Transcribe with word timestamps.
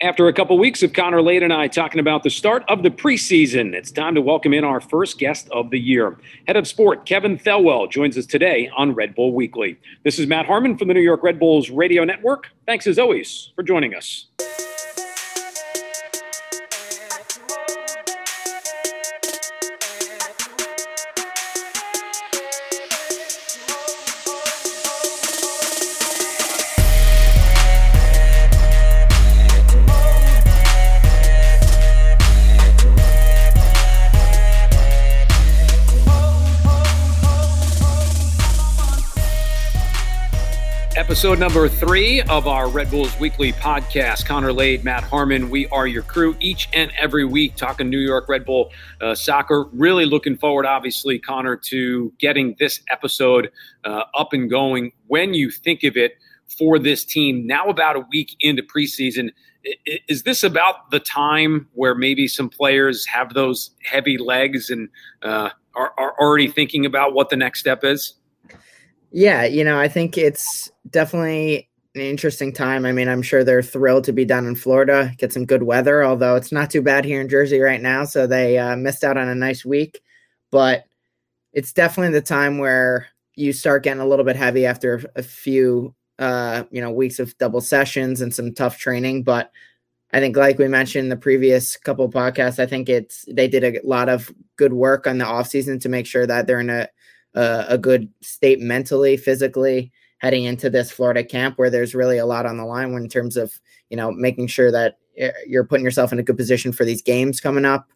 After 0.00 0.28
a 0.28 0.32
couple 0.32 0.56
weeks 0.58 0.84
of 0.84 0.92
Connor 0.92 1.20
Lade 1.20 1.42
and 1.42 1.52
I 1.52 1.66
talking 1.66 1.98
about 1.98 2.22
the 2.22 2.30
start 2.30 2.64
of 2.68 2.84
the 2.84 2.88
preseason, 2.88 3.74
it's 3.74 3.90
time 3.90 4.14
to 4.14 4.20
welcome 4.20 4.54
in 4.54 4.62
our 4.62 4.80
first 4.80 5.18
guest 5.18 5.48
of 5.50 5.70
the 5.70 5.80
year. 5.80 6.16
Head 6.46 6.56
of 6.56 6.68
sport 6.68 7.04
Kevin 7.04 7.36
Thelwell 7.36 7.90
joins 7.90 8.16
us 8.16 8.24
today 8.24 8.70
on 8.76 8.94
Red 8.94 9.16
Bull 9.16 9.32
Weekly. 9.34 9.76
This 10.04 10.20
is 10.20 10.28
Matt 10.28 10.46
Harmon 10.46 10.78
from 10.78 10.86
the 10.86 10.94
New 10.94 11.00
York 11.00 11.24
Red 11.24 11.40
Bulls 11.40 11.68
Radio 11.68 12.04
Network. 12.04 12.50
Thanks 12.64 12.86
as 12.86 12.96
always 12.96 13.50
for 13.56 13.64
joining 13.64 13.96
us. 13.96 14.26
Episode 41.18 41.40
number 41.40 41.68
three 41.68 42.22
of 42.22 42.46
our 42.46 42.68
Red 42.68 42.92
Bulls 42.92 43.18
Weekly 43.18 43.52
podcast. 43.54 44.24
Connor 44.24 44.52
Lade, 44.52 44.84
Matt 44.84 45.02
Harmon, 45.02 45.50
we 45.50 45.66
are 45.70 45.88
your 45.88 46.04
crew 46.04 46.36
each 46.38 46.68
and 46.72 46.92
every 46.96 47.24
week 47.24 47.56
talking 47.56 47.90
New 47.90 47.98
York 47.98 48.28
Red 48.28 48.44
Bull 48.44 48.70
uh, 49.00 49.16
soccer. 49.16 49.64
Really 49.72 50.06
looking 50.06 50.36
forward, 50.36 50.64
obviously, 50.64 51.18
Connor, 51.18 51.56
to 51.56 52.12
getting 52.20 52.54
this 52.60 52.80
episode 52.88 53.50
uh, 53.84 54.04
up 54.16 54.32
and 54.32 54.48
going. 54.48 54.92
When 55.08 55.34
you 55.34 55.50
think 55.50 55.82
of 55.82 55.96
it 55.96 56.12
for 56.46 56.78
this 56.78 57.04
team, 57.04 57.44
now 57.44 57.66
about 57.66 57.96
a 57.96 58.06
week 58.12 58.36
into 58.38 58.62
preseason, 58.62 59.30
is 60.06 60.22
this 60.22 60.44
about 60.44 60.92
the 60.92 61.00
time 61.00 61.66
where 61.74 61.96
maybe 61.96 62.28
some 62.28 62.48
players 62.48 63.04
have 63.06 63.34
those 63.34 63.72
heavy 63.82 64.18
legs 64.18 64.70
and 64.70 64.88
uh, 65.24 65.50
are, 65.74 65.92
are 65.98 66.14
already 66.20 66.46
thinking 66.46 66.86
about 66.86 67.12
what 67.12 67.28
the 67.28 67.36
next 67.36 67.58
step 67.58 67.82
is? 67.82 68.14
Yeah, 69.10 69.44
you 69.44 69.64
know, 69.64 69.78
I 69.78 69.88
think 69.88 70.18
it's 70.18 70.70
definitely 70.90 71.68
an 71.94 72.02
interesting 72.02 72.52
time. 72.52 72.84
I 72.84 72.92
mean, 72.92 73.08
I'm 73.08 73.22
sure 73.22 73.42
they're 73.42 73.62
thrilled 73.62 74.04
to 74.04 74.12
be 74.12 74.24
down 74.24 74.46
in 74.46 74.54
Florida, 74.54 75.12
get 75.16 75.32
some 75.32 75.46
good 75.46 75.62
weather, 75.62 76.04
although 76.04 76.36
it's 76.36 76.52
not 76.52 76.70
too 76.70 76.82
bad 76.82 77.04
here 77.04 77.20
in 77.20 77.28
Jersey 77.28 77.60
right 77.60 77.80
now. 77.80 78.04
So 78.04 78.26
they 78.26 78.58
uh, 78.58 78.76
missed 78.76 79.04
out 79.04 79.16
on 79.16 79.28
a 79.28 79.34
nice 79.34 79.64
week. 79.64 80.00
But 80.50 80.84
it's 81.52 81.72
definitely 81.72 82.12
the 82.12 82.22
time 82.24 82.58
where 82.58 83.08
you 83.34 83.52
start 83.52 83.84
getting 83.84 84.02
a 84.02 84.06
little 84.06 84.24
bit 84.24 84.36
heavy 84.36 84.66
after 84.66 85.02
a 85.16 85.22
few, 85.22 85.94
uh, 86.18 86.64
you 86.70 86.80
know, 86.80 86.90
weeks 86.90 87.18
of 87.18 87.36
double 87.38 87.60
sessions 87.60 88.20
and 88.20 88.34
some 88.34 88.54
tough 88.54 88.78
training. 88.78 89.22
But 89.24 89.50
I 90.12 90.20
think, 90.20 90.36
like 90.36 90.58
we 90.58 90.68
mentioned 90.68 91.04
in 91.04 91.08
the 91.10 91.16
previous 91.16 91.76
couple 91.76 92.10
podcasts, 92.10 92.58
I 92.58 92.66
think 92.66 92.88
it's 92.88 93.24
they 93.30 93.48
did 93.48 93.64
a 93.64 93.80
lot 93.86 94.08
of 94.08 94.30
good 94.56 94.72
work 94.72 95.06
on 95.06 95.18
the 95.18 95.26
off 95.26 95.48
season 95.48 95.78
to 95.80 95.88
make 95.88 96.06
sure 96.06 96.26
that 96.26 96.46
they're 96.46 96.60
in 96.60 96.70
a 96.70 96.88
a, 97.34 97.66
a 97.70 97.78
good 97.78 98.08
state 98.20 98.60
mentally, 98.60 99.16
physically 99.16 99.92
heading 100.18 100.44
into 100.44 100.68
this 100.68 100.90
Florida 100.90 101.24
camp 101.24 101.58
where 101.58 101.70
there's 101.70 101.94
really 101.94 102.18
a 102.18 102.26
lot 102.26 102.46
on 102.46 102.56
the 102.56 102.64
line 102.64 102.92
in 102.92 103.08
terms 103.08 103.36
of 103.36 103.58
you 103.90 103.96
know 103.96 104.10
making 104.10 104.46
sure 104.46 104.70
that 104.70 104.98
eh, 105.16 105.30
you're 105.46 105.64
putting 105.64 105.84
yourself 105.84 106.12
in 106.12 106.18
a 106.18 106.22
good 106.22 106.36
position 106.36 106.72
for 106.72 106.84
these 106.84 107.02
games 107.02 107.40
coming 107.40 107.64
up. 107.64 107.88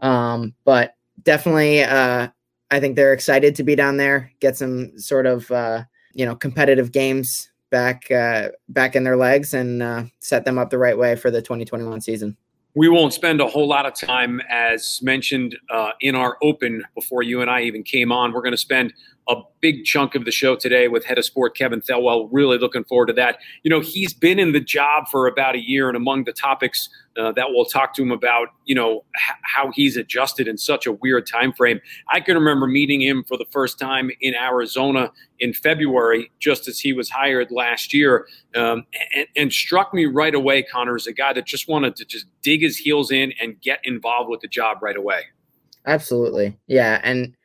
Um, 0.00 0.54
but 0.64 0.94
definitely, 1.22 1.82
uh, 1.82 2.28
I 2.70 2.80
think 2.80 2.96
they're 2.96 3.12
excited 3.12 3.54
to 3.56 3.64
be 3.64 3.74
down 3.74 3.96
there, 3.96 4.32
get 4.40 4.56
some 4.56 4.98
sort 4.98 5.26
of 5.26 5.50
uh, 5.50 5.84
you 6.14 6.24
know 6.24 6.36
competitive 6.36 6.92
games 6.92 7.50
back 7.70 8.10
uh, 8.10 8.48
back 8.68 8.94
in 8.94 9.04
their 9.04 9.16
legs, 9.16 9.54
and 9.54 9.82
uh, 9.82 10.04
set 10.20 10.44
them 10.44 10.58
up 10.58 10.70
the 10.70 10.78
right 10.78 10.98
way 10.98 11.16
for 11.16 11.30
the 11.30 11.42
2021 11.42 12.00
season. 12.00 12.36
We 12.74 12.88
won't 12.88 13.12
spend 13.12 13.40
a 13.40 13.46
whole 13.46 13.66
lot 13.66 13.84
of 13.84 13.94
time, 13.94 14.40
as 14.48 15.00
mentioned 15.02 15.56
uh, 15.70 15.90
in 16.00 16.14
our 16.14 16.38
open 16.40 16.84
before 16.94 17.22
you 17.22 17.40
and 17.40 17.50
I 17.50 17.62
even 17.62 17.82
came 17.82 18.12
on. 18.12 18.32
We're 18.32 18.42
going 18.42 18.52
to 18.52 18.56
spend 18.58 18.92
a 19.30 19.42
big 19.60 19.84
chunk 19.84 20.16
of 20.16 20.24
the 20.24 20.32
show 20.32 20.56
today 20.56 20.88
with 20.88 21.04
head 21.04 21.16
of 21.16 21.24
sport 21.24 21.56
Kevin 21.56 21.80
Thelwell. 21.80 22.28
Really 22.32 22.58
looking 22.58 22.82
forward 22.82 23.06
to 23.06 23.12
that. 23.12 23.38
You 23.62 23.70
know, 23.70 23.78
he's 23.78 24.12
been 24.12 24.40
in 24.40 24.50
the 24.52 24.60
job 24.60 25.06
for 25.08 25.28
about 25.28 25.54
a 25.54 25.60
year, 25.60 25.86
and 25.86 25.96
among 25.96 26.24
the 26.24 26.32
topics 26.32 26.88
uh, 27.16 27.30
that 27.32 27.46
we'll 27.50 27.64
talk 27.64 27.94
to 27.94 28.02
him 28.02 28.10
about, 28.10 28.48
you 28.64 28.74
know, 28.74 29.04
h- 29.16 29.36
how 29.42 29.70
he's 29.72 29.96
adjusted 29.96 30.48
in 30.48 30.58
such 30.58 30.84
a 30.84 30.92
weird 30.92 31.28
time 31.28 31.52
frame. 31.52 31.80
I 32.08 32.18
can 32.18 32.34
remember 32.34 32.66
meeting 32.66 33.00
him 33.00 33.22
for 33.22 33.36
the 33.36 33.44
first 33.52 33.78
time 33.78 34.10
in 34.20 34.34
Arizona 34.34 35.12
in 35.38 35.52
February, 35.52 36.30
just 36.40 36.66
as 36.66 36.80
he 36.80 36.92
was 36.92 37.08
hired 37.08 37.52
last 37.52 37.94
year, 37.94 38.26
um, 38.56 38.84
and, 39.14 39.26
and 39.36 39.52
struck 39.52 39.94
me 39.94 40.06
right 40.06 40.34
away. 40.34 40.64
Connor 40.64 40.96
is 40.96 41.06
a 41.06 41.12
guy 41.12 41.32
that 41.34 41.46
just 41.46 41.68
wanted 41.68 41.94
to 41.96 42.04
just 42.04 42.26
dig 42.42 42.62
his 42.62 42.76
heels 42.76 43.12
in 43.12 43.32
and 43.40 43.60
get 43.60 43.78
involved 43.84 44.28
with 44.28 44.40
the 44.40 44.48
job 44.48 44.78
right 44.82 44.96
away. 44.96 45.22
Absolutely, 45.86 46.58
yeah, 46.66 47.00
and 47.04 47.36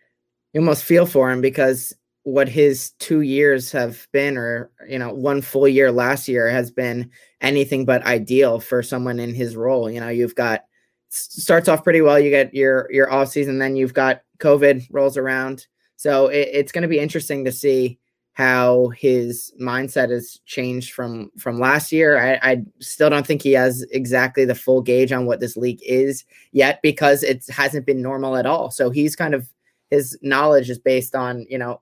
you 0.56 0.62
almost 0.62 0.86
feel 0.86 1.06
for 1.06 1.30
him 1.30 1.42
because 1.42 1.94
what 2.24 2.48
his 2.48 2.92
two 3.00 3.22
years 3.22 3.74
have 3.74 4.08
been, 4.14 4.38
or 4.38 4.72
you 4.88 4.98
know, 4.98 5.14
one 5.14 5.42
full 5.42 5.68
year 5.68 5.92
last 5.92 6.30
year 6.30 6.48
has 6.48 6.72
been 6.72 7.12
anything 7.42 7.84
but 7.84 8.06
ideal 8.06 8.62
for 8.62 8.82
someone 8.82 9.20
in 9.20 9.34
his 9.34 9.58
role. 9.58 9.92
You 9.92 10.00
know, 10.00 10.08
you've 10.08 10.34
got 10.34 10.64
starts 11.10 11.68
off 11.68 11.84
pretty 11.84 12.00
well. 12.00 12.18
You 12.18 12.30
get 12.30 12.54
your 12.54 12.90
your 12.90 13.12
off 13.12 13.30
season, 13.30 13.60
then 13.60 13.76
you've 13.76 13.94
got 13.94 14.22
COVID 14.40 14.88
rolls 14.92 15.18
around. 15.18 15.68
So 15.98 16.28
it, 16.28 16.48
it's 16.54 16.72
going 16.72 16.84
to 16.84 16.88
be 16.88 17.00
interesting 17.00 17.44
to 17.44 17.52
see 17.52 18.00
how 18.32 18.90
his 18.98 19.54
mindset 19.62 20.10
has 20.10 20.40
changed 20.46 20.94
from 20.94 21.32
from 21.38 21.60
last 21.60 21.92
year. 21.92 22.18
I, 22.18 22.52
I, 22.52 22.64
still 22.80 23.10
don't 23.10 23.28
think 23.28 23.42
he 23.42 23.54
has 23.54 23.84
exactly 23.92 24.46
the 24.46 24.56
full 24.56 24.82
gauge 24.82 25.12
on 25.12 25.26
what 25.26 25.40
this 25.42 25.56
league 25.56 25.80
is 25.86 26.26
yet 26.54 26.82
because 26.82 27.24
it 27.24 27.46
hasn't 27.50 27.86
been 27.86 28.02
normal 28.02 28.36
at 28.38 28.46
all. 28.46 28.72
So 28.72 28.90
he's 28.90 29.16
kind 29.16 29.34
of 29.34 29.48
his 29.96 30.18
knowledge 30.22 30.70
is 30.70 30.80
based 30.80 31.16
on 31.16 31.46
you 31.50 31.58
know 31.58 31.82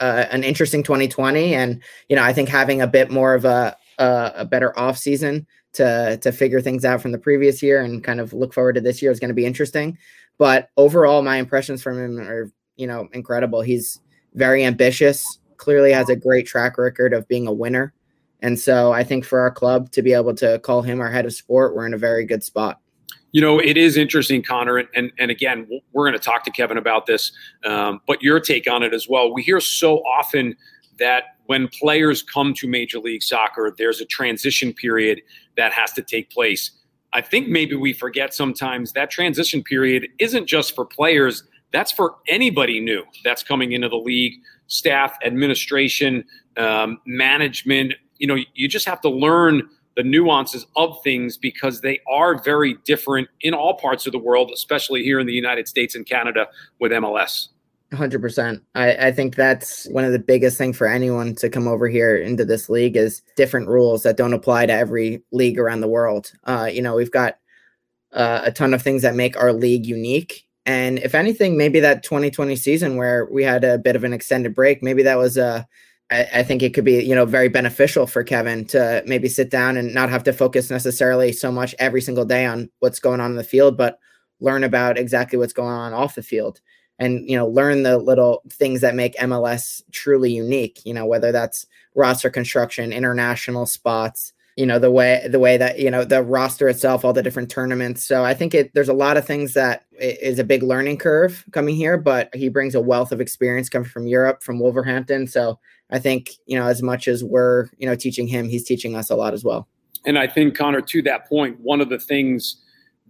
uh, 0.00 0.24
an 0.30 0.44
interesting 0.44 0.82
2020 0.82 1.54
and 1.54 1.82
you 2.08 2.16
know 2.16 2.22
i 2.22 2.32
think 2.32 2.48
having 2.48 2.80
a 2.80 2.86
bit 2.86 3.10
more 3.10 3.34
of 3.34 3.44
a 3.44 3.76
a, 3.98 4.32
a 4.36 4.44
better 4.44 4.76
off 4.78 4.96
season 4.96 5.46
to 5.72 6.16
to 6.18 6.32
figure 6.32 6.60
things 6.60 6.84
out 6.84 7.00
from 7.00 7.12
the 7.12 7.18
previous 7.18 7.62
year 7.62 7.82
and 7.82 8.02
kind 8.02 8.20
of 8.20 8.32
look 8.32 8.54
forward 8.54 8.74
to 8.74 8.80
this 8.80 9.02
year 9.02 9.10
is 9.10 9.20
going 9.20 9.28
to 9.28 9.34
be 9.34 9.44
interesting. 9.44 9.96
But 10.38 10.70
overall 10.76 11.22
my 11.22 11.36
impressions 11.36 11.82
from 11.82 11.98
him 11.98 12.18
are 12.18 12.50
you 12.76 12.86
know 12.86 13.08
incredible. 13.12 13.60
He's 13.60 14.00
very 14.34 14.64
ambitious 14.64 15.38
clearly 15.60 15.92
has 15.92 16.08
a 16.08 16.16
great 16.16 16.46
track 16.46 16.78
record 16.78 17.12
of 17.12 17.28
being 17.28 17.46
a 17.46 17.52
winner. 17.52 17.92
And 18.42 18.58
so 18.58 18.92
i 18.92 19.04
think 19.04 19.26
for 19.26 19.38
our 19.38 19.50
club 19.50 19.90
to 19.92 20.00
be 20.00 20.14
able 20.14 20.34
to 20.36 20.58
call 20.60 20.80
him 20.80 21.00
our 21.00 21.10
head 21.10 21.26
of 21.26 21.34
sport 21.34 21.76
we're 21.76 21.86
in 21.86 21.92
a 21.92 21.98
very 21.98 22.24
good 22.24 22.42
spot 22.42 22.80
you 23.32 23.40
know, 23.40 23.58
it 23.58 23.76
is 23.76 23.96
interesting, 23.96 24.42
Connor, 24.42 24.78
and 24.78 24.88
and, 24.94 25.12
and 25.18 25.30
again, 25.30 25.66
we're 25.92 26.04
going 26.04 26.18
to 26.18 26.24
talk 26.24 26.44
to 26.44 26.50
Kevin 26.50 26.78
about 26.78 27.06
this, 27.06 27.32
um, 27.64 28.00
but 28.06 28.22
your 28.22 28.40
take 28.40 28.70
on 28.70 28.82
it 28.82 28.92
as 28.92 29.08
well. 29.08 29.32
We 29.32 29.42
hear 29.42 29.60
so 29.60 29.98
often 29.98 30.56
that 30.98 31.36
when 31.46 31.68
players 31.68 32.22
come 32.22 32.54
to 32.54 32.68
Major 32.68 33.00
League 33.00 33.22
Soccer, 33.22 33.74
there's 33.76 34.00
a 34.00 34.04
transition 34.04 34.72
period 34.72 35.20
that 35.56 35.72
has 35.72 35.92
to 35.94 36.02
take 36.02 36.30
place. 36.30 36.70
I 37.12 37.20
think 37.20 37.48
maybe 37.48 37.74
we 37.74 37.92
forget 37.92 38.32
sometimes 38.32 38.92
that 38.92 39.10
transition 39.10 39.64
period 39.64 40.06
isn't 40.20 40.46
just 40.46 40.76
for 40.76 40.84
players, 40.84 41.42
that's 41.72 41.90
for 41.90 42.16
anybody 42.28 42.80
new 42.80 43.02
that's 43.24 43.42
coming 43.42 43.72
into 43.72 43.88
the 43.88 43.96
league, 43.96 44.34
staff, 44.68 45.16
administration, 45.24 46.24
um, 46.56 47.00
management. 47.06 47.94
You 48.18 48.26
know, 48.28 48.36
you 48.54 48.68
just 48.68 48.86
have 48.86 49.00
to 49.00 49.08
learn 49.08 49.68
the 49.96 50.02
nuances 50.02 50.66
of 50.76 51.02
things 51.02 51.36
because 51.36 51.80
they 51.80 52.00
are 52.08 52.42
very 52.42 52.76
different 52.84 53.28
in 53.40 53.54
all 53.54 53.74
parts 53.74 54.06
of 54.06 54.12
the 54.12 54.18
world, 54.18 54.50
especially 54.52 55.02
here 55.02 55.18
in 55.18 55.26
the 55.26 55.32
United 55.32 55.68
States 55.68 55.94
and 55.94 56.06
Canada 56.06 56.46
with 56.78 56.92
MLS. 56.92 57.48
100%. 57.92 58.60
I, 58.76 58.92
I 59.08 59.12
think 59.12 59.34
that's 59.34 59.88
one 59.88 60.04
of 60.04 60.12
the 60.12 60.18
biggest 60.18 60.56
things 60.56 60.76
for 60.76 60.86
anyone 60.86 61.34
to 61.36 61.50
come 61.50 61.66
over 61.66 61.88
here 61.88 62.16
into 62.16 62.44
this 62.44 62.68
league 62.68 62.96
is 62.96 63.22
different 63.36 63.68
rules 63.68 64.04
that 64.04 64.16
don't 64.16 64.32
apply 64.32 64.66
to 64.66 64.72
every 64.72 65.22
league 65.32 65.58
around 65.58 65.80
the 65.80 65.88
world. 65.88 66.32
Uh, 66.44 66.68
you 66.72 66.82
know, 66.82 66.94
we've 66.94 67.10
got 67.10 67.38
uh, 68.12 68.42
a 68.44 68.52
ton 68.52 68.74
of 68.74 68.82
things 68.82 69.02
that 69.02 69.16
make 69.16 69.36
our 69.36 69.52
league 69.52 69.86
unique. 69.86 70.46
And 70.66 70.98
if 71.00 71.16
anything, 71.16 71.56
maybe 71.56 71.80
that 71.80 72.04
2020 72.04 72.54
season 72.54 72.96
where 72.96 73.26
we 73.26 73.42
had 73.42 73.64
a 73.64 73.78
bit 73.78 73.96
of 73.96 74.04
an 74.04 74.12
extended 74.12 74.54
break, 74.54 74.82
maybe 74.82 75.02
that 75.02 75.18
was 75.18 75.36
a 75.36 75.66
I, 76.10 76.28
I 76.34 76.42
think 76.42 76.62
it 76.62 76.74
could 76.74 76.84
be, 76.84 77.02
you 77.02 77.14
know, 77.14 77.24
very 77.24 77.48
beneficial 77.48 78.06
for 78.06 78.24
Kevin 78.24 78.64
to 78.66 79.02
maybe 79.06 79.28
sit 79.28 79.50
down 79.50 79.76
and 79.76 79.94
not 79.94 80.10
have 80.10 80.24
to 80.24 80.32
focus 80.32 80.70
necessarily 80.70 81.32
so 81.32 81.52
much 81.52 81.74
every 81.78 82.00
single 82.00 82.24
day 82.24 82.46
on 82.46 82.70
what's 82.80 83.00
going 83.00 83.20
on 83.20 83.30
in 83.30 83.36
the 83.36 83.44
field, 83.44 83.76
but 83.76 83.98
learn 84.40 84.64
about 84.64 84.98
exactly 84.98 85.38
what's 85.38 85.52
going 85.52 85.72
on 85.72 85.92
off 85.92 86.14
the 86.14 86.22
field 86.22 86.60
and 87.00 87.28
you 87.28 87.36
know 87.36 87.48
learn 87.48 87.82
the 87.82 87.98
little 87.98 88.42
things 88.50 88.80
that 88.82 88.94
make 88.94 89.16
MLS 89.16 89.82
truly 89.90 90.30
unique 90.30 90.80
you 90.84 90.94
know 90.94 91.06
whether 91.06 91.32
that's 91.32 91.66
roster 91.96 92.30
construction 92.30 92.92
international 92.92 93.66
spots 93.66 94.32
you 94.56 94.66
know 94.66 94.78
the 94.78 94.90
way 94.90 95.26
the 95.28 95.38
way 95.38 95.56
that 95.56 95.78
you 95.78 95.90
know 95.90 96.04
the 96.04 96.22
roster 96.22 96.68
itself 96.68 97.04
all 97.04 97.12
the 97.12 97.22
different 97.22 97.50
tournaments 97.50 98.04
so 98.04 98.24
i 98.24 98.34
think 98.34 98.54
it 98.54 98.72
there's 98.74 98.88
a 98.88 98.94
lot 98.94 99.16
of 99.16 99.26
things 99.26 99.54
that 99.54 99.84
is 99.98 100.38
a 100.38 100.44
big 100.44 100.62
learning 100.62 100.98
curve 100.98 101.44
coming 101.52 101.74
here 101.74 101.96
but 101.96 102.34
he 102.34 102.48
brings 102.48 102.74
a 102.74 102.80
wealth 102.80 103.12
of 103.12 103.20
experience 103.20 103.68
coming 103.68 103.88
from 103.88 104.06
europe 104.06 104.42
from 104.42 104.58
wolverhampton 104.58 105.26
so 105.26 105.58
I 105.90 105.98
think, 105.98 106.30
you 106.46 106.58
know, 106.58 106.66
as 106.66 106.82
much 106.82 107.08
as 107.08 107.24
we're, 107.24 107.68
you 107.78 107.86
know, 107.86 107.94
teaching 107.94 108.26
him, 108.26 108.48
he's 108.48 108.64
teaching 108.64 108.94
us 108.94 109.10
a 109.10 109.16
lot 109.16 109.34
as 109.34 109.44
well. 109.44 109.68
And 110.06 110.18
I 110.18 110.26
think, 110.26 110.56
Connor, 110.56 110.80
to 110.80 111.02
that 111.02 111.28
point, 111.28 111.58
one 111.60 111.80
of 111.80 111.88
the 111.88 111.98
things 111.98 112.56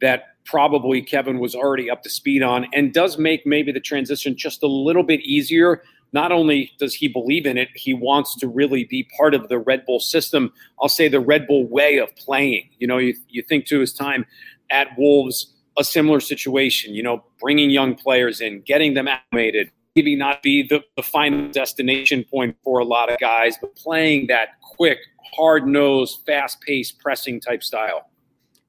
that 0.00 0.36
probably 0.44 1.02
Kevin 1.02 1.38
was 1.38 1.54
already 1.54 1.90
up 1.90 2.02
to 2.02 2.10
speed 2.10 2.42
on 2.42 2.66
and 2.72 2.92
does 2.92 3.18
make 3.18 3.46
maybe 3.46 3.70
the 3.70 3.80
transition 3.80 4.36
just 4.36 4.62
a 4.62 4.66
little 4.66 5.02
bit 5.02 5.20
easier. 5.20 5.82
Not 6.12 6.32
only 6.32 6.72
does 6.78 6.94
he 6.94 7.08
believe 7.08 7.46
in 7.46 7.56
it, 7.56 7.68
he 7.74 7.94
wants 7.94 8.36
to 8.38 8.48
really 8.48 8.84
be 8.84 9.08
part 9.16 9.34
of 9.34 9.48
the 9.48 9.58
Red 9.58 9.86
Bull 9.86 10.00
system. 10.00 10.52
I'll 10.80 10.88
say 10.88 11.08
the 11.08 11.20
Red 11.20 11.46
Bull 11.46 11.66
way 11.66 11.98
of 11.98 12.14
playing. 12.16 12.68
You 12.78 12.86
know, 12.86 12.98
you, 12.98 13.14
you 13.28 13.42
think 13.42 13.66
to 13.66 13.80
his 13.80 13.92
time 13.92 14.26
at 14.70 14.88
Wolves, 14.98 15.52
a 15.78 15.84
similar 15.84 16.20
situation, 16.20 16.94
you 16.94 17.02
know, 17.02 17.24
bringing 17.40 17.70
young 17.70 17.94
players 17.94 18.40
in, 18.40 18.60
getting 18.62 18.94
them 18.94 19.08
acclimated, 19.08 19.70
maybe 19.94 20.16
not 20.16 20.42
be 20.42 20.66
the, 20.66 20.82
the 20.96 21.02
final 21.02 21.48
destination 21.50 22.24
point 22.24 22.56
for 22.64 22.78
a 22.80 22.84
lot 22.84 23.10
of 23.10 23.18
guys, 23.18 23.56
but 23.60 23.74
playing 23.76 24.26
that 24.26 24.50
quick, 24.62 24.98
hard 25.34 25.66
nosed, 25.66 26.20
fast 26.26 26.60
paced, 26.60 26.98
pressing 26.98 27.40
type 27.40 27.62
style. 27.62 28.10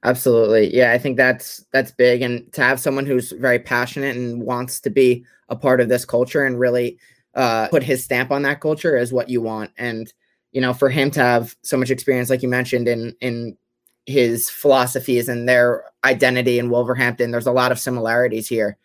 Absolutely. 0.04 0.76
Yeah, 0.76 0.92
I 0.92 0.98
think 0.98 1.16
that's 1.16 1.64
that's 1.72 1.92
big 1.92 2.24
and 2.24 2.52
to 2.54 2.62
have 2.62 2.80
someone 2.80 3.06
who's 3.06 3.32
very 3.34 3.60
passionate 3.60 4.16
and 4.16 4.42
wants 4.42 4.80
to 4.82 4.90
be 4.90 5.24
a 5.50 5.56
part 5.56 5.80
of 5.80 5.90
this 5.90 6.06
culture 6.06 6.44
and 6.44 6.60
really 6.60 6.98
uh, 7.36 7.68
put 7.70 7.84
his 7.84 8.04
stamp 8.04 8.32
on 8.32 8.42
that 8.44 8.62
culture 8.62 8.98
is 8.98 9.14
what 9.14 9.30
you 9.30 9.42
want. 9.42 9.72
And 9.78 10.12
you 10.52 10.60
know, 10.60 10.74
for 10.74 10.90
him 10.90 11.12
to 11.12 11.22
have 11.22 11.56
so 11.62 11.78
much 11.78 11.90
experience 11.90 12.30
like 12.30 12.42
you 12.42 12.50
mentioned 12.50 12.88
in 12.88 13.16
in 13.22 13.58
his 14.06 14.50
philosophies 14.50 15.30
and 15.30 15.48
their 15.48 15.86
identity 16.04 16.60
in 16.60 16.70
Wolverhampton, 16.70 17.32
there's 17.32 17.48
a 17.48 17.52
lot 17.52 17.72
of 17.72 17.80
similarities 17.80 18.48
here. 18.48 18.78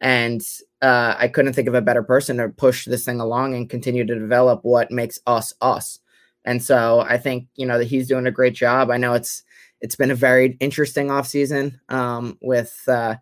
And 0.00 0.42
uh, 0.82 1.14
I 1.16 1.28
couldn't 1.28 1.54
think 1.54 1.68
of 1.68 1.74
a 1.74 1.80
better 1.80 2.02
person 2.02 2.36
to 2.36 2.48
push 2.48 2.84
this 2.84 3.04
thing 3.04 3.20
along 3.20 3.54
and 3.54 3.70
continue 3.70 4.04
to 4.04 4.18
develop 4.18 4.60
what 4.64 4.90
makes 4.90 5.18
us 5.26 5.54
us. 5.62 6.00
And 6.44 6.62
so 6.62 7.00
I 7.00 7.16
think, 7.16 7.46
you 7.54 7.64
know, 7.64 7.78
that 7.78 7.86
he's 7.86 8.08
doing 8.08 8.26
a 8.26 8.32
great 8.32 8.54
job. 8.54 8.90
I 8.90 8.98
know 8.98 9.14
it's 9.14 9.42
it's 9.80 9.96
been 9.96 10.10
a 10.10 10.14
very 10.14 10.56
interesting 10.60 11.08
offseason 11.08 11.78
um, 11.88 12.38
with 12.42 12.82
uh, 12.88 13.16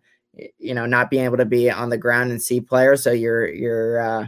you 0.57 0.73
know 0.73 0.85
not 0.85 1.09
being 1.09 1.25
able 1.25 1.37
to 1.37 1.45
be 1.45 1.69
on 1.69 1.89
the 1.89 1.97
ground 1.97 2.31
and 2.31 2.41
see 2.41 2.59
players. 2.59 3.03
So 3.03 3.11
your 3.11 3.47
your 3.47 3.99
uh, 3.99 4.27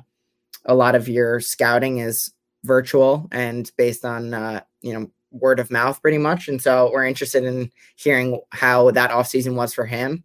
a 0.66 0.76
lot 0.76 0.96
of 0.96 1.08
your 1.08 1.40
scouting 1.40 2.00
is 2.00 2.32
virtual 2.64 3.28
and 3.32 3.72
based 3.78 4.04
on 4.04 4.34
uh, 4.34 4.62
you 4.82 4.94
know 4.94 5.10
word 5.32 5.60
of 5.60 5.70
mouth 5.70 6.02
pretty 6.02 6.18
much. 6.18 6.48
And 6.48 6.62
so 6.62 6.90
we're 6.94 7.06
interested 7.06 7.44
in 7.44 7.70
hearing 7.98 8.40
how 8.52 8.92
that 8.92 9.12
offseason 9.12 9.56
was 9.56 9.74
for 9.74 9.86
him. 9.86 10.24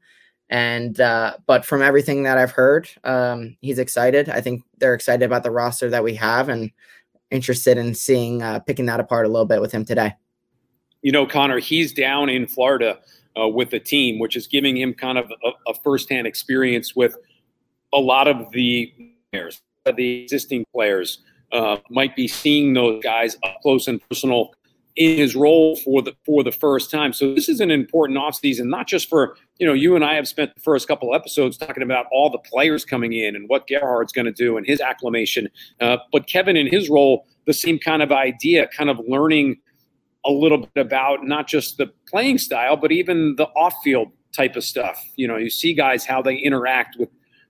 And 0.48 1.00
uh, 1.00 1.36
but 1.46 1.64
from 1.64 1.82
everything 1.82 2.24
that 2.24 2.38
I've 2.38 2.52
heard, 2.52 2.88
um, 3.04 3.56
he's 3.60 3.78
excited. 3.78 4.28
I 4.28 4.40
think 4.40 4.62
they're 4.78 4.94
excited 4.94 5.24
about 5.24 5.42
the 5.42 5.50
roster 5.50 5.90
that 5.90 6.04
we 6.04 6.14
have 6.16 6.48
and 6.48 6.70
interested 7.30 7.78
in 7.78 7.94
seeing 7.94 8.42
uh, 8.42 8.58
picking 8.60 8.86
that 8.86 9.00
apart 9.00 9.26
a 9.26 9.28
little 9.28 9.46
bit 9.46 9.60
with 9.60 9.72
him 9.72 9.84
today 9.84 10.14
you 11.02 11.12
know, 11.12 11.26
Connor, 11.26 11.58
he's 11.58 11.92
down 11.92 12.28
in 12.28 12.46
Florida 12.46 12.98
uh, 13.40 13.48
with 13.48 13.70
the 13.70 13.80
team, 13.80 14.18
which 14.18 14.36
is 14.36 14.46
giving 14.46 14.76
him 14.76 14.92
kind 14.94 15.18
of 15.18 15.30
a, 15.44 15.70
a 15.70 15.74
firsthand 15.82 16.26
experience 16.26 16.94
with 16.94 17.16
a 17.92 17.98
lot 17.98 18.28
of 18.28 18.50
the 18.52 18.92
players, 19.32 19.60
the 19.96 20.22
existing 20.22 20.64
players. 20.72 21.22
Uh, 21.52 21.78
might 21.90 22.14
be 22.14 22.28
seeing 22.28 22.74
those 22.74 23.02
guys 23.02 23.36
up 23.42 23.56
close 23.60 23.88
and 23.88 24.00
personal 24.08 24.52
in 24.96 25.16
his 25.16 25.34
role 25.34 25.76
for 25.76 26.02
the 26.02 26.14
for 26.24 26.42
the 26.42 26.52
first 26.52 26.90
time. 26.90 27.12
So 27.12 27.34
this 27.34 27.48
is 27.48 27.60
an 27.60 27.70
important 27.70 28.18
offseason, 28.18 28.66
not 28.66 28.86
just 28.86 29.08
for 29.08 29.36
you 29.58 29.66
know 29.66 29.72
you 29.72 29.96
and 29.96 30.04
I 30.04 30.14
have 30.14 30.28
spent 30.28 30.54
the 30.54 30.60
first 30.60 30.88
couple 30.88 31.14
episodes 31.14 31.56
talking 31.56 31.82
about 31.82 32.06
all 32.12 32.30
the 32.30 32.38
players 32.38 32.84
coming 32.84 33.12
in 33.12 33.34
and 33.34 33.48
what 33.48 33.66
Gerhard's 33.66 34.12
going 34.12 34.26
to 34.26 34.32
do 34.32 34.56
and 34.56 34.66
his 34.66 34.80
acclimation, 34.80 35.48
uh, 35.80 35.98
but 36.12 36.26
Kevin 36.26 36.56
in 36.56 36.66
his 36.66 36.90
role, 36.90 37.26
the 37.46 37.52
same 37.52 37.78
kind 37.78 38.02
of 38.02 38.12
idea, 38.12 38.68
kind 38.68 38.90
of 38.90 39.00
learning 39.08 39.58
a 40.26 40.30
little 40.30 40.58
bit 40.58 40.86
about 40.86 41.24
not 41.24 41.48
just 41.48 41.78
the 41.78 41.90
playing 42.06 42.38
style, 42.38 42.76
but 42.76 42.92
even 42.92 43.36
the 43.36 43.46
off 43.56 43.74
field 43.82 44.12
type 44.32 44.54
of 44.56 44.64
stuff. 44.64 45.02
You 45.16 45.26
know, 45.26 45.36
you 45.36 45.50
see 45.50 45.72
guys 45.72 46.04
how 46.04 46.20
they 46.20 46.36
interact 46.36 46.96
with 46.98 47.08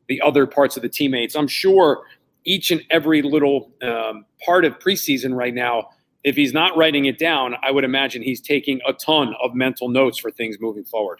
the 0.08 0.20
other 0.20 0.46
parts 0.46 0.76
of 0.76 0.82
the 0.82 0.88
teammates. 0.88 1.34
I'm 1.34 1.48
sure 1.48 2.02
each 2.44 2.70
and 2.70 2.82
every 2.90 3.22
little 3.22 3.72
um, 3.82 4.24
part 4.44 4.64
of 4.64 4.78
preseason 4.78 5.34
right 5.34 5.54
now, 5.54 5.88
if 6.24 6.36
he's 6.36 6.52
not 6.52 6.76
writing 6.76 7.06
it 7.06 7.18
down, 7.18 7.54
I 7.62 7.70
would 7.70 7.84
imagine 7.84 8.22
he's 8.22 8.40
taking 8.40 8.80
a 8.86 8.92
ton 8.92 9.34
of 9.42 9.54
mental 9.54 9.88
notes 9.88 10.18
for 10.18 10.30
things 10.30 10.56
moving 10.60 10.84
forward. 10.84 11.18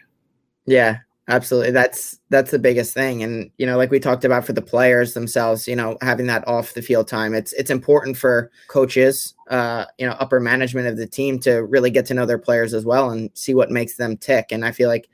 Yeah, 0.66 0.98
Absolutely. 1.30 1.70
That's 1.70 2.18
that's 2.30 2.50
the 2.50 2.58
biggest 2.58 2.92
thing. 2.92 3.22
And 3.22 3.52
you 3.56 3.64
know, 3.64 3.76
like 3.76 3.92
we 3.92 4.00
talked 4.00 4.24
about 4.24 4.44
for 4.44 4.52
the 4.52 4.60
players 4.60 5.14
themselves, 5.14 5.68
you 5.68 5.76
know, 5.76 5.96
having 6.02 6.26
that 6.26 6.46
off 6.48 6.74
the 6.74 6.82
field 6.82 7.06
time. 7.06 7.34
It's 7.34 7.52
it's 7.52 7.70
important 7.70 8.16
for 8.16 8.50
coaches, 8.66 9.34
uh, 9.48 9.84
you 9.96 10.06
know, 10.06 10.14
upper 10.14 10.40
management 10.40 10.88
of 10.88 10.96
the 10.96 11.06
team 11.06 11.38
to 11.40 11.62
really 11.64 11.90
get 11.90 12.04
to 12.06 12.14
know 12.14 12.26
their 12.26 12.38
players 12.38 12.74
as 12.74 12.84
well 12.84 13.10
and 13.10 13.30
see 13.34 13.54
what 13.54 13.70
makes 13.70 13.94
them 13.94 14.16
tick. 14.16 14.46
And 14.50 14.64
I 14.64 14.72
feel 14.72 14.88
like 14.88 15.08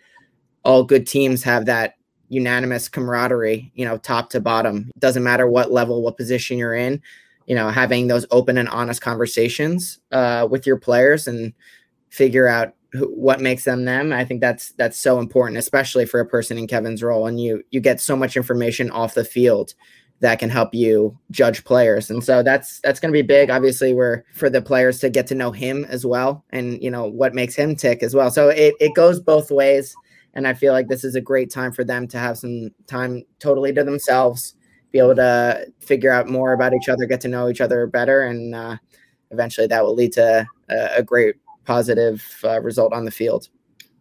all 0.65 0.85
good 0.85 1.07
teams 1.07 1.43
have 1.43 1.67
that 1.67 1.96
unanimous 2.29 2.89
camaraderie, 2.89 3.71
you 3.75 3.85
know, 3.85 3.99
top 3.99 4.31
to 4.31 4.41
bottom. 4.41 4.91
It 4.95 5.01
doesn't 5.01 5.23
matter 5.23 5.49
what 5.49 5.73
level, 5.73 6.03
what 6.03 6.17
position 6.17 6.59
you're 6.59 6.75
in, 6.75 7.01
you 7.47 7.55
know, 7.55 7.71
having 7.71 8.09
those 8.09 8.27
open 8.31 8.59
and 8.59 8.69
honest 8.69 9.01
conversations 9.01 9.99
uh, 10.13 10.47
with 10.51 10.67
your 10.67 10.79
players 10.79 11.27
and 11.27 11.53
figure 12.11 12.49
out 12.49 12.75
what 13.05 13.41
makes 13.41 13.65
them 13.65 13.85
them 13.85 14.13
i 14.13 14.25
think 14.25 14.41
that's 14.41 14.73
that's 14.73 14.99
so 14.99 15.19
important 15.19 15.59
especially 15.59 16.07
for 16.07 16.21
a 16.21 16.27
person 16.27 16.57
in 16.57 16.67
kevin's 16.67 17.03
role. 17.03 17.27
And 17.27 17.41
you 17.41 17.63
you 17.71 17.81
get 17.81 18.01
so 18.01 18.17
much 18.17 18.37
information 18.37 18.91
off 18.91 19.15
the 19.15 19.25
field 19.25 19.75
that 20.21 20.39
can 20.39 20.49
help 20.49 20.75
you 20.75 21.19
judge 21.31 21.63
players. 21.65 22.09
And 22.09 22.25
so 22.25 22.43
that's 22.43 22.81
that's 22.81 23.01
going 23.01 23.13
to 23.13 23.17
be 23.17 23.27
big 23.27 23.51
obviously 23.51 23.93
we're 23.93 24.23
for 24.33 24.49
the 24.49 24.63
players 24.63 24.99
to 25.01 25.11
get 25.11 25.27
to 25.29 25.35
know 25.35 25.51
him 25.51 25.85
as 25.87 26.07
well 26.07 26.45
and 26.51 26.83
you 26.83 26.91
know 26.91 27.05
what 27.05 27.35
makes 27.35 27.55
him 27.55 27.77
tick 27.77 28.03
as 28.03 28.15
well. 28.15 28.31
So 28.31 28.49
it, 28.49 28.75
it 28.81 28.95
goes 28.95 29.21
both 29.21 29.51
ways 29.51 29.95
and 30.37 30.47
i 30.47 30.55
feel 30.55 30.73
like 30.73 30.87
this 30.87 31.03
is 31.03 31.17
a 31.17 31.21
great 31.21 31.51
time 31.51 31.73
for 31.73 31.83
them 31.83 32.07
to 32.07 32.19
have 32.19 32.39
some 32.39 32.71
time 32.87 33.25
totally 33.41 33.73
to 33.73 33.83
themselves 33.83 34.55
be 34.93 35.01
able 35.01 35.17
to 35.17 35.67
figure 35.81 36.13
out 36.13 36.29
more 36.29 36.53
about 36.53 36.73
each 36.73 36.89
other 36.89 37.05
get 37.07 37.21
to 37.21 37.29
know 37.29 37.49
each 37.49 37.61
other 37.61 37.89
better 37.89 38.23
and 38.23 38.55
uh, 38.55 38.77
eventually 39.33 39.67
that 39.67 39.85
will 39.85 39.95
lead 39.95 40.13
to 40.13 40.47
a, 40.71 40.99
a 40.99 41.03
great 41.03 41.35
positive 41.67 42.25
uh, 42.45 42.61
result 42.63 42.95
on 42.95 43.05
the 43.05 43.11
field. 43.11 43.49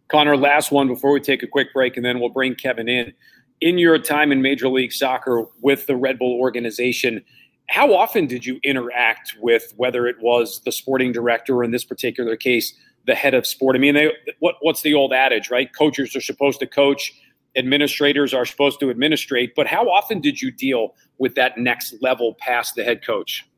Connor, 0.08 0.36
last 0.36 0.70
one 0.70 0.86
before 0.86 1.12
we 1.12 1.20
take 1.20 1.42
a 1.42 1.46
quick 1.46 1.72
break, 1.74 1.96
and 1.96 2.06
then 2.06 2.20
we'll 2.20 2.30
bring 2.30 2.54
Kevin 2.54 2.88
in. 2.88 3.12
In 3.60 3.76
your 3.76 3.98
time 3.98 4.32
in 4.32 4.40
Major 4.40 4.68
League 4.68 4.92
Soccer 4.92 5.44
with 5.60 5.86
the 5.86 5.96
Red 5.96 6.18
Bull 6.18 6.38
organization, 6.40 7.22
how 7.68 7.92
often 7.92 8.26
did 8.26 8.46
you 8.46 8.60
interact 8.62 9.34
with 9.40 9.74
whether 9.76 10.06
it 10.06 10.16
was 10.20 10.60
the 10.64 10.70
sporting 10.70 11.10
director 11.10 11.56
or 11.56 11.64
in 11.64 11.72
this 11.72 11.84
particular 11.84 12.36
case 12.36 12.72
the 13.06 13.14
head 13.14 13.34
of 13.34 13.46
sport? 13.46 13.76
I 13.76 13.78
mean, 13.78 13.94
they, 13.94 14.12
what, 14.40 14.56
what's 14.60 14.82
the 14.82 14.94
old 14.94 15.12
adage, 15.12 15.50
right? 15.50 15.68
Coaches 15.74 16.14
are 16.16 16.20
supposed 16.20 16.60
to 16.60 16.66
coach, 16.66 17.12
administrators 17.56 18.34
are 18.34 18.44
supposed 18.44 18.80
to 18.80 18.90
administrate. 18.90 19.54
But 19.56 19.66
how 19.66 19.88
often 19.88 20.20
did 20.20 20.40
you 20.40 20.50
deal 20.50 20.94
with 21.18 21.34
that 21.36 21.58
next 21.58 21.94
level 22.00 22.34
past 22.38 22.74
the 22.74 22.84
head 22.84 23.04
coach? 23.04 23.48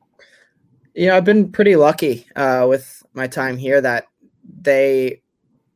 Yeah, 0.94 1.16
I've 1.16 1.24
been 1.24 1.50
pretty 1.50 1.76
lucky 1.76 2.26
uh, 2.36 2.66
with 2.68 3.02
my 3.14 3.26
time 3.26 3.56
here 3.56 3.80
that 3.80 4.06
they 4.60 5.22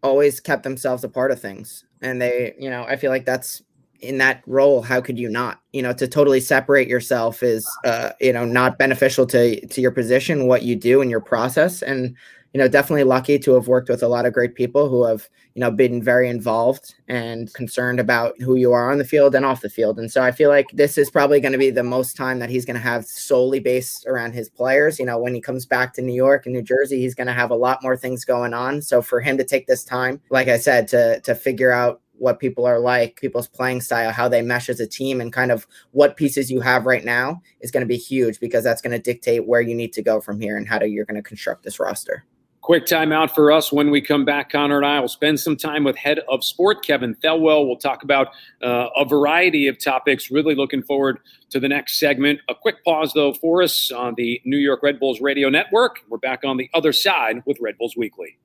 always 0.02 0.40
kept 0.40 0.62
themselves 0.64 1.04
a 1.04 1.08
part 1.08 1.30
of 1.30 1.40
things. 1.40 1.84
And 2.00 2.20
they, 2.20 2.54
you 2.58 2.68
know, 2.68 2.84
I 2.84 2.96
feel 2.96 3.10
like 3.10 3.24
that's 3.24 3.62
in 4.00 4.18
that 4.18 4.42
role. 4.46 4.82
How 4.82 5.00
could 5.00 5.18
you 5.18 5.28
not? 5.28 5.60
You 5.72 5.82
know, 5.82 5.92
to 5.92 6.08
totally 6.08 6.40
separate 6.40 6.88
yourself 6.88 7.42
is, 7.42 7.68
uh, 7.84 8.10
you 8.20 8.32
know, 8.32 8.44
not 8.44 8.78
beneficial 8.78 9.26
to 9.26 9.64
to 9.64 9.80
your 9.80 9.92
position, 9.92 10.48
what 10.48 10.62
you 10.62 10.74
do, 10.74 11.00
and 11.00 11.10
your 11.10 11.20
process. 11.20 11.82
And 11.82 12.16
you 12.52 12.58
know, 12.58 12.68
definitely 12.68 13.04
lucky 13.04 13.38
to 13.38 13.54
have 13.54 13.66
worked 13.66 13.88
with 13.88 14.02
a 14.02 14.08
lot 14.08 14.26
of 14.26 14.34
great 14.34 14.54
people 14.54 14.88
who 14.88 15.04
have, 15.04 15.28
you 15.54 15.60
know, 15.60 15.70
been 15.70 16.02
very 16.02 16.28
involved 16.28 16.94
and 17.08 17.52
concerned 17.54 17.98
about 17.98 18.38
who 18.40 18.56
you 18.56 18.72
are 18.72 18.90
on 18.90 18.98
the 18.98 19.04
field 19.04 19.34
and 19.34 19.46
off 19.46 19.62
the 19.62 19.70
field. 19.70 19.98
And 19.98 20.12
so 20.12 20.22
I 20.22 20.32
feel 20.32 20.50
like 20.50 20.66
this 20.72 20.98
is 20.98 21.10
probably 21.10 21.40
going 21.40 21.52
to 21.52 21.58
be 21.58 21.70
the 21.70 21.82
most 21.82 22.14
time 22.14 22.40
that 22.40 22.50
he's 22.50 22.66
going 22.66 22.76
to 22.76 22.82
have 22.82 23.06
solely 23.06 23.58
based 23.58 24.06
around 24.06 24.32
his 24.34 24.50
players. 24.50 24.98
You 24.98 25.06
know, 25.06 25.18
when 25.18 25.34
he 25.34 25.40
comes 25.40 25.64
back 25.64 25.94
to 25.94 26.02
New 26.02 26.14
York 26.14 26.44
and 26.44 26.54
New 26.54 26.62
Jersey, 26.62 27.00
he's 27.00 27.14
going 27.14 27.26
to 27.26 27.32
have 27.32 27.50
a 27.50 27.56
lot 27.56 27.82
more 27.82 27.96
things 27.96 28.24
going 28.24 28.52
on. 28.52 28.82
So 28.82 29.00
for 29.00 29.20
him 29.20 29.38
to 29.38 29.44
take 29.44 29.66
this 29.66 29.84
time, 29.84 30.20
like 30.30 30.48
I 30.48 30.58
said, 30.58 30.88
to 30.88 31.20
to 31.20 31.34
figure 31.34 31.72
out 31.72 32.02
what 32.18 32.38
people 32.38 32.66
are 32.66 32.78
like, 32.78 33.16
people's 33.20 33.48
playing 33.48 33.80
style, 33.80 34.12
how 34.12 34.28
they 34.28 34.42
mesh 34.42 34.68
as 34.68 34.78
a 34.78 34.86
team, 34.86 35.20
and 35.20 35.32
kind 35.32 35.50
of 35.50 35.66
what 35.90 36.16
pieces 36.16 36.50
you 36.50 36.60
have 36.60 36.86
right 36.86 37.04
now 37.04 37.40
is 37.60 37.70
going 37.70 37.80
to 37.80 37.86
be 37.86 37.96
huge 37.96 38.38
because 38.38 38.62
that's 38.62 38.80
going 38.82 38.92
to 38.92 38.98
dictate 38.98 39.46
where 39.46 39.60
you 39.60 39.74
need 39.74 39.92
to 39.92 40.02
go 40.02 40.20
from 40.20 40.40
here 40.40 40.56
and 40.56 40.68
how 40.68 40.78
to, 40.78 40.86
you're 40.86 41.04
going 41.06 41.16
to 41.16 41.22
construct 41.22 41.64
this 41.64 41.80
roster. 41.80 42.24
Quick 42.62 42.86
timeout 42.86 43.34
for 43.34 43.50
us 43.50 43.72
when 43.72 43.90
we 43.90 44.00
come 44.00 44.24
back. 44.24 44.50
Connor 44.50 44.76
and 44.76 44.86
I 44.86 45.00
will 45.00 45.08
spend 45.08 45.40
some 45.40 45.56
time 45.56 45.82
with 45.82 45.96
head 45.96 46.20
of 46.28 46.44
sport 46.44 46.84
Kevin 46.84 47.16
Thelwell. 47.16 47.66
We'll 47.66 47.76
talk 47.76 48.04
about 48.04 48.28
uh, 48.62 48.86
a 48.96 49.04
variety 49.04 49.66
of 49.66 49.82
topics. 49.82 50.30
Really 50.30 50.54
looking 50.54 50.80
forward 50.80 51.18
to 51.50 51.58
the 51.58 51.68
next 51.68 51.98
segment. 51.98 52.38
A 52.48 52.54
quick 52.54 52.84
pause, 52.84 53.14
though, 53.14 53.34
for 53.34 53.64
us 53.64 53.90
on 53.90 54.14
the 54.16 54.40
New 54.44 54.58
York 54.58 54.80
Red 54.84 55.00
Bulls 55.00 55.20
Radio 55.20 55.48
Network. 55.48 56.02
We're 56.08 56.18
back 56.18 56.44
on 56.44 56.56
the 56.56 56.70
other 56.72 56.92
side 56.92 57.42
with 57.46 57.58
Red 57.60 57.78
Bulls 57.78 57.96
Weekly. 57.96 58.38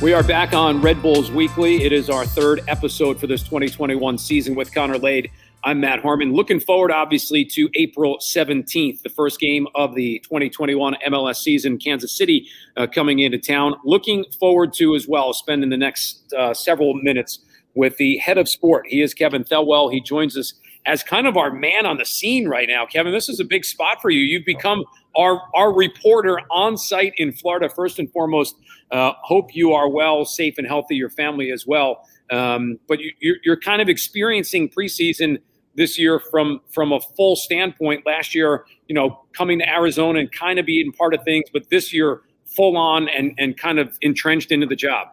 We 0.00 0.12
are 0.12 0.22
back 0.22 0.52
on 0.52 0.80
Red 0.80 1.02
Bulls 1.02 1.32
Weekly. 1.32 1.82
It 1.82 1.92
is 1.92 2.08
our 2.08 2.24
third 2.24 2.60
episode 2.68 3.18
for 3.18 3.26
this 3.26 3.42
2021 3.42 4.16
season 4.16 4.54
with 4.54 4.72
Connor 4.72 4.96
Lade. 4.96 5.28
I'm 5.64 5.80
Matt 5.80 6.02
Harmon. 6.02 6.32
Looking 6.32 6.60
forward, 6.60 6.92
obviously, 6.92 7.44
to 7.46 7.68
April 7.74 8.18
17th, 8.18 9.02
the 9.02 9.08
first 9.08 9.40
game 9.40 9.66
of 9.74 9.96
the 9.96 10.20
2021 10.20 10.94
MLS 11.08 11.38
season. 11.38 11.78
Kansas 11.78 12.16
City 12.16 12.46
uh, 12.76 12.86
coming 12.86 13.18
into 13.18 13.38
town. 13.38 13.74
Looking 13.84 14.24
forward 14.38 14.72
to 14.74 14.94
as 14.94 15.08
well 15.08 15.32
spending 15.32 15.68
the 15.68 15.76
next 15.76 16.32
uh, 16.32 16.54
several 16.54 16.94
minutes 16.94 17.40
with 17.74 17.96
the 17.96 18.18
head 18.18 18.38
of 18.38 18.48
sport. 18.48 18.86
He 18.86 19.02
is 19.02 19.12
Kevin 19.14 19.42
Thelwell. 19.42 19.92
He 19.92 20.00
joins 20.00 20.36
us 20.36 20.54
as 20.86 21.02
kind 21.02 21.26
of 21.26 21.36
our 21.36 21.50
man 21.50 21.86
on 21.86 21.96
the 21.96 22.04
scene 22.04 22.46
right 22.46 22.68
now. 22.68 22.86
Kevin, 22.86 23.12
this 23.12 23.28
is 23.28 23.40
a 23.40 23.44
big 23.44 23.64
spot 23.64 24.00
for 24.00 24.10
you. 24.10 24.20
You've 24.20 24.46
become 24.46 24.84
our 25.18 25.42
our 25.54 25.74
reporter 25.74 26.40
on 26.50 26.78
site 26.78 27.12
in 27.16 27.32
Florida. 27.32 27.68
First 27.68 27.98
and 27.98 28.10
foremost, 28.10 28.56
uh, 28.90 29.12
hope 29.22 29.54
you 29.54 29.72
are 29.72 29.88
well, 29.88 30.24
safe, 30.24 30.54
and 30.56 30.66
healthy. 30.66 30.96
Your 30.96 31.10
family 31.10 31.50
as 31.50 31.66
well. 31.66 32.06
Um, 32.30 32.78
but 32.88 33.00
you, 33.00 33.12
you're, 33.20 33.36
you're 33.44 33.60
kind 33.60 33.82
of 33.82 33.88
experiencing 33.88 34.68
preseason 34.68 35.38
this 35.74 35.98
year 35.98 36.18
from 36.18 36.60
from 36.70 36.92
a 36.92 37.00
full 37.00 37.36
standpoint. 37.36 38.06
Last 38.06 38.34
year, 38.34 38.64
you 38.86 38.94
know, 38.94 39.24
coming 39.36 39.58
to 39.58 39.68
Arizona 39.68 40.20
and 40.20 40.32
kind 40.32 40.58
of 40.58 40.66
being 40.66 40.92
part 40.92 41.14
of 41.14 41.22
things, 41.24 41.46
but 41.52 41.68
this 41.70 41.92
year, 41.92 42.22
full 42.44 42.76
on 42.76 43.08
and 43.08 43.34
and 43.38 43.56
kind 43.56 43.78
of 43.78 43.96
entrenched 44.00 44.52
into 44.52 44.66
the 44.66 44.76
job. 44.76 45.08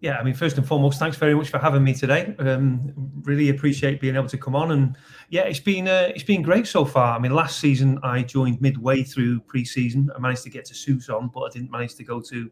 Yeah, 0.00 0.16
I 0.16 0.22
mean, 0.22 0.32
first 0.32 0.56
and 0.56 0.66
foremost, 0.66 0.98
thanks 0.98 1.18
very 1.18 1.34
much 1.34 1.50
for 1.50 1.58
having 1.58 1.84
me 1.84 1.92
today. 1.92 2.34
Um, 2.38 2.92
really 3.22 3.50
appreciate 3.50 4.00
being 4.00 4.16
able 4.16 4.28
to 4.28 4.38
come 4.38 4.56
on, 4.56 4.70
and 4.70 4.96
yeah, 5.28 5.42
it's 5.42 5.60
been 5.60 5.88
uh, 5.88 6.10
it's 6.14 6.24
been 6.24 6.40
great 6.40 6.66
so 6.66 6.86
far. 6.86 7.14
I 7.14 7.18
mean, 7.18 7.34
last 7.34 7.60
season 7.60 7.98
I 8.02 8.22
joined 8.22 8.62
midway 8.62 9.02
through 9.02 9.40
pre-season. 9.40 10.10
I 10.16 10.18
managed 10.18 10.42
to 10.44 10.50
get 10.50 10.64
to 10.66 10.74
Tucson, 10.74 11.30
but 11.34 11.40
I 11.42 11.48
didn't 11.50 11.70
manage 11.70 11.96
to 11.96 12.04
go 12.04 12.18
to 12.22 12.50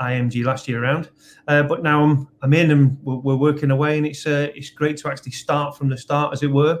IMG 0.00 0.44
last 0.44 0.68
year 0.68 0.82
around. 0.82 1.10
Uh, 1.48 1.64
but 1.64 1.82
now 1.82 2.02
I'm 2.02 2.28
I'm 2.40 2.54
in 2.54 2.70
and 2.70 2.98
we're, 3.02 3.16
we're 3.16 3.36
working 3.36 3.70
away, 3.70 3.98
and 3.98 4.06
it's 4.06 4.26
uh, 4.26 4.48
it's 4.54 4.70
great 4.70 4.96
to 4.98 5.08
actually 5.08 5.32
start 5.32 5.76
from 5.76 5.90
the 5.90 5.98
start, 5.98 6.32
as 6.32 6.42
it 6.42 6.50
were, 6.50 6.80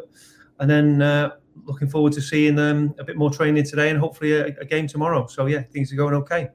and 0.60 0.70
then 0.70 1.02
uh, 1.02 1.32
looking 1.64 1.90
forward 1.90 2.14
to 2.14 2.22
seeing 2.22 2.58
um, 2.58 2.94
a 2.98 3.04
bit 3.04 3.18
more 3.18 3.30
training 3.30 3.64
today 3.64 3.90
and 3.90 3.98
hopefully 3.98 4.32
a, 4.32 4.46
a 4.46 4.64
game 4.64 4.86
tomorrow. 4.86 5.26
So 5.26 5.44
yeah, 5.44 5.62
things 5.62 5.92
are 5.92 5.96
going 5.96 6.14
okay. 6.14 6.48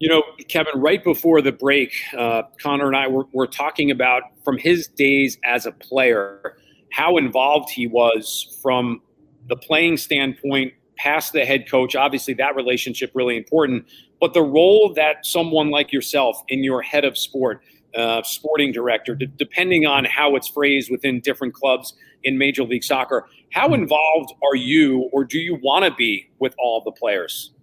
You 0.00 0.08
know, 0.08 0.22
Kevin, 0.48 0.80
right 0.80 1.02
before 1.02 1.40
the 1.40 1.52
break, 1.52 1.92
uh, 2.16 2.42
Connor 2.60 2.88
and 2.88 2.96
I 2.96 3.06
were, 3.06 3.26
were 3.32 3.46
talking 3.46 3.90
about 3.90 4.22
from 4.44 4.58
his 4.58 4.88
days 4.88 5.38
as 5.44 5.66
a 5.66 5.72
player, 5.72 6.56
how 6.90 7.16
involved 7.16 7.70
he 7.70 7.86
was 7.86 8.58
from 8.60 9.00
the 9.48 9.56
playing 9.56 9.96
standpoint 9.96 10.72
past 10.96 11.32
the 11.32 11.44
head 11.44 11.68
coach. 11.70 11.94
Obviously, 11.94 12.34
that 12.34 12.56
relationship 12.56 13.12
really 13.14 13.36
important, 13.36 13.86
but 14.20 14.34
the 14.34 14.42
role 14.42 14.92
that 14.94 15.24
someone 15.24 15.70
like 15.70 15.92
yourself 15.92 16.42
in 16.48 16.64
your 16.64 16.82
head 16.82 17.04
of 17.04 17.16
sport, 17.16 17.62
uh, 17.94 18.22
sporting 18.24 18.72
director, 18.72 19.14
d- 19.14 19.28
depending 19.36 19.86
on 19.86 20.04
how 20.04 20.34
it's 20.34 20.48
phrased 20.48 20.90
within 20.90 21.20
different 21.20 21.54
clubs 21.54 21.94
in 22.24 22.36
Major 22.36 22.64
League 22.64 22.84
Soccer, 22.84 23.28
how 23.52 23.72
involved 23.74 24.34
are 24.42 24.56
you, 24.56 25.08
or 25.12 25.24
do 25.24 25.38
you 25.38 25.54
want 25.62 25.84
to 25.84 25.92
be 25.92 26.28
with 26.40 26.54
all 26.58 26.80
the 26.80 26.92
players? 26.92 27.53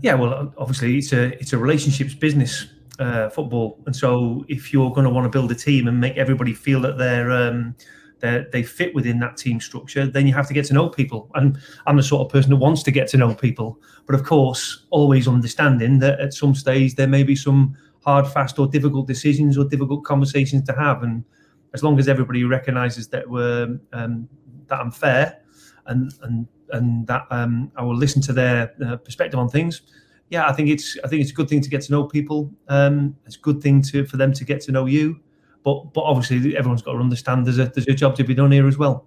Yeah, 0.00 0.14
well, 0.14 0.52
obviously 0.58 0.98
it's 0.98 1.12
a 1.12 1.38
it's 1.40 1.52
a 1.52 1.58
relationships 1.58 2.14
business, 2.14 2.66
uh, 2.98 3.28
football, 3.30 3.78
and 3.86 3.94
so 3.94 4.44
if 4.48 4.72
you're 4.72 4.90
going 4.90 5.04
to 5.04 5.10
want 5.10 5.24
to 5.24 5.30
build 5.30 5.50
a 5.50 5.54
team 5.54 5.88
and 5.88 6.00
make 6.00 6.16
everybody 6.16 6.52
feel 6.52 6.80
that 6.82 6.98
they're 6.98 7.30
um, 7.30 7.74
they 8.20 8.44
they 8.52 8.62
fit 8.62 8.94
within 8.94 9.18
that 9.20 9.36
team 9.36 9.60
structure, 9.60 10.06
then 10.06 10.26
you 10.26 10.34
have 10.34 10.48
to 10.48 10.54
get 10.54 10.64
to 10.66 10.74
know 10.74 10.88
people. 10.88 11.30
And 11.34 11.58
I'm 11.86 11.96
the 11.96 12.02
sort 12.02 12.26
of 12.26 12.32
person 12.32 12.50
that 12.50 12.56
wants 12.56 12.82
to 12.84 12.90
get 12.90 13.08
to 13.08 13.16
know 13.16 13.34
people, 13.34 13.80
but 14.06 14.14
of 14.14 14.24
course, 14.24 14.84
always 14.90 15.28
understanding 15.28 15.98
that 16.00 16.20
at 16.20 16.34
some 16.34 16.54
stage 16.54 16.94
there 16.96 17.08
may 17.08 17.22
be 17.22 17.36
some 17.36 17.76
hard, 18.04 18.26
fast, 18.26 18.58
or 18.58 18.66
difficult 18.66 19.06
decisions 19.06 19.56
or 19.56 19.64
difficult 19.64 20.04
conversations 20.04 20.64
to 20.64 20.72
have. 20.74 21.02
And 21.02 21.24
as 21.72 21.82
long 21.82 21.98
as 21.98 22.08
everybody 22.08 22.44
recognises 22.44 23.08
that 23.08 23.28
we're 23.28 23.78
um, 23.92 24.28
that 24.68 24.80
I'm 24.80 24.90
fair 24.90 25.40
and 25.86 26.12
and 26.22 26.46
and 26.74 27.06
that 27.06 27.26
um, 27.30 27.70
I 27.76 27.82
will 27.82 27.96
listen 27.96 28.20
to 28.22 28.32
their 28.32 28.74
uh, 28.84 28.96
perspective 28.96 29.38
on 29.38 29.48
things. 29.48 29.82
Yeah, 30.30 30.46
I 30.48 30.52
think 30.52 30.68
it's 30.68 30.98
I 31.04 31.08
think 31.08 31.22
it's 31.22 31.30
a 31.30 31.34
good 31.34 31.48
thing 31.48 31.60
to 31.60 31.70
get 31.70 31.82
to 31.82 31.92
know 31.92 32.04
people. 32.04 32.50
Um, 32.68 33.16
it's 33.24 33.36
a 33.36 33.40
good 33.40 33.62
thing 33.62 33.82
to 33.82 34.04
for 34.04 34.16
them 34.16 34.32
to 34.32 34.44
get 34.44 34.60
to 34.62 34.72
know 34.72 34.86
you. 34.86 35.20
But 35.62 35.92
but 35.94 36.02
obviously 36.02 36.56
everyone's 36.56 36.82
got 36.82 36.92
to 36.92 36.98
understand 36.98 37.46
there's 37.46 37.58
a 37.58 37.66
there's 37.66 37.88
a 37.88 37.94
job 37.94 38.16
to 38.16 38.24
be 38.24 38.34
done 38.34 38.50
here 38.50 38.66
as 38.66 38.76
well. 38.76 39.06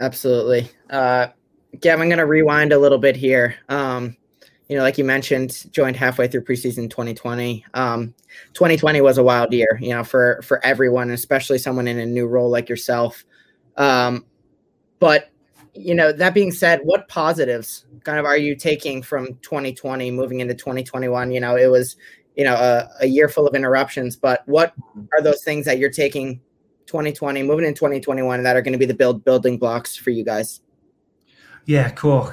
Absolutely. 0.00 0.70
Uh, 0.90 1.28
Gavin, 1.80 2.02
I'm 2.02 2.08
going 2.08 2.18
to 2.18 2.26
rewind 2.26 2.72
a 2.72 2.78
little 2.78 2.98
bit 2.98 3.16
here. 3.16 3.56
Um, 3.68 4.16
you 4.68 4.76
know, 4.76 4.82
like 4.82 4.98
you 4.98 5.04
mentioned, 5.04 5.66
joined 5.72 5.96
halfway 5.96 6.28
through 6.28 6.44
preseason 6.44 6.90
2020. 6.90 7.64
Um, 7.74 8.14
2020 8.52 9.00
was 9.00 9.18
a 9.18 9.22
wild 9.22 9.52
year, 9.52 9.78
you 9.80 9.90
know, 9.90 10.04
for 10.04 10.40
for 10.42 10.64
everyone, 10.64 11.10
especially 11.10 11.58
someone 11.58 11.88
in 11.88 11.98
a 11.98 12.06
new 12.06 12.26
role 12.26 12.50
like 12.50 12.68
yourself. 12.68 13.24
Um, 13.76 14.26
but 14.98 15.30
you 15.78 15.94
know, 15.94 16.12
that 16.12 16.34
being 16.34 16.52
said, 16.52 16.80
what 16.82 17.08
positives 17.08 17.84
kind 18.04 18.18
of 18.18 18.24
are 18.24 18.36
you 18.36 18.54
taking 18.56 19.02
from 19.02 19.34
2020 19.42 20.10
moving 20.10 20.40
into 20.40 20.54
2021? 20.54 21.30
You 21.30 21.40
know, 21.40 21.56
it 21.56 21.68
was, 21.68 21.96
you 22.36 22.44
know, 22.44 22.54
a, 22.54 22.88
a 23.00 23.06
year 23.06 23.28
full 23.28 23.46
of 23.46 23.54
interruptions, 23.54 24.16
but 24.16 24.42
what 24.46 24.74
are 25.12 25.22
those 25.22 25.42
things 25.42 25.64
that 25.66 25.78
you're 25.78 25.90
taking 25.90 26.40
2020 26.86 27.42
moving 27.42 27.66
in 27.66 27.74
2021 27.74 28.42
that 28.42 28.56
are 28.56 28.62
going 28.62 28.72
to 28.72 28.78
be 28.78 28.86
the 28.86 28.94
build 28.94 29.24
building 29.24 29.58
blocks 29.58 29.96
for 29.96 30.10
you 30.10 30.24
guys? 30.24 30.60
Yeah, 31.66 31.90
cool. 31.90 32.32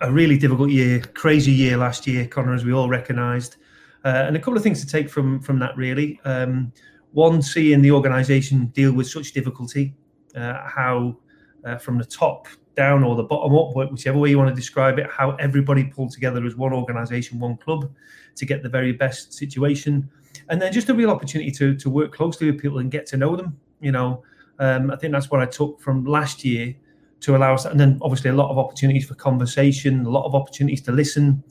A 0.00 0.10
really 0.10 0.36
difficult 0.36 0.70
year, 0.70 0.98
crazy 0.98 1.52
year 1.52 1.76
last 1.76 2.06
year, 2.06 2.26
Connor, 2.26 2.52
as 2.52 2.64
we 2.64 2.72
all 2.72 2.88
recognised, 2.88 3.56
uh, 4.04 4.24
and 4.26 4.34
a 4.34 4.40
couple 4.40 4.56
of 4.56 4.64
things 4.64 4.80
to 4.80 4.86
take 4.90 5.08
from 5.08 5.40
from 5.40 5.60
that 5.60 5.76
really. 5.76 6.20
Um, 6.24 6.72
one, 7.12 7.42
seeing 7.42 7.80
the 7.80 7.92
organisation 7.92 8.66
deal 8.66 8.92
with 8.92 9.06
such 9.08 9.32
difficulty, 9.32 9.94
uh, 10.34 10.66
how 10.66 11.16
uh, 11.64 11.76
from 11.76 11.98
the 11.98 12.04
top 12.04 12.48
down 12.74 13.04
or 13.04 13.16
the 13.16 13.22
bottom 13.22 13.54
up, 13.54 13.90
whichever 13.90 14.18
way 14.18 14.30
you 14.30 14.38
want 14.38 14.48
to 14.48 14.54
describe 14.54 14.98
it, 14.98 15.06
how 15.10 15.32
everybody 15.36 15.84
pulled 15.84 16.10
together 16.10 16.44
as 16.46 16.56
one 16.56 16.72
organisation, 16.72 17.38
one 17.38 17.56
club 17.56 17.92
to 18.36 18.46
get 18.46 18.62
the 18.62 18.68
very 18.68 18.92
best 18.92 19.32
situation. 19.32 20.08
And 20.48 20.60
then 20.60 20.72
just 20.72 20.88
a 20.88 20.94
real 20.94 21.10
opportunity 21.10 21.50
to, 21.52 21.76
to 21.76 21.90
work 21.90 22.12
closely 22.12 22.50
with 22.50 22.60
people 22.60 22.78
and 22.78 22.90
get 22.90 23.06
to 23.06 23.16
know 23.16 23.36
them. 23.36 23.58
You 23.80 23.92
know, 23.92 24.22
um, 24.58 24.90
I 24.90 24.96
think 24.96 25.12
that's 25.12 25.30
what 25.30 25.40
I 25.40 25.46
took 25.46 25.80
from 25.80 26.04
last 26.04 26.44
year 26.44 26.74
to 27.20 27.36
allow 27.36 27.54
us, 27.54 27.64
and 27.64 27.78
then 27.78 27.98
obviously 28.02 28.30
a 28.30 28.34
lot 28.34 28.50
of 28.50 28.58
opportunities 28.58 29.06
for 29.06 29.14
conversation, 29.14 30.04
a 30.04 30.10
lot 30.10 30.24
of 30.24 30.34
opportunities 30.34 30.80
to 30.82 30.92
listen, 30.92 31.42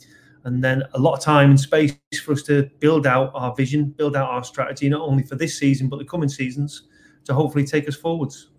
and 0.43 0.63
then 0.63 0.83
a 0.93 0.99
lot 0.99 1.13
of 1.13 1.21
time 1.21 1.51
and 1.51 1.59
space 1.59 1.95
for 2.23 2.33
us 2.33 2.43
to 2.43 2.69
build 2.79 3.07
out 3.07 3.31
our 3.33 3.55
vision, 3.55 3.85
build 3.85 4.15
out 4.15 4.29
our 4.29 4.43
strategy, 4.43 4.89
not 4.89 5.01
only 5.01 5.23
for 5.23 5.35
this 5.35 5.57
season, 5.57 5.87
but 5.87 5.97
the 5.97 6.05
coming 6.05 6.27
seasons 6.27 6.83
to 7.23 7.33
hopefully 7.33 7.65
take 7.65 7.87
us 7.87 7.95
forwards. 7.95 8.50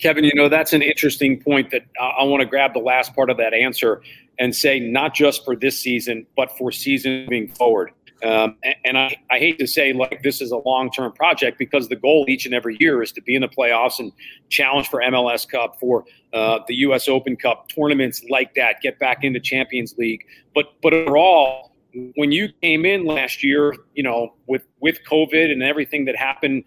Kevin, 0.00 0.24
you 0.24 0.34
know, 0.34 0.48
that's 0.48 0.72
an 0.72 0.82
interesting 0.82 1.40
point 1.40 1.70
that 1.70 1.82
I, 2.00 2.24
want 2.24 2.40
to 2.40 2.46
grab 2.46 2.74
the 2.74 2.80
last 2.80 3.14
part 3.14 3.30
of 3.30 3.36
that 3.38 3.54
answer 3.54 4.02
and 4.38 4.54
say 4.54 4.80
not 4.80 5.14
just 5.14 5.44
for 5.44 5.56
this 5.56 5.78
season, 5.78 6.26
but 6.36 6.56
for 6.56 6.72
season 6.72 7.22
moving 7.22 7.48
forward. 7.48 7.92
Um, 8.22 8.56
and, 8.62 8.74
and 8.84 8.98
I, 8.98 9.16
I, 9.30 9.38
hate 9.38 9.58
to 9.58 9.66
say 9.66 9.92
like 9.92 10.22
this 10.22 10.40
is 10.40 10.50
a 10.50 10.56
long 10.56 10.90
term 10.90 11.12
project 11.12 11.58
because 11.58 11.88
the 11.88 11.96
goal 11.96 12.24
each 12.28 12.46
and 12.46 12.54
every 12.54 12.76
year 12.80 13.02
is 13.02 13.12
to 13.12 13.22
be 13.22 13.34
in 13.34 13.42
the 13.42 13.48
playoffs 13.48 13.98
and 13.98 14.12
challenge 14.48 14.88
for 14.88 15.00
MLS 15.02 15.46
Cup, 15.46 15.78
for 15.78 16.04
uh, 16.32 16.60
the 16.66 16.74
U.S. 16.76 17.06
Open 17.08 17.36
Cup, 17.36 17.68
tournaments 17.68 18.24
like 18.30 18.54
that, 18.54 18.80
get 18.80 18.98
back 18.98 19.24
into 19.24 19.40
Champions 19.40 19.94
League. 19.98 20.24
But 20.54 20.72
but 20.80 20.94
overall, 20.94 21.72
when 22.14 22.32
you 22.32 22.48
came 22.62 22.86
in 22.86 23.04
last 23.04 23.44
year, 23.44 23.74
you 23.94 24.02
know, 24.02 24.34
with 24.46 24.62
with 24.80 25.00
COVID 25.10 25.50
and 25.50 25.62
everything 25.62 26.04
that 26.06 26.16
happened 26.16 26.64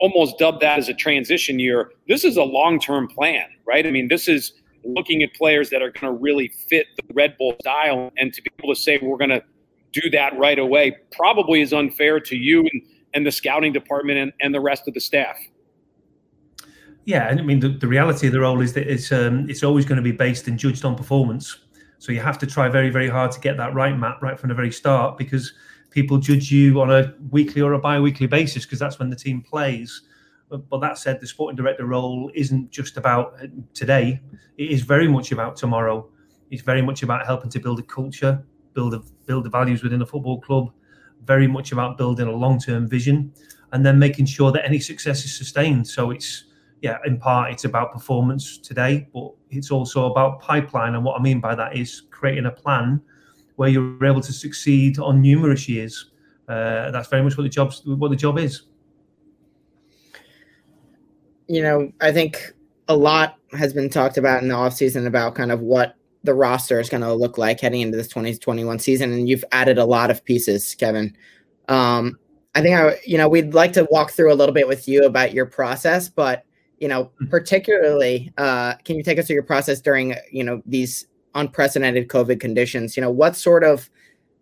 almost 0.00 0.38
dubbed 0.38 0.60
that 0.62 0.78
as 0.78 0.88
a 0.88 0.94
transition 0.94 1.58
year. 1.58 1.92
This 2.08 2.24
is 2.24 2.36
a 2.36 2.42
long 2.42 2.78
term 2.78 3.08
plan, 3.08 3.46
right? 3.66 3.86
I 3.86 3.90
mean, 3.90 4.08
this 4.08 4.28
is 4.28 4.52
looking 4.84 5.22
at 5.22 5.34
players 5.34 5.70
that 5.70 5.82
are 5.82 5.90
going 5.90 6.12
to 6.12 6.20
really 6.20 6.48
fit 6.68 6.86
the 6.96 7.14
Red 7.14 7.36
Bull 7.38 7.56
style. 7.60 8.12
And 8.16 8.32
to 8.32 8.42
be 8.42 8.50
able 8.62 8.74
to 8.74 8.80
say 8.80 8.98
we're 9.02 9.16
going 9.16 9.30
to 9.30 9.42
do 9.92 10.10
that 10.10 10.36
right 10.38 10.58
away 10.58 10.96
probably 11.12 11.60
is 11.60 11.72
unfair 11.72 12.20
to 12.20 12.36
you 12.36 12.60
and, 12.60 12.82
and 13.14 13.26
the 13.26 13.32
scouting 13.32 13.72
department 13.72 14.18
and, 14.18 14.32
and 14.40 14.54
the 14.54 14.60
rest 14.60 14.86
of 14.86 14.94
the 14.94 15.00
staff. 15.00 15.36
Yeah, 17.04 17.28
and 17.28 17.38
I 17.38 17.44
mean 17.44 17.60
the, 17.60 17.68
the 17.68 17.86
reality 17.86 18.26
of 18.26 18.32
the 18.32 18.40
role 18.40 18.60
is 18.60 18.72
that 18.72 18.88
it's 18.88 19.12
um, 19.12 19.48
it's 19.48 19.62
always 19.62 19.84
going 19.84 19.96
to 19.96 20.02
be 20.02 20.10
based 20.10 20.48
and 20.48 20.58
judged 20.58 20.84
on 20.84 20.96
performance. 20.96 21.56
So 21.98 22.10
you 22.10 22.20
have 22.20 22.36
to 22.38 22.46
try 22.46 22.68
very 22.68 22.90
very 22.90 23.08
hard 23.08 23.30
to 23.30 23.40
get 23.40 23.56
that 23.58 23.74
right, 23.74 23.96
Matt, 23.96 24.20
right 24.20 24.38
from 24.38 24.48
the 24.48 24.56
very 24.56 24.72
start, 24.72 25.16
because 25.16 25.54
people 25.96 26.18
judge 26.18 26.52
you 26.52 26.78
on 26.82 26.90
a 26.90 27.14
weekly 27.30 27.62
or 27.62 27.72
a 27.72 27.78
bi-weekly 27.78 28.26
basis 28.26 28.66
because 28.66 28.78
that's 28.78 28.98
when 28.98 29.08
the 29.08 29.16
team 29.16 29.40
plays. 29.40 30.02
But, 30.50 30.68
but, 30.68 30.80
that 30.82 30.98
said, 30.98 31.22
the 31.22 31.26
sporting 31.26 31.56
director 31.56 31.86
role 31.86 32.30
isn't 32.34 32.70
just 32.70 32.98
about 32.98 33.32
uh, 33.42 33.46
today. 33.72 34.20
It 34.58 34.70
is 34.70 34.82
very 34.82 35.08
much 35.08 35.32
about 35.32 35.56
tomorrow. 35.56 36.06
It's 36.50 36.60
very 36.60 36.82
much 36.82 37.02
about 37.02 37.24
helping 37.24 37.48
to 37.48 37.58
build 37.58 37.78
a 37.78 37.82
culture, 37.82 38.44
build 38.74 38.92
a, 38.92 39.00
build 39.24 39.44
the 39.46 39.48
values 39.48 39.82
within 39.82 40.02
a 40.02 40.06
football 40.06 40.38
club. 40.38 40.70
Very 41.24 41.46
much 41.46 41.72
about 41.72 41.96
building 41.96 42.28
a 42.28 42.36
long-term 42.44 42.88
vision, 42.88 43.32
and 43.72 43.84
then 43.84 43.98
making 43.98 44.26
sure 44.26 44.52
that 44.52 44.66
any 44.66 44.78
success 44.78 45.24
is 45.24 45.34
sustained. 45.34 45.88
So 45.88 46.10
it's 46.10 46.44
yeah, 46.82 46.98
in 47.06 47.18
part 47.18 47.52
it's 47.52 47.64
about 47.64 47.90
performance 47.90 48.58
today, 48.58 49.08
but 49.14 49.32
it's 49.48 49.70
also 49.70 50.10
about 50.10 50.42
pipeline. 50.42 50.94
And 50.94 51.02
what 51.06 51.18
I 51.18 51.22
mean 51.22 51.40
by 51.40 51.54
that 51.54 51.74
is 51.74 52.02
creating 52.10 52.44
a 52.44 52.50
plan 52.50 53.00
where 53.56 53.68
you're 53.68 54.04
able 54.04 54.20
to 54.20 54.32
succeed 54.32 54.98
on 54.98 55.20
numerous 55.20 55.68
years. 55.68 56.10
Uh, 56.48 56.90
that's 56.90 57.08
very 57.08 57.22
much 57.22 57.36
what 57.36 57.42
the 57.42 57.48
job's 57.48 57.82
what 57.84 58.10
the 58.10 58.16
job 58.16 58.38
is. 58.38 58.62
You 61.48 61.62
know, 61.62 61.92
I 62.00 62.12
think 62.12 62.52
a 62.88 62.96
lot 62.96 63.36
has 63.52 63.72
been 63.72 63.90
talked 63.90 64.16
about 64.16 64.42
in 64.42 64.48
the 64.48 64.54
offseason 64.54 65.06
about 65.06 65.34
kind 65.34 65.50
of 65.50 65.60
what 65.60 65.96
the 66.22 66.34
roster 66.34 66.80
is 66.80 66.88
going 66.88 67.02
to 67.02 67.14
look 67.14 67.38
like 67.38 67.60
heading 67.60 67.80
into 67.80 67.96
this 67.96 68.08
2021 68.08 68.78
season, 68.78 69.12
and 69.12 69.28
you've 69.28 69.44
added 69.52 69.78
a 69.78 69.84
lot 69.84 70.10
of 70.10 70.24
pieces, 70.24 70.74
Kevin. 70.74 71.16
Um, 71.68 72.18
I 72.54 72.62
think 72.62 72.76
I, 72.76 72.98
you 73.04 73.18
know, 73.18 73.28
we'd 73.28 73.54
like 73.54 73.72
to 73.74 73.86
walk 73.90 74.12
through 74.12 74.32
a 74.32 74.34
little 74.34 74.54
bit 74.54 74.66
with 74.66 74.88
you 74.88 75.04
about 75.04 75.32
your 75.32 75.46
process, 75.46 76.08
but 76.08 76.44
you 76.78 76.88
know, 76.88 77.04
mm-hmm. 77.04 77.26
particularly, 77.26 78.32
uh, 78.38 78.74
can 78.84 78.96
you 78.96 79.02
take 79.02 79.18
us 79.18 79.26
through 79.26 79.34
your 79.34 79.42
process 79.42 79.80
during, 79.80 80.14
you 80.30 80.44
know, 80.44 80.62
these 80.66 81.06
unprecedented 81.36 82.08
COVID 82.08 82.40
conditions? 82.40 82.96
You 82.96 83.02
know, 83.02 83.10
what 83.10 83.36
sort 83.36 83.62
of 83.62 83.88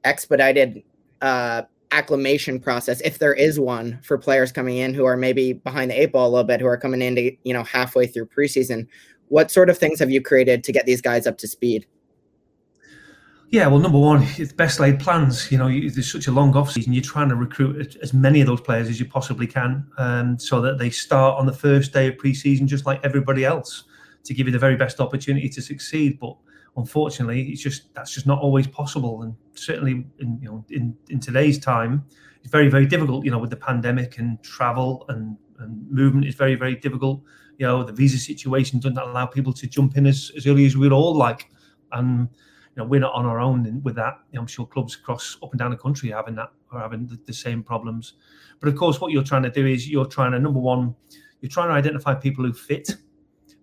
expedited 0.05 0.83
uh, 1.21 1.63
acclimation 1.91 2.59
process, 2.59 3.01
if 3.03 3.19
there 3.19 3.35
is 3.35 3.61
one, 3.61 4.01
for 4.03 4.17
players 4.17 4.51
coming 4.51 4.79
in 4.79 4.95
who 4.95 5.05
are 5.05 5.17
maybe 5.17 5.53
behind 5.53 5.91
the 5.91 6.01
eight 6.01 6.13
ball 6.13 6.29
a 6.29 6.31
little 6.31 6.45
bit, 6.45 6.61
who 6.61 6.67
are 6.67 6.79
coming 6.79 7.03
in 7.03 7.15
to, 7.17 7.37
you 7.45 7.53
know, 7.53 7.63
halfway 7.63 8.07
through 8.07 8.27
preseason? 8.27 8.87
What 9.29 9.51
sort 9.51 9.71
of 9.71 9.79
things 9.79 9.99
have 10.01 10.11
you 10.11 10.23
created 10.23 10.65
to 10.65 10.73
get 10.73 10.87
these 10.87 11.01
guys 11.01 11.27
up 11.27 11.39
to 11.39 11.49
speed? 11.49 11.87
Yeah, 13.51 13.69
well, 13.69 13.79
number 13.79 13.99
one, 13.99 14.27
it's 14.37 14.53
best 14.53 14.81
laid 14.81 14.99
plans. 14.99 15.53
You 15.53 15.59
know, 15.59 15.69
you, 15.69 15.89
there's 15.89 16.11
such 16.11 16.27
a 16.27 16.33
long 16.33 16.57
off 16.57 16.73
season. 16.73 16.93
You're 16.93 17.05
trying 17.05 17.29
to 17.29 17.37
recruit 17.37 17.97
as 18.03 18.13
many 18.13 18.41
of 18.41 18.49
those 18.49 18.61
players 18.61 18.89
as 18.89 18.99
you 18.99 19.07
possibly 19.07 19.47
can, 19.47 19.87
um, 19.97 20.39
so 20.39 20.61
that 20.61 20.79
they 20.79 20.91
start 20.91 21.39
on 21.39 21.47
the 21.47 21.53
first 21.53 21.93
day 21.93 22.09
of 22.09 22.17
preseason 22.17 22.67
just 22.67 22.85
like 22.85 23.01
everybody 23.05 23.45
else, 23.45 23.85
to 24.25 24.35
give 24.35 24.47
you 24.49 24.53
the 24.53 24.59
very 24.59 24.77
best 24.77 24.99
opportunity 24.99 25.49
to 25.51 25.63
succeed. 25.63 26.19
But 26.19 26.37
unfortunately, 26.77 27.43
it's 27.43 27.63
just 27.63 27.95
that's 27.95 28.13
just 28.13 28.27
not 28.27 28.41
always 28.41 28.67
possible. 28.67 29.23
And 29.23 29.35
certainly, 29.55 30.07
in 30.19 30.39
you 30.41 30.49
know, 30.49 30.65
in, 30.71 30.97
in 31.09 31.21
today's 31.21 31.59
time, 31.59 32.05
it's 32.43 32.51
very 32.51 32.69
very 32.69 32.87
difficult. 32.87 33.25
You 33.25 33.31
know, 33.31 33.39
with 33.39 33.51
the 33.51 33.57
pandemic 33.57 34.19
and 34.19 34.43
travel 34.43 35.05
and, 35.09 35.37
and 35.59 35.91
movement 35.91 36.27
is 36.27 36.35
very 36.35 36.55
very 36.55 36.77
difficult. 36.77 37.23
You 37.59 37.67
know, 37.67 37.85
the 37.85 37.93
visa 37.93 38.19
situation 38.19 38.81
doesn't 38.81 38.99
allow 38.99 39.27
people 39.27 39.53
to 39.53 39.67
jump 39.67 39.97
in 39.97 40.07
as, 40.07 40.33
as 40.37 40.47
early 40.47 40.67
as 40.67 40.77
we'd 40.77 40.91
all 40.91 41.15
like, 41.15 41.51
and 41.93 42.29
you 42.77 42.83
know, 42.83 42.89
we're 42.89 43.01
not 43.01 43.15
on 43.15 43.27
our 43.27 43.39
own 43.39 43.81
with 43.83 43.95
that. 43.95 44.19
You 44.33 44.37
know, 44.37 44.43
I'm 44.43 44.47
sure 44.49 44.67
clubs 44.67 44.97
across 44.97 45.37
up 45.43 45.53
and 45.53 45.59
down 45.59 45.71
the 45.71 45.77
country 45.77 46.13
are 46.13 46.17
having 46.17 46.35
that 46.35 46.51
are 46.73 46.81
having 46.81 47.07
the, 47.07 47.19
the, 47.27 47.33
same 47.33 47.63
problems. 47.63 48.15
But 48.59 48.69
of 48.69 48.77
course, 48.77 49.01
what 49.01 49.13
you're 49.13 49.23
trying 49.23 49.45
to 49.45 49.51
do 49.51 49.65
is 49.65 49.89
you're 49.89 50.07
trying 50.07 50.33
to 50.33 50.41
number 50.41 50.59
one, 50.59 50.97
you're 51.41 51.51
trying 51.51 51.69
to 51.69 51.75
identify 51.75 52.15
people 52.15 52.45
who 52.45 52.53
fit, 52.53 52.97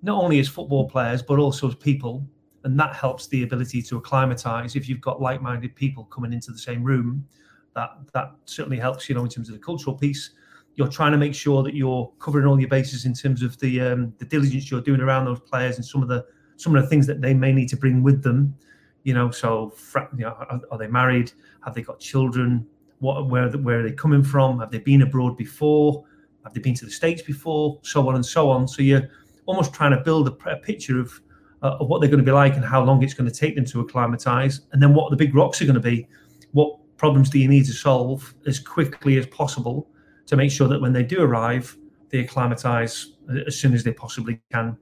not 0.01 0.24
only 0.24 0.39
as 0.39 0.48
football 0.48 0.89
players 0.89 1.22
but 1.22 1.39
also 1.39 1.68
as 1.68 1.75
people, 1.75 2.25
and 2.63 2.80
that 2.80 2.96
helps 2.96 3.27
the 3.27 3.44
ability 3.44 3.82
to 3.84 3.98
acclimatise. 3.98 4.75
If 4.75 4.88
you've 4.88 5.01
got 5.01 5.22
like-minded 5.22 5.75
people 5.75 6.06
coming 6.06 6.34
into 6.34 6.51
the 6.51 6.60
same 6.60 6.84
room, 6.84 7.27
that 7.75 7.91
that 8.13 8.32
certainly 8.46 8.77
helps. 8.77 9.10
You 9.10 9.15
know, 9.15 9.24
in 9.24 9.30
terms 9.30 9.50
of 9.50 9.56
the 9.56 9.62
cultural 9.62 9.96
piece. 9.96 10.32
You're 10.75 10.88
trying 10.88 11.12
to 11.12 11.18
make 11.18 11.36
sure 11.36 11.63
that 11.63 11.74
you're 11.74 12.10
covering 12.20 12.48
all 12.48 12.58
your 12.58 12.70
bases 12.70 13.06
in 13.06 13.13
terms 13.13 13.44
of 13.44 13.60
the 13.60 13.82
um, 13.82 14.13
the 14.20 14.25
diligence 14.25 14.72
you're 14.72 14.82
doing 14.82 15.01
around 15.01 15.25
those 15.25 15.41
players 15.41 15.75
and 15.75 15.86
some 15.86 16.01
of 16.01 16.08
the 16.08 16.25
some 16.56 16.74
of 16.75 16.82
the 16.82 16.88
things 16.88 17.06
that 17.08 17.22
they 17.22 17.34
may 17.34 17.51
need 17.51 17.68
to 17.70 17.75
bring 17.77 18.01
with 18.01 18.24
them 18.24 18.56
you 19.03 19.13
know, 19.13 19.32
so 19.32 19.74
you 19.94 20.25
know, 20.25 20.30
are, 20.30 20.62
are, 20.72 20.77
they 20.77 20.88
married? 20.88 21.32
Have 21.65 21.74
they 21.74 21.82
got 21.82 22.00
children? 22.00 22.68
What, 23.00 23.30
where, 23.30 23.50
where 23.50 23.80
are 23.80 23.84
they 23.84 23.94
coming 23.94 24.24
from? 24.24 24.60
Have 24.60 24.72
they 24.72 24.80
been 24.80 25.01
abroad 25.01 25.38
before? 25.38 26.06
Have 26.44 26.53
they 26.53 26.60
been 26.60 26.75
to 26.75 26.86
the 26.86 26.91
states 26.91 27.22
before? 27.22 27.80
So 27.82 28.08
on 28.08 28.15
and 28.15 28.25
so 28.25 28.50
on. 28.50 28.68
So 28.68 28.82
you're 28.82 29.10
almost 29.46 29.74
trying 29.74 29.91
to 29.91 30.03
build 30.03 30.27
a, 30.27 30.50
a 30.50 30.58
picture 30.58 31.00
of, 31.00 31.20
uh, 31.62 31.77
of 31.80 31.88
what 31.88 32.01
they're 32.01 32.10
going 32.10 32.20
to 32.20 32.25
be 32.25 32.32
like 32.32 32.56
and 32.56 32.65
how 32.65 32.84
long 32.84 33.03
it's 33.03 33.13
going 33.13 33.30
to 33.30 33.36
take 33.36 33.56
them 33.56 33.65
to 33.65 33.82
acclimatise, 33.82 34.62
and 34.72 34.82
then 34.82 34.94
what 34.94 35.10
the 35.12 35.18
big 35.18 35.36
rocks 35.36 35.62
are 35.62 35.65
going 35.65 35.75
to 35.75 35.80
be. 35.80 36.08
What 36.51 36.77
problems 36.98 37.30
do 37.30 37.39
you 37.39 37.48
need 37.48 37.65
to 37.65 37.74
solve 37.74 38.34
as 38.46 38.60
quickly 38.60 39.18
as 39.18 39.25
possible 39.27 39.89
to 40.27 40.36
make 40.36 40.51
sure 40.51 40.68
that 40.68 40.80
when 40.80 40.94
they 40.94 41.03
do 41.03 41.22
arrive, 41.22 41.75
they 42.10 42.20
acclimatise 42.20 43.13
as 43.48 43.59
soon 43.59 43.74
as 43.74 43.83
they 43.83 43.92
possibly 43.92 44.40
can. 44.51 44.77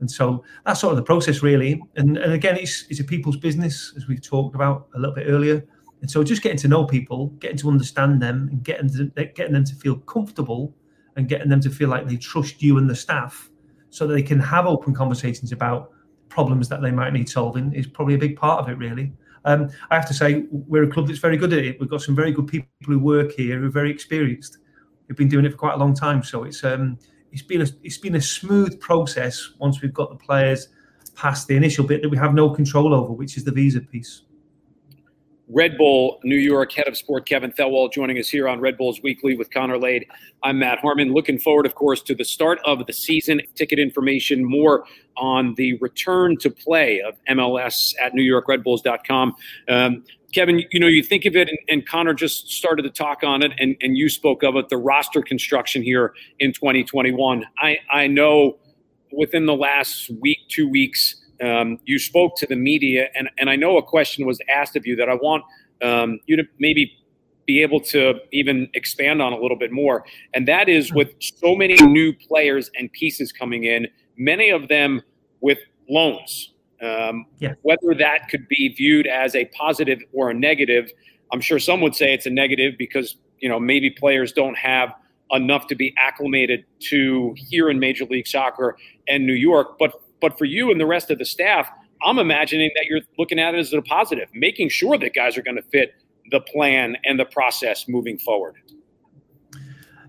And 0.00 0.10
so 0.10 0.44
that's 0.64 0.80
sort 0.80 0.92
of 0.92 0.96
the 0.96 1.02
process, 1.02 1.42
really. 1.42 1.82
And, 1.96 2.16
and 2.16 2.32
again, 2.32 2.56
it's, 2.56 2.84
it's 2.88 3.00
a 3.00 3.04
people's 3.04 3.36
business, 3.36 3.92
as 3.96 4.06
we've 4.06 4.22
talked 4.22 4.54
about 4.54 4.88
a 4.94 4.98
little 4.98 5.14
bit 5.14 5.26
earlier. 5.28 5.64
And 6.00 6.10
so 6.10 6.22
just 6.22 6.42
getting 6.42 6.58
to 6.58 6.68
know 6.68 6.84
people, 6.84 7.28
getting 7.40 7.56
to 7.58 7.68
understand 7.68 8.22
them, 8.22 8.48
and 8.50 8.62
getting, 8.62 8.88
to, 8.90 9.06
getting 9.34 9.52
them 9.52 9.64
to 9.64 9.74
feel 9.74 9.96
comfortable 9.96 10.74
and 11.16 11.28
getting 11.28 11.48
them 11.48 11.60
to 11.60 11.70
feel 11.70 11.88
like 11.88 12.06
they 12.06 12.16
trust 12.16 12.62
you 12.62 12.78
and 12.78 12.88
the 12.88 12.94
staff 12.94 13.50
so 13.90 14.06
that 14.06 14.14
they 14.14 14.22
can 14.22 14.38
have 14.38 14.66
open 14.66 14.94
conversations 14.94 15.50
about 15.50 15.90
problems 16.28 16.68
that 16.68 16.82
they 16.82 16.90
might 16.90 17.12
need 17.12 17.28
solving 17.28 17.72
is 17.72 17.86
probably 17.86 18.14
a 18.14 18.18
big 18.18 18.36
part 18.36 18.60
of 18.60 18.68
it, 18.68 18.78
really. 18.78 19.12
Um, 19.44 19.70
I 19.90 19.94
have 19.94 20.06
to 20.08 20.14
say, 20.14 20.44
we're 20.50 20.84
a 20.84 20.88
club 20.90 21.06
that's 21.06 21.18
very 21.18 21.36
good 21.36 21.52
at 21.52 21.64
it. 21.64 21.80
We've 21.80 21.88
got 21.88 22.02
some 22.02 22.14
very 22.14 22.32
good 22.32 22.46
people 22.46 22.68
who 22.84 22.98
work 22.98 23.32
here 23.32 23.58
who 23.58 23.66
are 23.66 23.70
very 23.70 23.90
experienced. 23.90 24.58
We've 25.08 25.16
been 25.16 25.28
doing 25.28 25.44
it 25.44 25.52
for 25.52 25.56
quite 25.56 25.74
a 25.74 25.78
long 25.78 25.94
time. 25.94 26.22
So 26.22 26.44
it's 26.44 26.62
um, 26.64 26.98
it's 27.32 27.42
been 27.42 27.62
a 27.62 27.66
it's 27.82 27.98
been 27.98 28.16
a 28.16 28.20
smooth 28.20 28.78
process 28.80 29.52
once 29.58 29.80
we've 29.80 29.94
got 29.94 30.10
the 30.10 30.16
players 30.16 30.68
past 31.14 31.48
the 31.48 31.56
initial 31.56 31.84
bit 31.84 32.02
that 32.02 32.08
we 32.08 32.16
have 32.16 32.34
no 32.34 32.50
control 32.50 32.94
over, 32.94 33.12
which 33.12 33.36
is 33.36 33.44
the 33.44 33.52
visa 33.52 33.80
piece. 33.80 34.22
Red 35.50 35.78
Bull 35.78 36.20
New 36.24 36.36
York 36.36 36.72
head 36.72 36.86
of 36.88 36.96
sport 36.96 37.26
Kevin 37.26 37.52
Thelwell 37.52 37.90
joining 37.90 38.18
us 38.18 38.28
here 38.28 38.48
on 38.48 38.60
Red 38.60 38.76
Bulls 38.76 39.00
Weekly 39.02 39.34
with 39.34 39.50
Connor 39.50 39.78
Lade. 39.78 40.06
I'm 40.42 40.58
Matt 40.58 40.78
Harmon. 40.80 41.14
Looking 41.14 41.38
forward, 41.38 41.64
of 41.64 41.74
course, 41.74 42.02
to 42.02 42.14
the 42.14 42.24
start 42.24 42.58
of 42.66 42.86
the 42.86 42.92
season. 42.92 43.40
Ticket 43.54 43.78
information 43.78 44.44
more 44.44 44.84
on 45.16 45.54
the 45.54 45.78
return 45.78 46.36
to 46.38 46.50
play 46.50 47.00
of 47.00 47.14
MLS 47.30 47.94
at 48.00 48.12
NewYorkRedBulls.com. 48.12 49.34
Um, 49.68 50.04
Kevin, 50.34 50.62
you 50.70 50.78
know, 50.78 50.86
you 50.86 51.02
think 51.02 51.24
of 51.24 51.34
it, 51.34 51.48
and, 51.48 51.58
and, 51.70 51.88
Connor 51.88 52.12
just 52.12 52.50
started 52.50 52.82
to 52.82 52.90
talk 52.90 53.24
on 53.24 53.42
it, 53.42 53.52
and, 53.58 53.74
and 53.80 53.96
you 53.96 54.10
spoke 54.10 54.42
of 54.42 54.56
it, 54.56 54.68
the 54.68 54.76
roster 54.76 55.22
construction 55.22 55.82
here 55.82 56.12
in 56.38 56.52
2021. 56.52 57.46
I, 57.58 57.78
I 57.90 58.06
know 58.06 58.58
within 59.10 59.46
the 59.46 59.54
last 59.54 60.10
week, 60.20 60.38
two 60.48 60.68
weeks, 60.68 61.16
um, 61.42 61.78
you 61.84 61.98
spoke 61.98 62.36
to 62.36 62.46
the 62.46 62.56
media, 62.56 63.08
and, 63.14 63.28
and 63.38 63.48
I 63.50 63.56
know 63.56 63.76
a 63.78 63.82
question 63.82 64.26
was 64.26 64.38
asked 64.52 64.76
of 64.76 64.86
you 64.86 64.96
that 64.96 65.08
I 65.08 65.14
want 65.14 65.44
um, 65.82 66.20
you 66.26 66.36
to 66.36 66.44
maybe 66.58 66.92
be 67.46 67.62
able 67.62 67.80
to 67.80 68.14
even 68.32 68.68
expand 68.74 69.22
on 69.22 69.32
a 69.32 69.38
little 69.38 69.56
bit 69.56 69.72
more. 69.72 70.04
And 70.34 70.46
that 70.48 70.68
is 70.68 70.92
with 70.92 71.14
so 71.20 71.54
many 71.54 71.74
new 71.86 72.12
players 72.12 72.70
and 72.78 72.92
pieces 72.92 73.32
coming 73.32 73.64
in, 73.64 73.86
many 74.16 74.50
of 74.50 74.68
them 74.68 75.00
with 75.40 75.58
loans 75.88 76.52
um, 76.82 77.26
yeah. 77.38 77.54
Whether 77.62 77.94
that 77.98 78.28
could 78.28 78.46
be 78.48 78.74
viewed 78.74 79.06
as 79.06 79.34
a 79.34 79.46
positive 79.46 80.00
or 80.12 80.30
a 80.30 80.34
negative, 80.34 80.90
I'm 81.32 81.40
sure 81.40 81.58
some 81.58 81.80
would 81.80 81.94
say 81.94 82.14
it's 82.14 82.26
a 82.26 82.30
negative 82.30 82.74
because 82.78 83.16
you 83.40 83.48
know 83.48 83.58
maybe 83.58 83.90
players 83.90 84.32
don't 84.32 84.56
have 84.56 84.94
enough 85.32 85.66
to 85.68 85.74
be 85.74 85.94
acclimated 85.98 86.64
to 86.80 87.34
here 87.36 87.68
in 87.68 87.78
Major 87.78 88.04
League 88.04 88.26
Soccer 88.26 88.76
and 89.08 89.26
New 89.26 89.34
York. 89.34 89.78
But 89.78 90.00
but 90.20 90.38
for 90.38 90.44
you 90.44 90.70
and 90.70 90.80
the 90.80 90.86
rest 90.86 91.10
of 91.10 91.18
the 91.18 91.24
staff, 91.24 91.68
I'm 92.02 92.18
imagining 92.18 92.70
that 92.76 92.86
you're 92.86 93.00
looking 93.18 93.38
at 93.38 93.54
it 93.54 93.58
as 93.58 93.72
a 93.72 93.82
positive, 93.82 94.28
making 94.34 94.68
sure 94.68 94.98
that 94.98 95.14
guys 95.14 95.36
are 95.36 95.42
going 95.42 95.56
to 95.56 95.62
fit 95.62 95.94
the 96.30 96.40
plan 96.40 96.96
and 97.04 97.18
the 97.18 97.24
process 97.24 97.88
moving 97.88 98.18
forward. 98.18 98.56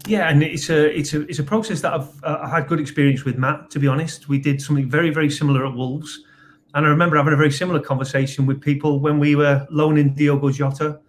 Yeah, 0.08 0.30
and 0.30 0.42
it's 0.42 0.70
a 0.70 0.98
it's 0.98 1.14
a 1.14 1.22
it's 1.28 1.40
a 1.40 1.44
process 1.44 1.82
that 1.82 1.94
I've 1.94 2.24
uh, 2.24 2.48
had 2.48 2.68
good 2.68 2.80
experience 2.80 3.26
with, 3.26 3.38
Matt. 3.38 3.70
To 3.72 3.80
be 3.80 3.88
honest, 3.88 4.30
we 4.30 4.40
did 4.40 4.62
something 4.62 4.90
very 4.90 5.10
very 5.10 5.30
similar 5.30 5.66
at 5.66 5.74
Wolves. 5.74 6.24
And 6.74 6.86
I 6.86 6.90
remember 6.90 7.18
having 7.18 7.34
a 7.34 7.38
very 7.38 7.52
similar 7.52 7.80
conversation 7.80 8.46
with 8.46 8.62
people 8.62 9.00
when 9.00 9.20
we 9.20 9.36
were 9.36 9.66
loaning 9.72 10.14
Diogo 10.14 10.52
Jota, 10.52 11.00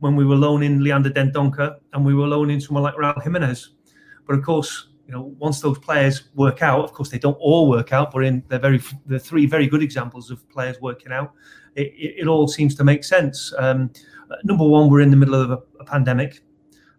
when 0.00 0.16
we 0.16 0.24
were 0.24 0.34
loaning 0.34 0.80
Leander 0.80 1.10
Dendoncker, 1.10 1.76
and 1.92 2.04
we 2.04 2.14
were 2.14 2.26
loaning 2.26 2.58
someone 2.58 2.82
like 2.82 2.94
Raul 2.94 3.22
Jimenez. 3.22 3.70
But 4.26 4.34
of 4.36 4.44
course, 4.44 4.88
you 5.06 5.12
know, 5.12 5.34
once 5.38 5.60
those 5.60 5.78
players 5.78 6.30
work 6.34 6.62
out, 6.62 6.84
of 6.84 6.92
course 6.92 7.10
they 7.10 7.18
don't 7.18 7.38
all 7.40 7.68
work 7.68 7.92
out, 7.92 8.10
but 8.10 8.24
in 8.24 8.42
they're 8.48 8.58
very 8.58 8.80
the 9.06 9.18
three 9.18 9.46
very 9.46 9.66
good 9.66 9.82
examples 9.82 10.30
of 10.30 10.48
players 10.48 10.80
working 10.80 11.12
out. 11.12 11.32
It, 11.74 11.92
it, 11.96 12.14
it 12.20 12.26
all 12.26 12.48
seems 12.48 12.74
to 12.76 12.84
make 12.84 13.04
sense. 13.04 13.52
Um, 13.58 13.90
number 14.44 14.66
one, 14.66 14.88
we're 14.88 15.00
in 15.00 15.10
the 15.10 15.16
middle 15.16 15.34
of 15.34 15.50
a, 15.50 15.58
a 15.80 15.84
pandemic, 15.84 16.42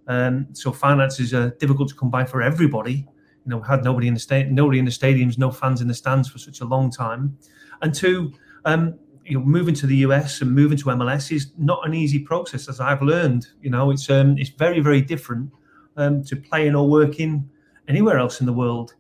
um, 0.08 0.48
so 0.54 0.72
finances 0.72 1.34
are 1.34 1.50
difficult 1.52 1.90
to 1.90 1.96
come 1.96 2.10
by 2.10 2.26
for 2.26 2.42
everybody. 2.42 3.08
You 3.46 3.52
know, 3.52 3.62
had 3.62 3.84
nobody 3.84 4.08
in 4.08 4.14
the 4.14 4.20
state, 4.20 4.50
nobody 4.50 4.80
in 4.80 4.86
the 4.86 4.92
stadiums, 4.92 5.38
no 5.38 5.52
fans 5.52 5.82
in 5.82 5.88
the 5.88 5.94
stands 5.94 6.30
for 6.30 6.40
such 6.40 6.62
a 6.62 6.66
long 6.66 6.90
time 6.92 7.38
and 7.82 7.94
two, 7.94 8.34
um, 8.66 8.98
you 9.26 9.38
know, 9.38 9.46
moving 9.46 9.74
to 9.76 9.88
the 9.88 9.98
US 9.98 10.42
and 10.42 10.52
moving 10.52 10.78
to 10.78 10.86
MLS 10.86 11.32
is 11.36 11.52
not 11.58 11.86
an 11.88 11.94
easy 11.94 12.20
process, 12.20 12.70
as 12.70 12.80
I've 12.80 13.02
learned. 13.02 13.48
You 13.62 13.70
know, 13.72 13.92
it's 13.92 14.10
um, 14.10 14.38
it's 14.38 14.52
very 14.52 14.80
very 14.80 15.02
different 15.02 15.52
um, 15.98 16.24
to 16.26 16.36
playing 16.36 16.76
or 16.76 16.88
working 16.88 17.50
anywhere 17.88 18.18
else 18.18 18.40
in 18.40 18.46
the 18.46 18.54
world. 18.54 18.96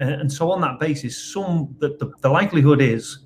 And, 0.00 0.10
and 0.10 0.32
so 0.32 0.50
on 0.50 0.60
that 0.62 0.80
basis, 0.80 1.16
some 1.16 1.74
the, 1.78 1.90
the, 1.98 2.12
the, 2.20 2.28
likelihood 2.28 2.80
is 2.80 3.20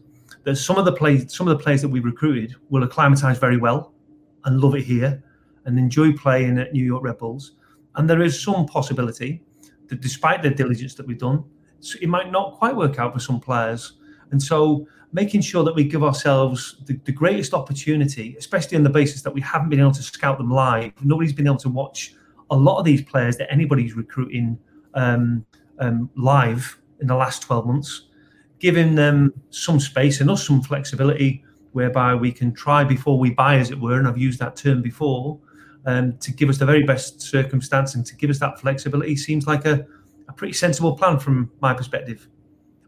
that 0.45 0.57
some 0.57 0.77
of 0.77 0.85
the 0.85 0.93
players 0.93 1.35
some 1.35 1.49
of 1.49 1.57
the 1.57 1.63
players 1.63 1.83
that 1.83 1.89
we 1.89 2.01
recruited 2.01 2.55
will 2.69 2.85
acclimatise 2.85 3.39
very 3.39 3.57
well 3.57 3.93
and 4.45 4.61
love 4.61 4.75
it 4.75 4.83
here 4.83 5.23
and 5.65 5.79
enjoy 5.79 6.13
playing 6.13 6.59
at 6.59 6.73
New 6.73 6.85
York 6.85 7.03
Red 7.03 7.19
Bulls. 7.19 7.53
And 7.97 8.09
there 8.09 8.23
is 8.23 8.41
some 8.43 8.67
possibility 8.67 9.43
that 9.89 10.01
despite 10.01 10.43
the 10.43 10.51
diligence 10.51 10.95
that 10.95 11.07
we've 11.07 11.19
done, 11.19 11.45
it 12.01 12.09
might 12.09 12.31
not 12.31 12.55
quite 12.59 12.77
work 12.77 12.99
out 12.99 13.13
for 13.13 13.21
some 13.21 13.41
players. 13.41 13.95
And 14.31 14.43
so 14.43 14.87
making 15.13 15.41
sure 15.41 15.65
that 15.65 15.75
we 15.75 15.85
give 15.85 16.05
ourselves 16.05 16.77
the, 16.87 16.99
the, 17.05 17.13
greatest 17.13 17.55
opportunity, 17.55 18.37
especially 18.39 18.77
on 18.77 18.83
the 18.83 18.91
basis 18.91 19.23
that 19.23 19.33
we 19.33 19.41
haven't 19.41 19.71
been 19.71 19.81
able 19.81 19.93
to 19.93 20.03
scout 20.03 20.39
them 20.39 20.51
live. 20.51 20.93
Nobody's 21.03 21.33
been 21.33 21.47
able 21.47 21.57
to 21.59 21.69
watch 21.69 22.15
a 22.51 22.57
lot 22.57 22.79
of 22.79 22.85
these 22.85 23.03
players 23.03 23.37
that 23.39 23.51
anybody's 23.51 23.95
recruiting 23.95 24.59
um, 24.99 25.47
um, 25.79 26.11
live 26.17 26.79
in 27.01 27.07
the 27.07 27.15
last 27.15 27.43
12 27.43 27.67
months, 27.67 28.09
giving 28.59 28.95
them 28.95 29.33
some 29.51 29.79
space 29.79 30.21
and 30.21 30.31
us 30.31 30.47
some 30.47 30.61
flexibility 30.61 31.45
whereby 31.73 32.15
we 32.15 32.33
can 32.33 32.53
try 32.53 32.83
before 32.83 33.19
we 33.19 33.31
buy, 33.31 33.57
as 33.57 33.71
it 33.71 33.79
were. 33.79 33.99
And 33.99 34.09
I've 34.09 34.19
used 34.19 34.41
that 34.41 34.57
term 34.57 34.83
before. 34.83 35.39
Um, 35.87 36.19
to 36.19 36.33
give 36.33 36.51
us 36.51 36.59
the 36.59 36.67
very 36.67 36.83
best 36.83 37.23
circumstance 37.23 37.95
and 37.95 38.05
to 38.05 38.17
give 38.17 38.29
us 38.29 38.39
that 38.41 38.61
flexibility 38.61 39.17
seems 39.17 39.47
like 39.47 39.65
a, 39.65 39.87
a 40.29 40.33
pretty 40.33 40.53
sensible 40.53 40.95
plan 40.95 41.19
from 41.19 41.51
my 41.63 41.73
perspective. 41.73 42.29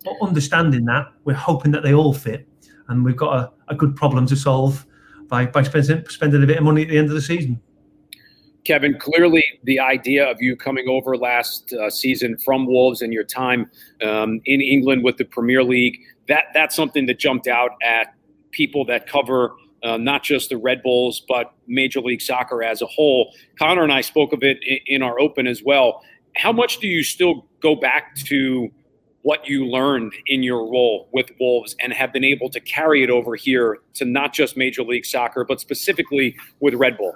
But 0.05 0.17
understanding 0.21 0.85
that, 0.87 1.07
we're 1.25 1.35
hoping 1.35 1.71
that 1.73 1.83
they 1.83 1.95
all 1.95 2.13
fit, 2.13 2.47
and 2.89 3.05
we've 3.05 3.17
got 3.17 3.37
a, 3.39 3.73
a 3.73 3.75
good 3.75 3.95
problem 3.95 4.27
to 4.27 4.37
solve 4.37 4.85
by, 5.29 5.47
by 5.47 5.63
spending, 5.63 6.05
spending 6.09 6.43
a 6.43 6.47
bit 6.47 6.59
of 6.59 6.65
money 6.65 6.83
at 6.83 6.89
the 6.89 6.99
end 6.99 7.09
of 7.09 7.15
the 7.15 7.23
season. 7.23 7.61
Kevin, 8.65 8.99
clearly 8.99 9.45
the 9.65 9.81
idea 9.81 10.29
of 10.29 10.41
you 10.41 10.57
coming 10.57 10.89
over 10.89 11.17
last 11.17 11.73
uh, 11.73 11.89
season 11.89 12.37
from 12.39 12.67
Wolves 12.67 13.03
and 13.03 13.13
your 13.13 13.25
time 13.25 13.71
um, 14.03 14.41
in 14.45 14.61
England 14.61 15.03
with 15.03 15.17
the 15.17 15.25
Premier 15.25 15.65
League, 15.65 15.99
that 16.29 16.45
that's 16.55 16.77
something 16.77 17.07
that 17.07 17.19
jumped 17.19 17.49
out 17.49 17.73
at 17.83 18.15
people 18.51 18.85
that 18.85 19.07
cover 19.07 19.53
uh, 19.83 19.97
not 19.97 20.23
just 20.23 20.51
the 20.51 20.57
Red 20.57 20.83
Bulls, 20.83 21.23
but 21.27 21.55
Major 21.67 22.01
League 22.01 22.21
Soccer 22.21 22.63
as 22.63 22.83
a 22.83 22.87
whole. 22.87 23.33
Connor 23.59 23.83
and 23.83 23.93
I 23.93 24.01
spoke 24.03 24.33
of 24.33 24.43
it 24.43 24.59
in, 24.63 24.79
in 24.87 25.03
our 25.03 25.19
open 25.21 25.47
as 25.47 25.63
well. 25.63 26.03
How 26.37 26.53
much 26.53 26.79
do 26.79 26.87
you 26.87 27.03
still 27.03 27.47
go 27.61 27.75
back 27.75 28.15
to 28.27 28.71
what 29.23 29.47
you 29.49 29.67
learned 29.67 30.13
in 30.27 30.43
your 30.43 30.71
role 30.71 31.09
with 31.13 31.31
Wolves 31.39 31.77
and 31.81 31.93
have 31.93 32.13
been 32.13 32.25
able 32.25 32.49
to 32.51 32.61
carry 32.61 33.03
it 33.03 33.11
over 33.11 33.35
here 33.37 33.79
to 33.95 34.05
not 34.05 34.33
just 34.33 34.57
Major 34.57 34.83
League 34.83 35.05
Soccer, 35.05 35.45
but 35.45 35.61
specifically 35.61 36.37
with 36.61 36.75
Red 36.75 36.97
Bull? 36.97 37.15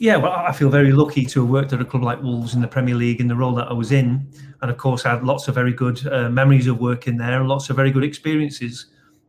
Yeah, 0.00 0.16
well, 0.16 0.30
I 0.30 0.52
feel 0.52 0.70
very 0.70 0.92
lucky 0.92 1.24
to 1.26 1.40
have 1.40 1.50
worked 1.50 1.72
at 1.72 1.80
a 1.80 1.84
club 1.84 2.04
like 2.04 2.22
Wolves 2.22 2.54
in 2.54 2.60
the 2.60 2.68
Premier 2.68 2.94
League 2.94 3.20
in 3.20 3.26
the 3.26 3.34
role 3.34 3.52
that 3.56 3.66
I 3.66 3.72
was 3.72 3.90
in. 3.90 4.30
And 4.62 4.70
of 4.70 4.76
course, 4.76 5.04
I 5.04 5.10
had 5.10 5.24
lots 5.24 5.48
of 5.48 5.56
very 5.56 5.72
good 5.72 6.06
uh, 6.06 6.28
memories 6.28 6.68
of 6.68 6.78
working 6.78 7.16
there 7.16 7.40
and 7.40 7.48
lots 7.48 7.68
of 7.68 7.74
very 7.74 7.90
good 7.90 8.04
experiences. 8.04 8.86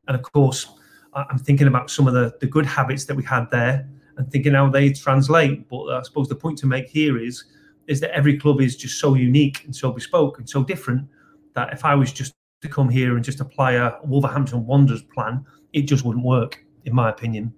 And 0.08 0.16
of 0.16 0.22
course, 0.22 0.68
I'm 1.14 1.40
thinking 1.40 1.66
about 1.66 1.90
some 1.90 2.08
of 2.08 2.14
the, 2.14 2.36
the 2.40 2.46
good 2.46 2.68
habits 2.68 3.06
that 3.06 3.16
we 3.16 3.24
had 3.24 3.50
there 3.50 3.90
and 4.18 4.32
thinking 4.32 4.54
how 4.54 4.70
they 4.70 4.94
translate. 4.94 5.68
But 5.70 5.86
I 5.86 6.04
suppose 6.04 6.30
the 6.30 6.36
point 6.36 6.60
to 6.60 6.68
make 6.68 6.88
here 6.88 7.18
is 7.18 7.46
is 7.88 8.00
that 8.02 8.12
every 8.12 8.38
club 8.38 8.62
is 8.62 8.76
just 8.76 9.00
so 9.00 9.16
unique 9.16 9.64
and 9.66 9.76
so 9.76 9.92
bespoke 9.92 10.38
and 10.38 10.48
so 10.48 10.64
different 10.64 11.08
that 11.56 11.74
if 11.74 11.84
I 11.84 11.96
was 11.96 12.14
just 12.14 12.34
to 12.62 12.70
come 12.70 12.88
here 12.88 13.16
and 13.16 13.26
just 13.26 13.40
apply 13.40 13.72
a 13.72 13.94
Wolverhampton 14.04 14.68
Wanderers 14.68 15.02
plan, 15.02 15.44
it 15.74 15.84
just 15.84 16.06
wouldn't 16.06 16.24
work, 16.24 16.64
in 16.86 16.94
my 16.94 17.10
opinion. 17.10 17.52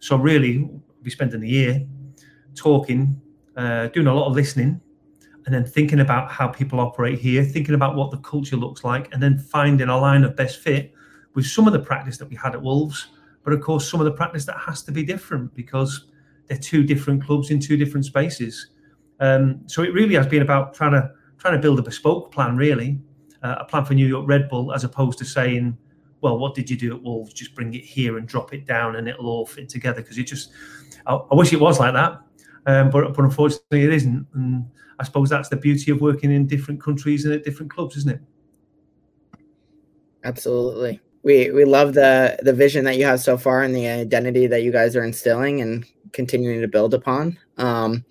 So 0.00 0.16
really, 0.16 0.58
we 0.58 0.80
be 1.04 1.10
spending 1.10 1.44
a 1.44 1.46
year 1.46 1.86
talking, 2.56 3.20
uh, 3.56 3.88
doing 3.88 4.06
a 4.06 4.14
lot 4.14 4.28
of 4.28 4.34
listening, 4.34 4.80
and 5.44 5.54
then 5.54 5.64
thinking 5.64 6.00
about 6.00 6.30
how 6.30 6.48
people 6.48 6.80
operate 6.80 7.18
here, 7.18 7.44
thinking 7.44 7.74
about 7.74 7.94
what 7.94 8.10
the 8.10 8.18
culture 8.18 8.56
looks 8.56 8.82
like, 8.82 9.12
and 9.12 9.22
then 9.22 9.38
finding 9.38 9.88
a 9.88 9.96
line 9.96 10.24
of 10.24 10.34
best 10.34 10.60
fit 10.60 10.92
with 11.34 11.46
some 11.46 11.66
of 11.66 11.72
the 11.72 11.78
practice 11.78 12.18
that 12.18 12.28
we 12.28 12.34
had 12.34 12.54
at 12.54 12.62
Wolves, 12.62 13.08
but 13.44 13.52
of 13.52 13.60
course 13.60 13.88
some 13.88 14.00
of 14.00 14.06
the 14.06 14.12
practice 14.12 14.44
that 14.44 14.56
has 14.58 14.82
to 14.82 14.90
be 14.90 15.04
different 15.04 15.54
because 15.54 16.06
they're 16.48 16.58
two 16.58 16.82
different 16.82 17.22
clubs 17.22 17.50
in 17.50 17.60
two 17.60 17.76
different 17.76 18.04
spaces. 18.04 18.70
Um, 19.20 19.60
so 19.66 19.82
it 19.82 19.92
really 19.92 20.14
has 20.14 20.26
been 20.26 20.42
about 20.42 20.74
trying 20.74 20.92
to 20.92 21.10
trying 21.38 21.54
to 21.54 21.60
build 21.60 21.78
a 21.78 21.82
bespoke 21.82 22.32
plan, 22.32 22.56
really, 22.56 22.98
uh, 23.42 23.56
a 23.60 23.64
plan 23.64 23.84
for 23.84 23.94
New 23.94 24.06
York 24.06 24.26
Red 24.26 24.48
Bull, 24.48 24.72
as 24.72 24.84
opposed 24.84 25.18
to 25.18 25.24
saying, 25.24 25.76
"Well, 26.22 26.38
what 26.38 26.54
did 26.54 26.70
you 26.70 26.76
do 26.76 26.94
at 26.94 27.02
Wolves? 27.02 27.32
Just 27.32 27.54
bring 27.54 27.72
it 27.74 27.84
here 27.84 28.18
and 28.18 28.26
drop 28.26 28.52
it 28.52 28.66
down, 28.66 28.96
and 28.96 29.08
it'll 29.08 29.28
all 29.28 29.46
fit 29.46 29.68
together." 29.68 30.00
Because 30.00 30.18
it 30.18 30.24
just, 30.24 30.50
I, 31.06 31.14
I, 31.14 31.34
wish 31.34 31.52
it 31.52 31.60
was 31.60 31.78
like 31.78 31.94
that, 31.94 32.20
um, 32.66 32.90
but 32.90 33.14
but 33.14 33.24
unfortunately 33.24 33.84
it 33.84 33.92
isn't. 33.92 34.26
And 34.34 34.66
I 34.98 35.04
suppose 35.04 35.30
that's 35.30 35.48
the 35.48 35.56
beauty 35.56 35.90
of 35.90 36.00
working 36.00 36.32
in 36.32 36.46
different 36.46 36.82
countries 36.82 37.24
and 37.24 37.34
at 37.34 37.44
different 37.44 37.72
clubs, 37.72 37.96
isn't 37.96 38.12
it? 38.12 38.20
Absolutely. 40.24 41.00
We 41.22 41.50
we 41.50 41.64
love 41.64 41.94
the 41.94 42.38
the 42.42 42.52
vision 42.52 42.84
that 42.84 42.96
you 42.96 43.04
have 43.04 43.20
so 43.20 43.38
far 43.38 43.62
and 43.62 43.74
the 43.74 43.86
identity 43.86 44.46
that 44.46 44.62
you 44.62 44.72
guys 44.72 44.96
are 44.96 45.04
instilling 45.04 45.60
and 45.60 45.84
continuing 46.12 46.60
to 46.60 46.68
build 46.68 46.94
upon. 46.94 47.38
Um, 47.58 48.04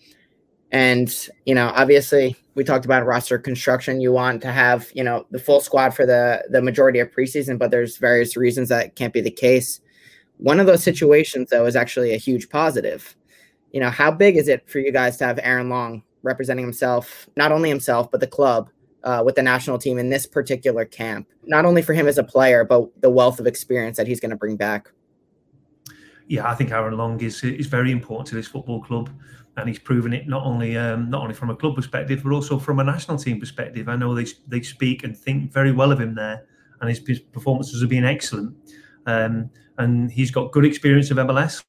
and, 0.72 1.30
you 1.46 1.56
know, 1.56 1.72
obviously 1.76 2.36
we 2.56 2.64
talked 2.64 2.86
about 2.86 3.06
roster 3.06 3.38
construction. 3.38 4.02
You 4.02 4.12
want 4.12 4.42
to 4.42 4.52
have, 4.52 4.90
you 4.94 5.04
know, 5.04 5.26
the 5.32 5.40
full 5.40 5.60
squad 5.60 5.92
for 5.92 6.06
the 6.06 6.44
the 6.50 6.62
majority 6.62 7.00
of 7.00 7.12
preseason, 7.12 7.58
but 7.58 7.72
there's 7.72 7.98
various 7.98 8.36
reasons 8.36 8.70
that 8.70 8.96
can't 8.96 9.14
be 9.14 9.22
the 9.22 9.32
case. 9.32 9.80
One 10.38 10.60
of 10.60 10.66
those 10.66 10.84
situations 10.84 11.50
though 11.50 11.66
is 11.66 11.76
actually 11.76 12.14
a 12.14 12.18
huge 12.18 12.50
positive. 12.50 13.16
You 13.76 13.82
know, 13.82 13.90
how 13.90 14.10
big 14.10 14.38
is 14.38 14.48
it 14.48 14.70
for 14.70 14.80
you 14.80 14.90
guys 14.90 15.18
to 15.18 15.26
have 15.26 15.38
Aaron 15.44 15.68
Long 15.68 16.02
representing 16.24 16.64
himself, 16.64 17.28
not 17.36 17.52
only 17.52 17.68
himself, 17.68 18.10
but 18.10 18.22
the 18.22 18.28
club 18.28 18.70
uh, 19.04 19.22
with 19.26 19.36
the 19.36 19.44
national 19.44 19.78
team 19.80 19.98
in 19.98 20.10
this 20.10 20.26
particular 20.26 20.86
camp? 20.86 21.28
Not 21.44 21.66
only 21.66 21.82
for 21.82 21.92
him 21.92 22.08
as 22.08 22.18
a 22.18 22.24
player, 22.24 22.64
but 22.64 22.90
the 23.02 23.10
wealth 23.10 23.38
of 23.38 23.48
experience 23.48 23.98
that 23.98 24.08
he's 24.08 24.22
going 24.22 24.30
to 24.30 24.38
bring 24.38 24.56
back. 24.56 24.90
Yeah, 26.30 26.50
I 26.50 26.56
think 26.56 26.72
Aaron 26.72 26.96
Long 26.96 27.20
is 27.20 27.44
is 27.44 27.68
very 27.68 27.92
important 27.92 28.28
to 28.30 28.36
this 28.36 28.48
football 28.48 28.82
club 28.82 29.10
and 29.58 29.68
he's 29.68 29.80
proven 29.80 30.14
it 30.14 30.26
not 30.26 30.46
only 30.46 30.78
um, 30.78 31.10
not 31.10 31.24
only 31.24 31.34
from 31.34 31.50
a 31.50 31.56
club 31.56 31.76
perspective 31.76 32.22
but 32.24 32.32
also 32.32 32.58
from 32.58 32.80
a 32.80 32.84
national 32.84 33.18
team 33.18 33.42
perspective. 33.42 33.90
I 33.90 33.98
know 33.98 34.16
they 34.16 34.28
they 34.48 34.62
speak 34.62 35.04
and 35.04 35.18
think 35.18 35.52
very 35.52 35.74
well 35.74 35.92
of 35.92 36.00
him 36.00 36.16
there, 36.16 36.46
and 36.80 36.90
his, 36.90 37.06
his 37.06 37.20
performances 37.20 37.82
have 37.82 37.90
been 37.90 38.06
excellent. 38.06 38.56
Um, 39.06 39.50
and 39.78 40.10
he's 40.10 40.32
got 40.32 40.54
good 40.54 40.64
experience 40.64 41.12
of 41.12 41.18
MLS. 41.18 41.62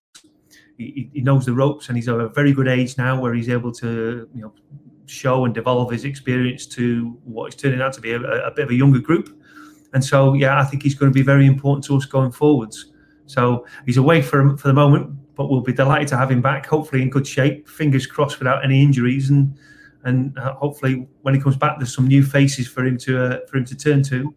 He, 0.79 1.11
he, 1.13 1.21
knows 1.23 1.47
the 1.47 1.55
ropes, 1.55 1.89
and 1.89 1.97
he's 1.97 2.09
at 2.09 2.21
a 2.21 2.29
very 2.29 2.53
good 2.53 2.69
age 2.69 2.99
now 2.99 3.19
where 3.21 3.33
he's 3.33 3.49
able 3.49 3.73
to 3.73 4.29
you 4.35 4.43
know 4.43 4.53
show 5.07 5.45
and 5.45 5.55
develop 5.55 5.91
his 5.91 6.05
experience 6.05 6.67
to 6.67 7.19
what 7.25 7.49
is 7.49 7.55
turning 7.55 7.81
out 7.81 7.93
to 7.95 8.01
be 8.01 8.13
a, 8.13 8.21
a 8.21 8.51
bit 8.51 8.65
of 8.65 8.71
a 8.71 8.75
younger 8.75 8.99
group. 8.99 9.41
And 9.93 10.05
so, 10.05 10.35
yeah, 10.35 10.61
I 10.61 10.65
think 10.65 10.83
he's 10.83 10.95
going 10.95 11.11
to 11.11 11.15
be 11.15 11.23
very 11.23 11.47
important 11.47 11.85
to 11.87 11.97
us 11.97 12.05
going 12.05 12.33
forwards. 12.33 12.93
So 13.27 13.67
he's 13.87 13.97
away 13.97 14.23
for 14.23 14.57
for 14.57 14.69
the 14.69 14.75
moment, 14.75 15.17
but 15.35 15.49
we'll 15.49 15.61
be 15.61 15.73
delighted 15.73 16.09
to 16.09 16.17
have 16.17 16.31
him 16.31 16.43
back. 16.43 16.67
Hopefully 16.67 17.03
in 17.03 17.11
good 17.11 17.27
shape. 17.27 17.69
Fingers 17.69 18.07
crossed 18.07 18.39
without 18.39 18.65
any 18.65 18.83
injuries, 18.83 19.31
and 19.31 19.57
and 20.05 20.39
uh, 20.39 20.55
hopefully 20.55 21.09
when 21.23 21.35
he 21.35 21.41
comes 21.41 21.57
back, 21.57 21.79
there's 21.79 21.95
some 21.95 22.07
new 22.07 22.23
faces 22.23 22.69
for 22.69 22.85
him 22.85 22.97
to 22.99 23.23
uh, 23.23 23.39
for 23.49 23.57
him 23.59 23.65
to 23.65 23.75
turn 23.75 24.03
to, 24.05 24.35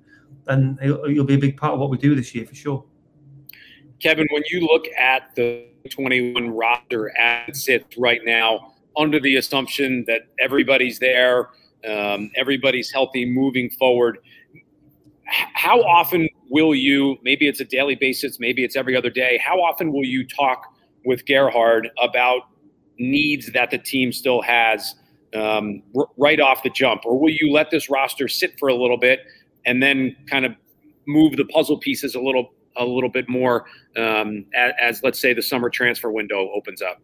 and 0.48 0.80
he'll, 0.82 1.06
he'll 1.08 1.24
be 1.24 1.36
a 1.36 1.40
big 1.40 1.58
part 1.58 1.74
of 1.74 1.80
what 1.80 1.90
we 1.90 1.98
do 1.98 2.16
this 2.16 2.34
year 2.34 2.46
for 2.46 2.56
sure. 2.56 2.84
Kevin, 4.02 4.28
when 4.32 4.44
you 4.50 4.62
look 4.62 4.86
at 4.98 5.36
the 5.36 5.66
21 5.90 6.50
roster 6.52 7.18
as 7.18 7.50
it 7.50 7.56
sits 7.56 7.98
right 7.98 8.22
now, 8.24 8.74
under 8.98 9.20
the 9.20 9.36
assumption 9.36 10.04
that 10.08 10.24
everybody's 10.40 11.00
there, 11.00 11.50
um, 11.88 12.32
everybody's 12.36 12.92
healthy, 12.92 13.26
moving 13.26 13.70
forward, 13.72 14.20
how 15.26 15.82
often 15.82 16.28
will 16.50 16.74
you, 16.74 17.18
maybe 17.24 17.48
it's 17.48 17.60
a 17.60 17.66
daily 17.66 17.96
basis, 17.96 18.40
maybe 18.40 18.64
it's 18.64 18.76
every 18.76 18.96
other 18.96 19.10
day, 19.10 19.38
how 19.38 19.60
often 19.60 19.92
will 19.92 20.06
you 20.06 20.26
talk 20.26 20.74
with 21.06 21.26
Gerhard 21.26 21.90
about 22.02 22.44
needs 22.98 23.52
that 23.52 23.72
the 23.72 23.78
team 23.78 24.12
still 24.12 24.42
has 24.42 24.96
um, 25.36 25.84
r- 25.96 26.08
right 26.18 26.40
off 26.40 26.64
the 26.64 26.70
jump? 26.70 27.02
Or 27.06 27.20
will 27.20 27.32
you 27.32 27.52
let 27.52 27.70
this 27.70 27.90
roster 27.90 28.28
sit 28.28 28.58
for 28.60 28.70
a 28.70 28.76
little 28.76 28.98
bit 28.98 29.22
and 29.66 29.84
then 29.84 30.16
kind 30.30 30.46
of 30.46 30.54
move 31.06 31.38
the 31.38 31.46
puzzle 31.46 31.78
pieces 31.78 32.16
a 32.16 32.20
little 32.20 32.54
a 32.80 32.86
little 32.86 33.10
bit 33.10 33.30
more 33.30 33.66
um, 33.98 34.46
as, 34.56 34.74
as, 34.82 35.04
let's 35.04 35.20
say, 35.20 35.34
the 35.34 35.42
summer 35.44 35.70
transfer 35.70 36.12
window 36.12 36.50
opens 36.56 36.82
up? 36.82 37.02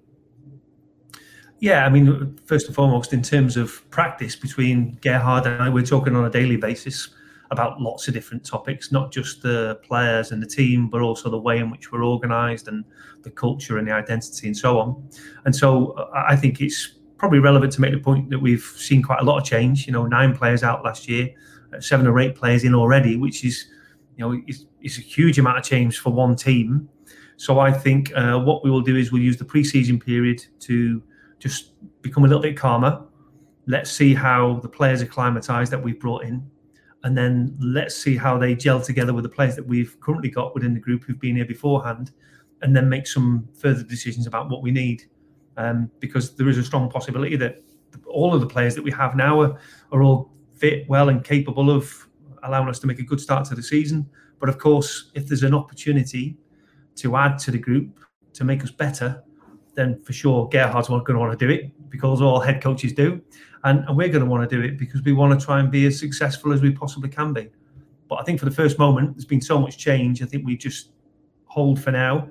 Yeah, 1.60 1.86
I 1.86 1.90
mean, 1.90 2.38
first 2.46 2.68
and 2.68 2.76
foremost, 2.76 3.14
in 3.14 3.22
terms 3.22 3.56
of 3.58 3.90
practice 3.92 4.36
between 4.36 4.98
Gerhard 5.02 5.46
and 5.46 5.62
I, 5.62 5.70
we're 5.70 5.86
talking 5.86 6.16
on 6.16 6.26
a 6.26 6.30
daily 6.30 6.58
basis 6.58 7.10
about 7.52 7.80
lots 7.80 8.08
of 8.08 8.14
different 8.14 8.46
topics, 8.46 8.92
not 8.92 9.12
just 9.12 9.42
the 9.42 9.80
players 9.84 10.32
and 10.32 10.42
the 10.42 10.48
team, 10.48 10.90
but 10.90 11.02
also 11.02 11.30
the 11.30 11.40
way 11.40 11.60
in 11.60 11.70
which 11.70 11.92
we're 11.92 12.04
organised 12.04 12.68
and 12.68 12.84
the 13.22 13.30
culture 13.30 13.78
and 13.78 13.88
the 13.88 13.94
identity 13.94 14.48
and 14.48 14.58
so 14.58 14.80
on. 14.80 15.10
And 15.46 15.56
so 15.56 15.92
uh, 15.92 16.24
I 16.28 16.36
think 16.36 16.60
it's 16.60 16.96
probably 17.18 17.40
relevant 17.40 17.72
to 17.74 17.82
make 17.82 17.94
the 17.94 18.00
point 18.00 18.30
that 18.30 18.40
we've 18.40 18.64
seen 18.76 19.02
quite 19.02 19.22
a 19.22 19.24
lot 19.24 19.38
of 19.38 19.44
change. 19.46 19.88
You 19.88 19.94
know, 19.94 20.06
nine 20.06 20.36
players 20.36 20.64
out 20.64 20.84
last 20.84 21.08
year, 21.08 21.30
uh, 21.74 21.80
seven 21.80 22.08
or 22.08 22.20
eight 22.20 22.36
players 22.36 22.64
in 22.64 22.76
already, 22.76 23.16
which 23.16 23.46
is, 23.46 23.68
you 24.18 24.26
know, 24.26 24.42
is, 24.48 24.66
is 24.82 24.98
a 24.98 25.02
huge 25.02 25.40
amount 25.40 25.58
of 25.58 25.64
change 25.64 26.00
for 26.00 26.12
one 26.12 26.36
team. 26.36 26.90
So 27.38 27.60
I 27.60 27.72
think 27.72 28.12
uh, 28.16 28.40
what 28.40 28.64
we 28.64 28.70
will 28.70 28.82
do 28.82 28.96
is 28.96 29.12
we'll 29.12 29.22
use 29.22 29.38
the 29.38 29.46
pre-season 29.46 30.00
period 30.00 30.46
to 30.62 31.04
just 31.40 31.74
become 32.02 32.24
a 32.24 32.28
little 32.28 32.42
bit 32.42 32.58
calmer. 32.58 33.04
Let's 33.68 33.92
see 33.92 34.14
how 34.14 34.60
the 34.62 34.70
players 34.70 35.02
acclimatise 35.02 35.70
that 35.70 35.82
we've 35.82 36.00
brought 36.00 36.24
in 36.24 36.50
and 37.06 37.16
then 37.16 37.56
let's 37.62 37.96
see 37.96 38.18
how 38.18 38.36
they 38.36 38.56
gel 38.56 38.82
together 38.82 39.14
with 39.14 39.24
the 39.24 39.30
players 39.30 39.56
that 39.56 39.66
we've 39.66 39.98
currently 40.00 40.30
got 40.30 40.56
within 40.56 40.74
the 40.74 40.80
group 40.80 41.04
who've 41.04 41.20
been 41.20 41.36
here 41.36 41.46
beforehand, 41.46 42.12
and 42.64 42.76
then 42.76 42.90
make 42.90 43.06
some 43.06 43.48
further 43.54 43.84
decisions 43.84 44.26
about 44.26 44.50
what 44.50 44.64
we 44.64 44.72
need. 44.72 45.04
Um, 45.56 45.92
because 46.00 46.36
there 46.36 46.50
is 46.50 46.58
a 46.58 46.64
strong 46.64 46.90
possibility 46.90 47.36
that 47.36 47.64
all 48.08 48.34
of 48.34 48.42
the 48.42 48.48
players 48.48 48.74
that 48.74 48.84
we 48.84 48.90
have 48.92 49.16
now 49.16 49.40
are, 49.40 49.60
are 49.92 50.02
all 50.02 50.32
fit, 50.56 50.90
well, 50.90 51.10
and 51.10 51.24
capable 51.24 51.70
of 51.70 52.08
allowing 52.46 52.70
us 52.70 52.80
to 52.80 52.88
make 52.88 53.00
a 53.00 53.04
good 53.04 53.20
start 53.20 53.46
to 53.46 53.56
the 53.56 53.64
season. 53.64 54.10
But 54.40 54.50
of 54.50 54.58
course, 54.58 55.12
if 55.14 55.28
there's 55.28 55.44
an 55.44 55.54
opportunity 55.54 56.38
to 56.96 57.16
add 57.16 57.38
to 57.40 57.52
the 57.52 57.58
group 57.58 58.00
to 58.34 58.44
make 58.44 58.64
us 58.64 58.72
better, 58.72 59.24
then 59.76 60.02
for 60.04 60.14
sure 60.14 60.48
Gerhard's 60.50 60.88
going 60.88 61.06
to 61.06 61.18
want 61.18 61.38
to 61.38 61.48
do 61.48 61.52
it 61.52 61.72
because 61.90 62.22
all 62.22 62.40
head 62.40 62.62
coaches 62.62 62.94
do, 62.94 63.22
and, 63.64 63.86
and 63.88 63.98
we're 63.98 64.10
going 64.10 64.24
to 64.24 64.30
want 64.30 64.50
to 64.50 64.56
do 64.56 64.62
it 64.64 64.78
because 64.78 65.02
we 65.04 65.14
want 65.14 65.38
to 65.38 65.46
try 65.46 65.60
and 65.60 65.72
be 65.72 65.86
as 65.86 66.00
successful 66.00 66.54
as 66.54 66.62
we 66.62 66.72
possibly 66.72 67.10
can 67.10 67.34
be. 67.34 67.50
But 68.08 68.20
I 68.20 68.24
think 68.24 68.40
for 68.40 68.46
the 68.46 68.52
first 68.52 68.78
moment, 68.80 69.16
there's 69.16 69.26
been 69.26 69.42
so 69.42 69.60
much 69.60 69.78
change. 69.78 70.22
I 70.22 70.26
think 70.26 70.46
we 70.46 70.56
just 70.56 70.92
hold 71.46 71.82
for 71.82 71.92
now, 71.92 72.30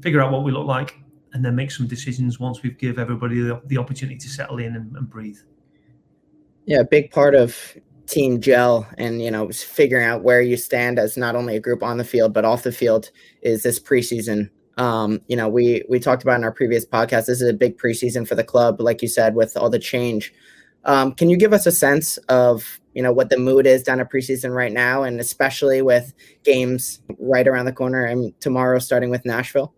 figure 0.00 0.20
out 0.20 0.32
what 0.32 0.44
we 0.44 0.52
look 0.52 0.66
like, 0.66 0.96
and 1.32 1.44
then 1.44 1.54
make 1.54 1.70
some 1.70 1.86
decisions 1.86 2.40
once 2.40 2.62
we've 2.62 2.78
give 2.78 2.98
everybody 2.98 3.40
the, 3.40 3.60
the 3.66 3.76
opportunity 3.76 4.18
to 4.18 4.28
settle 4.28 4.58
in 4.58 4.76
and, 4.76 4.96
and 4.96 5.10
breathe. 5.10 5.38
Yeah, 6.64 6.80
a 6.80 6.84
big 6.84 7.10
part 7.10 7.34
of 7.34 7.76
team 8.08 8.40
gel 8.40 8.86
and 8.96 9.22
you 9.22 9.30
know 9.30 9.48
figuring 9.50 10.04
out 10.04 10.22
where 10.22 10.40
you 10.40 10.56
stand 10.56 10.98
as 10.98 11.16
not 11.16 11.36
only 11.36 11.56
a 11.56 11.60
group 11.60 11.82
on 11.82 11.98
the 11.98 12.04
field 12.04 12.32
but 12.32 12.44
off 12.44 12.62
the 12.62 12.72
field 12.72 13.10
is 13.42 13.62
this 13.62 13.78
preseason. 13.78 14.50
Um, 14.76 15.20
you 15.28 15.36
know 15.36 15.48
we 15.48 15.84
we 15.88 15.98
talked 15.98 16.22
about 16.22 16.36
in 16.36 16.44
our 16.44 16.52
previous 16.52 16.86
podcast 16.86 17.26
this 17.26 17.40
is 17.42 17.48
a 17.48 17.52
big 17.52 17.78
preseason 17.78 18.26
for 18.26 18.34
the 18.34 18.44
club 18.44 18.80
like 18.80 19.02
you 19.02 19.08
said 19.08 19.34
with 19.34 19.56
all 19.56 19.70
the 19.70 19.78
change. 19.78 20.32
Um, 20.84 21.12
can 21.12 21.28
you 21.28 21.36
give 21.36 21.52
us 21.52 21.66
a 21.66 21.72
sense 21.72 22.16
of 22.28 22.80
you 22.94 23.02
know 23.02 23.12
what 23.12 23.28
the 23.28 23.38
mood 23.38 23.66
is 23.66 23.82
down 23.82 24.00
at 24.00 24.10
preseason 24.10 24.54
right 24.54 24.72
now 24.72 25.02
and 25.02 25.20
especially 25.20 25.82
with 25.82 26.14
games 26.44 27.00
right 27.18 27.46
around 27.46 27.66
the 27.66 27.72
corner 27.72 28.04
and 28.04 28.38
tomorrow 28.40 28.78
starting 28.78 29.10
with 29.10 29.24
nashville? 29.24 29.74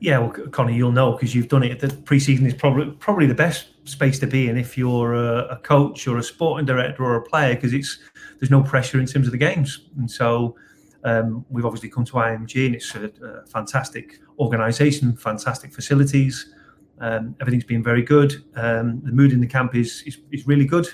Yeah, 0.00 0.18
well, 0.18 0.30
Connie, 0.30 0.74
you'll 0.74 0.90
know 0.90 1.12
because 1.12 1.32
you've 1.32 1.46
done 1.46 1.62
it. 1.62 1.78
The 1.78 1.86
preseason 1.86 2.44
is 2.46 2.54
probably 2.54 2.90
probably 2.92 3.26
the 3.26 3.34
best 3.34 3.68
space 3.84 4.18
to 4.20 4.26
be 4.26 4.48
in 4.48 4.56
if 4.56 4.78
you're 4.78 5.14
a, 5.14 5.46
a 5.48 5.56
coach 5.56 6.06
or 6.06 6.18
a 6.18 6.22
sporting 6.22 6.66
director 6.66 7.02
or 7.04 7.16
a 7.16 7.22
player 7.22 7.54
because 7.54 7.72
it's 7.72 7.98
there's 8.38 8.50
no 8.50 8.62
pressure 8.62 8.98
in 8.98 9.06
terms 9.06 9.26
of 9.26 9.32
the 9.32 9.38
games. 9.38 9.88
And 9.96 10.10
so 10.10 10.56
um, 11.04 11.44
we've 11.50 11.66
obviously 11.66 11.88
come 11.88 12.04
to 12.04 12.12
IMG 12.12 12.66
and 12.66 12.74
it's 12.74 12.94
a, 12.94 13.10
a 13.24 13.46
fantastic 13.46 14.20
organisation, 14.38 15.16
fantastic 15.16 15.72
facilities. 15.72 16.52
Um, 17.00 17.34
everything's 17.40 17.64
been 17.64 17.82
very 17.82 18.02
good. 18.02 18.44
Um, 18.54 19.00
the 19.04 19.12
mood 19.12 19.32
in 19.32 19.40
the 19.40 19.46
camp 19.46 19.74
is, 19.74 20.02
is 20.06 20.18
is 20.30 20.46
really 20.46 20.66
good. 20.66 20.86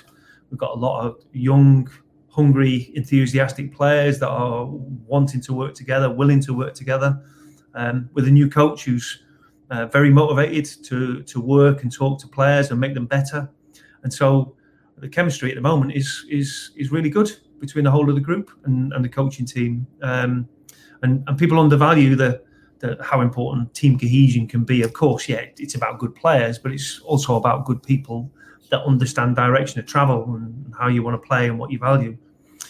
We've 0.49 0.57
got 0.57 0.71
a 0.71 0.79
lot 0.79 1.05
of 1.05 1.23
young, 1.31 1.89
hungry, 2.29 2.91
enthusiastic 2.95 3.73
players 3.73 4.19
that 4.19 4.29
are 4.29 4.65
wanting 4.65 5.41
to 5.41 5.53
work 5.53 5.75
together, 5.75 6.09
willing 6.09 6.41
to 6.41 6.53
work 6.53 6.73
together 6.73 7.21
um, 7.75 8.09
with 8.13 8.27
a 8.27 8.31
new 8.31 8.49
coach 8.49 8.85
who's 8.85 9.23
uh, 9.69 9.85
very 9.87 10.09
motivated 10.09 10.65
to 10.85 11.23
to 11.23 11.39
work 11.39 11.83
and 11.83 11.91
talk 11.91 12.19
to 12.19 12.27
players 12.27 12.71
and 12.71 12.79
make 12.79 12.93
them 12.93 13.05
better. 13.05 13.49
And 14.03 14.13
so 14.13 14.55
the 14.97 15.09
chemistry 15.09 15.49
at 15.49 15.55
the 15.55 15.61
moment 15.61 15.93
is 15.93 16.25
is 16.29 16.71
is 16.75 16.91
really 16.91 17.09
good 17.09 17.31
between 17.59 17.83
the 17.83 17.91
whole 17.91 18.09
of 18.09 18.15
the 18.15 18.21
group 18.21 18.51
and, 18.65 18.93
and 18.93 19.03
the 19.03 19.09
coaching 19.09 19.45
team. 19.45 19.85
Um, 20.01 20.47
and 21.01 21.23
and 21.27 21.37
people 21.37 21.59
undervalue 21.59 22.15
the, 22.15 22.41
the 22.79 22.97
how 23.01 23.21
important 23.21 23.73
team 23.73 23.97
cohesion 23.97 24.47
can 24.47 24.63
be. 24.63 24.81
Of 24.81 24.93
course, 24.93 25.29
yeah, 25.29 25.45
it's 25.57 25.75
about 25.75 25.99
good 25.99 26.15
players, 26.15 26.57
but 26.57 26.71
it's 26.71 26.99
also 26.99 27.35
about 27.35 27.65
good 27.65 27.81
people 27.83 28.31
that 28.69 28.81
understand 28.83 29.35
direction 29.35 29.79
of 29.79 29.85
travel 29.85 30.23
and 30.35 30.73
how 30.77 30.87
you 30.87 31.03
want 31.03 31.21
to 31.21 31.27
play 31.27 31.47
and 31.47 31.57
what 31.57 31.71
you 31.71 31.79
value. 31.79 32.17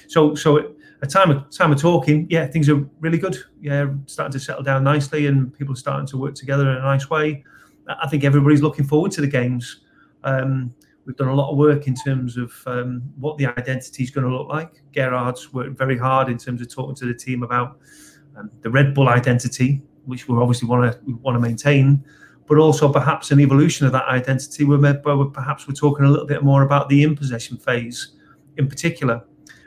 So 0.08 0.36
so 0.36 0.58
it, 0.58 0.76
a 1.02 1.08
time 1.08 1.32
of 1.32 1.50
time 1.50 1.72
of 1.72 1.80
talking, 1.80 2.28
yeah, 2.30 2.48
things 2.48 2.70
are 2.70 2.84
really 3.00 3.18
good. 3.18 3.38
Yeah, 3.62 3.88
starting 4.06 4.34
to 4.34 4.40
settle 4.40 4.64
down 4.64 4.84
nicely, 4.84 5.28
and 5.28 5.54
people 5.54 5.74
are 5.74 5.78
starting 5.78 6.08
to 6.08 6.18
work 6.18 6.36
together 6.36 6.70
in 6.70 6.78
a 6.78 6.82
nice 6.82 7.10
way. 7.10 7.44
I 7.88 8.08
think 8.08 8.24
everybody's 8.24 8.62
looking 8.62 8.86
forward 8.86 9.12
to 9.14 9.22
the 9.22 9.28
games. 9.28 9.82
Um, 10.24 10.74
we've 11.06 11.16
done 11.16 11.30
a 11.30 11.34
lot 11.34 11.52
of 11.52 11.58
work 11.58 11.88
in 11.88 11.96
terms 11.96 12.38
of 12.38 12.54
um, 12.68 13.02
what 13.18 13.38
the 13.38 13.48
identity 13.48 14.04
is 14.04 14.12
going 14.12 14.28
to 14.28 14.36
look 14.36 14.48
like. 14.48 14.84
Gerhard's 14.94 15.52
worked 15.54 15.78
very 15.78 15.98
hard 15.98 16.30
in 16.30 16.38
terms 16.38 16.62
of 16.62 16.72
talking 16.72 16.96
to 16.96 17.06
the 17.06 17.14
team 17.14 17.44
about 17.44 17.80
um, 18.38 18.52
the 18.62 18.70
Red 18.70 18.94
Bull 18.94 19.10
identity, 19.10 19.82
which 20.06 20.28
we 20.28 20.38
obviously 20.38 20.68
want 20.68 20.92
to 20.92 21.14
want 21.22 21.36
to 21.36 21.40
maintain, 21.40 22.04
but 22.46 22.58
also 22.58 22.92
perhaps 22.92 23.32
an 23.32 23.40
evolution 23.40 23.86
of 23.86 23.92
that 23.94 24.06
identity 24.08 24.66
where, 24.66 24.78
where 24.78 25.26
perhaps 25.26 25.68
we're 25.68 25.74
talking 25.74 26.06
a 26.06 26.10
little 26.10 26.28
bit 26.28 26.44
more 26.44 26.64
about 26.64 26.90
the 26.90 27.04
in 27.04 27.16
possession 27.16 27.58
phase 27.58 28.16
in 28.58 28.68
particular. 28.68 29.24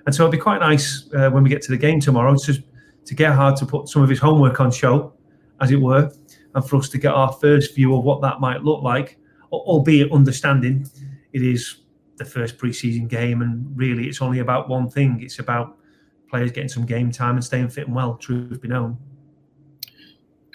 And 0.07 0.15
so 0.15 0.25
it'd 0.25 0.33
be 0.33 0.39
quite 0.39 0.61
nice 0.61 1.09
uh, 1.15 1.31
when 1.31 1.43
we 1.43 1.51
get 1.51 1.63
to 1.63 1.71
the 1.71 1.79
game 1.79 2.01
tomorrow 2.01 2.37
to, 2.37 2.63
to 3.05 3.15
Gerhard 3.15 3.57
to 3.57 3.67
put 3.67 3.89
some 3.89 4.03
of 4.03 4.09
his 4.09 4.19
homework 4.19 4.61
on 4.61 4.71
show, 4.71 5.13
as 5.61 5.71
it 5.71 5.81
were, 5.81 6.13
and 6.55 6.69
for 6.69 6.77
us 6.77 6.89
to 6.91 6.99
get 6.99 7.13
our 7.13 7.33
first 7.33 7.75
view 7.75 7.95
of 7.97 8.05
what 8.05 8.21
that 8.23 8.41
might 8.41 8.63
look 8.63 8.83
like, 8.83 9.19
albeit 9.53 10.11
understanding 10.13 10.89
it 11.33 11.43
is 11.43 11.83
the 12.17 12.25
first 12.25 12.59
preseason 12.59 13.09
game 13.09 13.43
and 13.43 13.67
really 13.77 14.07
it's 14.07 14.21
only 14.21 14.41
about 14.41 14.69
one 14.69 14.89
thing. 14.89 15.21
It's 15.23 15.39
about 15.39 15.79
players 16.29 16.53
getting 16.53 16.69
some 16.69 16.87
game 16.87 17.11
time 17.11 17.37
and 17.37 17.45
staying 17.45 17.69
fit 17.69 17.87
and 17.87 17.95
well, 17.95 18.17
truth 18.17 18.61
be 18.61 18.69
known. 18.69 18.99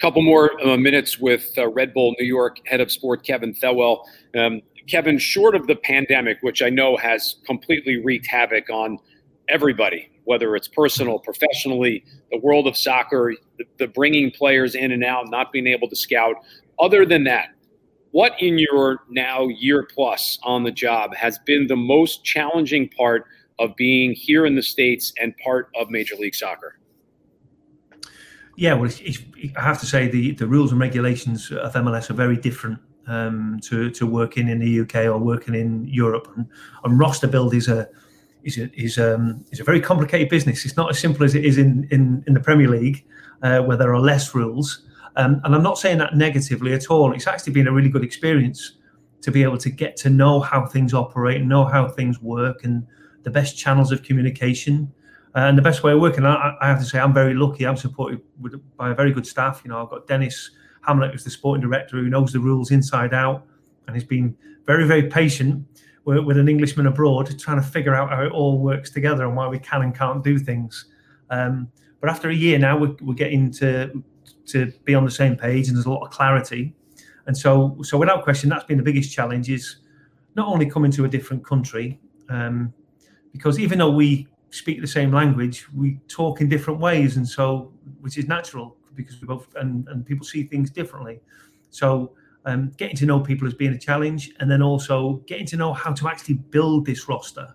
Couple 0.00 0.22
more 0.22 0.52
uh, 0.64 0.76
minutes 0.76 1.18
with 1.18 1.50
uh, 1.58 1.68
Red 1.68 1.92
Bull 1.92 2.14
New 2.20 2.26
York 2.26 2.58
head 2.66 2.80
of 2.80 2.90
sport 2.90 3.24
Kevin 3.24 3.52
Thelwell. 3.52 4.04
Um, 4.36 4.62
Kevin, 4.88 5.18
short 5.18 5.54
of 5.54 5.66
the 5.66 5.76
pandemic, 5.76 6.38
which 6.40 6.62
I 6.62 6.70
know 6.70 6.96
has 6.96 7.36
completely 7.44 7.96
wreaked 8.02 8.26
havoc 8.26 8.70
on 8.70 8.98
everybody, 9.48 10.10
whether 10.24 10.54
it's 10.56 10.68
personal, 10.68 11.18
professionally, 11.18 12.04
the 12.30 12.38
world 12.38 12.66
of 12.66 12.76
soccer, 12.76 13.34
the, 13.58 13.64
the, 13.78 13.86
bringing 13.86 14.30
players 14.30 14.74
in 14.74 14.92
and 14.92 15.04
out, 15.04 15.28
not 15.28 15.52
being 15.52 15.66
able 15.66 15.88
to 15.88 15.96
scout. 15.96 16.36
Other 16.78 17.04
than 17.04 17.24
that, 17.24 17.50
what 18.10 18.32
in 18.40 18.58
your 18.58 19.00
now 19.08 19.48
year 19.48 19.86
plus 19.94 20.38
on 20.42 20.62
the 20.62 20.70
job 20.70 21.14
has 21.14 21.38
been 21.38 21.66
the 21.66 21.76
most 21.76 22.24
challenging 22.24 22.88
part 22.88 23.26
of 23.58 23.74
being 23.76 24.12
here 24.12 24.46
in 24.46 24.54
the 24.54 24.62
States 24.62 25.12
and 25.20 25.36
part 25.38 25.70
of 25.74 25.90
Major 25.90 26.16
League 26.16 26.34
Soccer? 26.34 26.78
Yeah, 28.56 28.74
well, 28.74 28.86
it's, 28.86 29.00
it's, 29.00 29.18
I 29.56 29.62
have 29.62 29.78
to 29.80 29.86
say 29.86 30.08
the, 30.08 30.32
the 30.32 30.46
rules 30.46 30.72
and 30.72 30.80
regulations 30.80 31.50
of 31.52 31.72
MLS 31.74 32.10
are 32.10 32.14
very 32.14 32.36
different 32.36 32.80
um, 33.06 33.60
to, 33.64 33.90
to 33.90 34.06
working 34.06 34.48
in 34.48 34.58
the 34.58 34.80
UK 34.80 35.06
or 35.06 35.18
working 35.18 35.54
in 35.54 35.86
Europe. 35.86 36.28
And, 36.36 36.46
and 36.84 36.98
roster 36.98 37.28
build 37.28 37.54
is 37.54 37.68
a 37.68 37.88
is 38.42 38.58
a, 38.58 38.70
is 38.80 38.98
um 38.98 39.44
is 39.50 39.60
a 39.60 39.64
very 39.64 39.80
complicated 39.80 40.28
business. 40.28 40.64
It's 40.64 40.76
not 40.76 40.90
as 40.90 40.98
simple 40.98 41.24
as 41.24 41.34
it 41.34 41.44
is 41.44 41.58
in 41.58 41.86
in, 41.90 42.24
in 42.26 42.34
the 42.34 42.40
Premier 42.40 42.68
League, 42.68 43.04
uh, 43.42 43.60
where 43.60 43.76
there 43.76 43.94
are 43.94 44.00
less 44.00 44.34
rules. 44.34 44.84
Um, 45.16 45.40
and 45.44 45.54
I'm 45.54 45.62
not 45.62 45.78
saying 45.78 45.98
that 45.98 46.14
negatively 46.14 46.72
at 46.74 46.90
all. 46.90 47.12
It's 47.12 47.26
actually 47.26 47.52
been 47.52 47.66
a 47.66 47.72
really 47.72 47.88
good 47.88 48.04
experience 48.04 48.74
to 49.22 49.32
be 49.32 49.42
able 49.42 49.58
to 49.58 49.70
get 49.70 49.96
to 49.96 50.10
know 50.10 50.40
how 50.40 50.66
things 50.66 50.94
operate, 50.94 51.42
know 51.42 51.64
how 51.64 51.88
things 51.88 52.20
work, 52.20 52.62
and 52.62 52.86
the 53.24 53.30
best 53.30 53.58
channels 53.58 53.90
of 53.90 54.02
communication. 54.02 54.92
Uh, 55.34 55.40
and 55.40 55.58
the 55.58 55.62
best 55.62 55.82
way 55.82 55.92
of 55.92 56.00
working, 56.00 56.24
I, 56.24 56.56
I, 56.60 56.68
have 56.68 56.78
to 56.78 56.84
say, 56.84 56.98
I'm 56.98 57.12
very 57.12 57.34
lucky. 57.34 57.66
I'm 57.66 57.76
supported 57.76 58.20
with, 58.40 58.54
by 58.76 58.90
a 58.90 58.94
very 58.94 59.12
good 59.12 59.26
staff. 59.26 59.60
You 59.64 59.70
know, 59.70 59.82
I've 59.82 59.90
got 59.90 60.06
Denis 60.06 60.50
Hamlett, 60.86 61.10
who's 61.12 61.24
the 61.24 61.30
sporting 61.30 61.60
director, 61.60 61.96
who 61.96 62.08
knows 62.08 62.32
the 62.32 62.40
rules 62.40 62.70
inside 62.70 63.12
out, 63.12 63.44
and 63.86 63.94
he's 63.96 64.04
been 64.06 64.36
very, 64.66 64.86
very 64.86 65.04
patient 65.04 65.66
with 66.08 66.38
an 66.38 66.48
Englishman 66.48 66.86
abroad, 66.86 67.38
trying 67.38 67.60
to 67.60 67.66
figure 67.66 67.94
out 67.94 68.08
how 68.08 68.22
it 68.22 68.32
all 68.32 68.58
works 68.58 68.90
together 68.90 69.24
and 69.24 69.36
why 69.36 69.46
we 69.46 69.58
can 69.58 69.82
and 69.82 69.94
can't 69.94 70.24
do 70.24 70.38
things. 70.38 70.86
Um, 71.28 71.70
but 72.00 72.08
after 72.08 72.30
a 72.30 72.34
year 72.34 72.58
now, 72.58 72.78
we're, 72.78 72.96
we're, 73.02 73.14
getting 73.14 73.50
to 73.52 74.02
to 74.46 74.72
be 74.84 74.94
on 74.94 75.04
the 75.04 75.10
same 75.10 75.36
page, 75.36 75.68
and 75.68 75.76
there's 75.76 75.86
a 75.86 75.90
lot 75.90 76.02
of 76.02 76.10
clarity. 76.10 76.74
And 77.26 77.36
so, 77.36 77.76
so 77.82 77.98
without 77.98 78.24
question, 78.24 78.48
that's 78.48 78.64
been 78.64 78.78
the 78.78 78.82
biggest 78.82 79.12
challenge: 79.12 79.50
is 79.50 79.76
not 80.34 80.48
only 80.48 80.70
coming 80.70 80.90
to 80.92 81.04
a 81.04 81.08
different 81.08 81.44
country, 81.44 82.00
um, 82.30 82.72
because 83.32 83.58
even 83.58 83.78
though 83.78 83.90
we 83.90 84.26
speak 84.50 84.80
the 84.80 84.86
same 84.86 85.12
language, 85.12 85.66
we 85.74 86.00
talk 86.08 86.40
in 86.40 86.48
different 86.48 86.80
ways, 86.80 87.18
and 87.18 87.28
so 87.28 87.70
which 88.00 88.16
is 88.16 88.26
natural 88.28 88.76
because 88.94 89.20
we 89.20 89.26
both 89.26 89.46
and, 89.56 89.86
and 89.88 90.06
people 90.06 90.24
see 90.24 90.44
things 90.44 90.70
differently. 90.70 91.20
So 91.70 92.14
um, 92.48 92.70
getting 92.78 92.96
to 92.96 93.06
know 93.06 93.20
people 93.20 93.46
has 93.46 93.54
been 93.54 93.74
a 93.74 93.78
challenge, 93.78 94.32
and 94.40 94.50
then 94.50 94.62
also 94.62 95.22
getting 95.26 95.46
to 95.46 95.56
know 95.56 95.74
how 95.74 95.92
to 95.92 96.08
actually 96.08 96.36
build 96.36 96.86
this 96.86 97.08
roster 97.08 97.54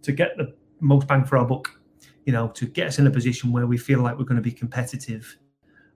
to 0.00 0.12
get 0.12 0.36
the 0.38 0.54
most 0.80 1.06
bang 1.06 1.24
for 1.24 1.36
our 1.36 1.44
buck. 1.44 1.78
You 2.24 2.32
know, 2.32 2.48
to 2.48 2.66
get 2.66 2.86
us 2.86 2.98
in 2.98 3.06
a 3.06 3.10
position 3.10 3.52
where 3.52 3.66
we 3.66 3.76
feel 3.76 4.00
like 4.00 4.16
we're 4.16 4.24
going 4.24 4.36
to 4.36 4.42
be 4.42 4.52
competitive. 4.52 5.36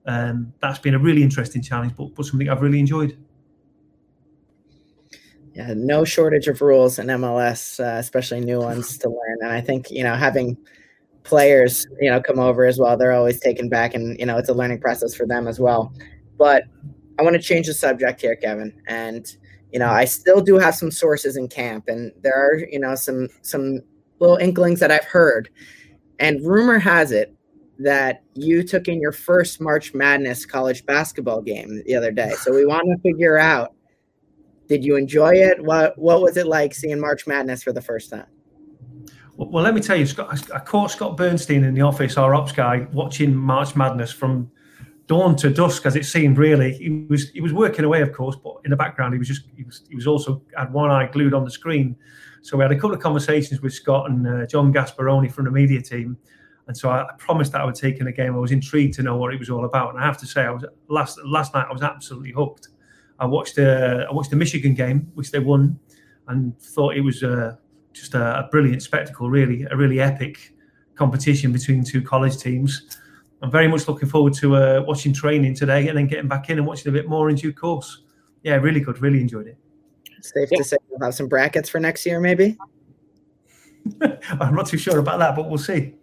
Um, 0.05 0.53
that's 0.61 0.79
been 0.79 0.93
a 0.93 0.99
really 0.99 1.23
interesting 1.23 1.61
challenge, 1.61 1.95
but, 1.95 2.13
but 2.15 2.25
something 2.25 2.47
I've 2.47 2.61
really 2.61 2.79
enjoyed. 2.79 3.17
Yeah, 5.53 5.73
no 5.75 6.05
shortage 6.05 6.47
of 6.47 6.61
rules 6.61 6.99
in 6.99 7.07
MLS, 7.07 7.79
uh, 7.79 7.97
especially 7.97 8.41
new 8.41 8.59
ones 8.59 8.97
to 8.99 9.09
learn. 9.09 9.37
And 9.41 9.51
I 9.51 9.61
think 9.61 9.89
you 9.89 10.03
know 10.03 10.13
having 10.13 10.57
players 11.23 11.87
you 11.99 12.11
know 12.11 12.21
come 12.21 12.37
over 12.37 12.65
as 12.65 12.77
well, 12.77 12.97
they're 12.97 13.13
always 13.13 13.39
taken 13.39 13.67
back, 13.67 13.95
and 13.95 14.19
you 14.19 14.27
know 14.27 14.37
it's 14.37 14.49
a 14.49 14.53
learning 14.53 14.79
process 14.79 15.15
for 15.15 15.25
them 15.25 15.47
as 15.47 15.59
well. 15.59 15.91
But 16.37 16.65
I 17.19 17.23
want 17.23 17.35
to 17.35 17.41
change 17.41 17.67
the 17.67 17.73
subject 17.73 18.21
here, 18.21 18.35
Kevin. 18.35 18.73
And 18.87 19.27
you 19.71 19.79
know, 19.79 19.89
I 19.89 20.05
still 20.05 20.41
do 20.41 20.57
have 20.57 20.75
some 20.75 20.91
sources 20.91 21.35
in 21.35 21.47
camp, 21.47 21.87
and 21.87 22.11
there 22.21 22.35
are 22.35 22.57
you 22.57 22.79
know 22.79 22.95
some 22.95 23.27
some 23.41 23.81
little 24.19 24.37
inklings 24.37 24.79
that 24.79 24.91
I've 24.91 25.05
heard. 25.05 25.49
And 26.19 26.43
rumor 26.45 26.79
has 26.79 27.11
it 27.11 27.35
that 27.79 28.23
you 28.33 28.63
took 28.63 28.87
in 28.87 28.99
your 28.99 29.11
first 29.11 29.61
March 29.61 29.93
Madness 29.93 30.45
college 30.45 30.85
basketball 30.85 31.41
game 31.41 31.83
the 31.85 31.95
other 31.95 32.11
day. 32.11 32.31
So 32.41 32.53
we 32.53 32.65
want 32.65 32.87
to 32.87 32.97
figure 33.03 33.37
out 33.37 33.75
did 34.67 34.83
you 34.83 34.95
enjoy 34.95 35.35
it? 35.35 35.63
What 35.63 35.97
what 35.97 36.21
was 36.21 36.37
it 36.37 36.47
like 36.47 36.73
seeing 36.73 36.99
March 36.99 37.27
Madness 37.27 37.63
for 37.63 37.71
the 37.71 37.81
first 37.81 38.09
time? 38.09 38.27
Well, 39.37 39.63
let 39.63 39.75
me 39.75 39.81
tell 39.81 39.95
you, 39.95 40.07
Scott, 40.07 40.49
I 40.51 40.59
caught 40.59 40.89
Scott 40.89 41.15
Bernstein 41.15 41.63
in 41.63 41.75
the 41.75 41.81
office, 41.81 42.17
our 42.17 42.33
ops 42.33 42.51
guy, 42.51 42.87
watching 42.91 43.35
March 43.35 43.75
Madness 43.75 44.11
from 44.11 44.49
dawn 45.07 45.35
to 45.37 45.49
dusk, 45.49 45.85
as 45.85 45.95
it 45.95 46.05
seemed. 46.05 46.37
Really, 46.37 46.73
he 46.73 47.05
was 47.09 47.29
he 47.29 47.41
was 47.41 47.53
working 47.53 47.85
away, 47.85 48.01
of 48.01 48.13
course, 48.13 48.35
but 48.35 48.57
in 48.65 48.71
the 48.71 48.77
background, 48.77 49.13
he 49.13 49.17
was 49.17 49.27
just 49.27 49.43
he 49.55 49.63
was 49.63 49.83
he 49.89 49.95
was 49.95 50.05
also 50.05 50.41
had 50.55 50.71
one 50.71 50.91
eye 50.91 51.07
glued 51.07 51.33
on 51.33 51.43
the 51.43 51.51
screen. 51.51 51.95
So 52.41 52.57
we 52.57 52.63
had 52.63 52.71
a 52.71 52.75
couple 52.75 52.93
of 52.93 53.01
conversations 53.01 53.61
with 53.61 53.73
Scott 53.73 54.09
and 54.09 54.27
uh, 54.27 54.45
John 54.45 54.71
Gasparoni 54.71 55.31
from 55.31 55.45
the 55.45 55.51
media 55.51 55.81
team, 55.81 56.17
and 56.67 56.77
so 56.77 56.89
I, 56.89 57.03
I, 57.03 57.13
promised 57.17 57.53
that 57.53 57.61
I 57.61 57.65
would 57.65 57.75
take 57.75 57.99
in 57.99 58.05
the 58.05 58.11
game. 58.11 58.35
I 58.35 58.37
was 58.37 58.51
intrigued 58.51 58.93
to 58.95 59.03
know 59.03 59.17
what 59.17 59.33
it 59.33 59.39
was 59.39 59.49
all 59.49 59.65
about, 59.65 59.93
and 59.93 59.99
I 59.99 60.05
have 60.05 60.17
to 60.19 60.27
say, 60.27 60.41
I 60.41 60.51
was 60.51 60.63
last 60.89 61.19
last 61.25 61.53
night 61.53 61.65
I 61.69 61.73
was 61.73 61.83
absolutely 61.83 62.31
hooked. 62.31 62.69
I 63.19 63.25
watched 63.25 63.55
the 63.55 64.05
I 64.09 64.13
watched 64.13 64.29
the 64.29 64.35
Michigan 64.35 64.73
game, 64.73 65.11
which 65.15 65.31
they 65.31 65.39
won, 65.39 65.79
and 66.27 66.59
thought 66.59 66.95
it 66.95 67.01
was 67.01 67.23
uh, 67.23 67.55
just 67.93 68.13
a, 68.13 68.39
a, 68.39 68.49
brilliant 68.51 68.83
spectacle. 68.83 69.29
Really, 69.29 69.65
a 69.71 69.75
really 69.75 69.99
epic 69.99 70.53
competition 70.95 71.51
between 71.51 71.83
two 71.83 72.01
college 72.01 72.37
teams. 72.37 72.97
I'm 73.41 73.51
very 73.51 73.67
much 73.67 73.87
looking 73.87 74.09
forward 74.09 74.33
to 74.35 74.55
uh, 74.55 74.83
watching 74.87 75.13
training 75.13 75.55
today, 75.55 75.87
and 75.87 75.97
then 75.97 76.07
getting 76.07 76.27
back 76.27 76.49
in 76.49 76.57
and 76.57 76.65
watching 76.65 76.89
a 76.89 76.91
bit 76.91 77.07
more 77.07 77.29
in 77.29 77.35
due 77.35 77.53
course. 77.53 78.01
Yeah, 78.43 78.55
really 78.55 78.79
good. 78.79 78.99
Really 79.01 79.21
enjoyed 79.21 79.47
it. 79.47 79.57
Safe 80.21 80.49
yeah. 80.51 80.57
to 80.57 80.63
say 80.63 80.77
we'll 80.89 81.05
have 81.05 81.13
some 81.13 81.27
brackets 81.27 81.69
for 81.69 81.79
next 81.79 82.05
year, 82.05 82.19
maybe. 82.19 82.57
I'm 84.39 84.55
not 84.55 84.67
too 84.67 84.77
sure 84.77 84.99
about 84.99 85.19
that, 85.19 85.35
but 85.35 85.49
we'll 85.49 85.59
see. 85.59 85.93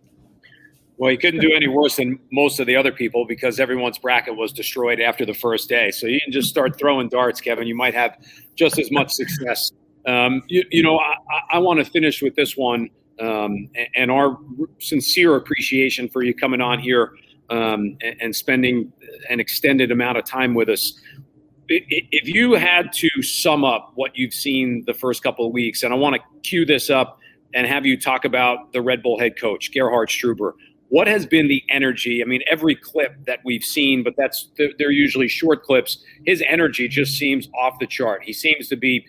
Well, 0.96 1.10
you 1.10 1.18
couldn't 1.18 1.40
do 1.40 1.52
any 1.52 1.66
worse 1.66 1.96
than 1.96 2.20
most 2.30 2.60
of 2.60 2.68
the 2.68 2.76
other 2.76 2.92
people 2.92 3.26
because 3.26 3.58
everyone's 3.58 3.98
bracket 3.98 4.36
was 4.36 4.52
destroyed 4.52 5.00
after 5.00 5.26
the 5.26 5.34
first 5.34 5.68
day. 5.68 5.90
So 5.90 6.06
you 6.06 6.20
can 6.22 6.32
just 6.32 6.48
start 6.48 6.78
throwing 6.78 7.08
darts, 7.08 7.40
Kevin. 7.40 7.66
You 7.66 7.74
might 7.74 7.94
have 7.94 8.16
just 8.54 8.78
as 8.78 8.92
much 8.92 9.10
success. 9.10 9.72
Um, 10.06 10.42
you, 10.46 10.64
you, 10.70 10.82
know, 10.84 10.98
I, 10.98 11.14
I 11.54 11.58
want 11.58 11.84
to 11.84 11.84
finish 11.84 12.22
with 12.22 12.36
this 12.36 12.56
one 12.56 12.90
um, 13.20 13.68
and 13.96 14.10
our 14.10 14.38
sincere 14.78 15.34
appreciation 15.34 16.08
for 16.08 16.22
you 16.22 16.32
coming 16.32 16.60
on 16.60 16.78
here 16.78 17.12
um, 17.54 17.96
and, 18.02 18.16
and 18.20 18.36
spending 18.36 18.92
an 19.30 19.40
extended 19.40 19.90
amount 19.90 20.18
of 20.18 20.24
time 20.24 20.54
with 20.54 20.68
us. 20.68 20.98
If 21.68 22.28
you 22.28 22.54
had 22.54 22.92
to 22.94 23.22
sum 23.22 23.64
up 23.64 23.92
what 23.94 24.12
you've 24.14 24.34
seen 24.34 24.84
the 24.86 24.92
first 24.92 25.22
couple 25.22 25.46
of 25.46 25.52
weeks, 25.52 25.82
and 25.82 25.94
I 25.94 25.96
want 25.96 26.16
to 26.16 26.40
cue 26.42 26.66
this 26.66 26.90
up 26.90 27.18
and 27.54 27.66
have 27.66 27.86
you 27.86 27.98
talk 27.98 28.24
about 28.24 28.72
the 28.72 28.82
Red 28.82 29.02
Bull 29.02 29.18
head 29.18 29.38
coach, 29.38 29.72
Gerhard 29.72 30.08
Struber 30.08 30.52
what 30.94 31.08
has 31.08 31.26
been 31.26 31.48
the 31.48 31.64
energy? 31.70 32.22
I 32.22 32.24
mean, 32.24 32.42
every 32.48 32.76
clip 32.76 33.16
that 33.26 33.40
we've 33.44 33.64
seen, 33.64 34.04
but 34.04 34.14
that's 34.16 34.48
they're 34.78 34.92
usually 34.92 35.26
short 35.26 35.64
clips. 35.64 35.98
His 36.24 36.40
energy 36.46 36.86
just 36.86 37.18
seems 37.18 37.48
off 37.60 37.80
the 37.80 37.86
chart. 37.88 38.22
He 38.22 38.32
seems 38.32 38.68
to 38.68 38.76
be 38.76 39.04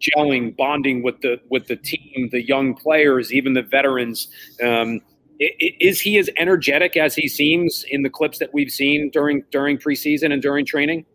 gelling, 0.00 0.54
bonding 0.54 1.02
with 1.02 1.20
the 1.22 1.40
with 1.48 1.66
the 1.66 1.76
team, 1.76 2.28
the 2.30 2.46
young 2.46 2.74
players, 2.74 3.32
even 3.32 3.54
the 3.54 3.62
veterans. 3.62 4.28
Um, 4.62 5.00
is 5.40 6.00
he 6.00 6.18
as 6.18 6.28
energetic 6.36 6.96
as 6.96 7.14
he 7.14 7.26
seems 7.28 7.84
in 7.88 8.02
the 8.02 8.10
clips 8.10 8.38
that 8.38 8.52
we've 8.52 8.70
seen 8.70 9.10
during 9.10 9.42
during 9.50 9.78
preseason 9.78 10.32
and 10.32 10.42
during 10.42 10.66
training? 10.66 11.06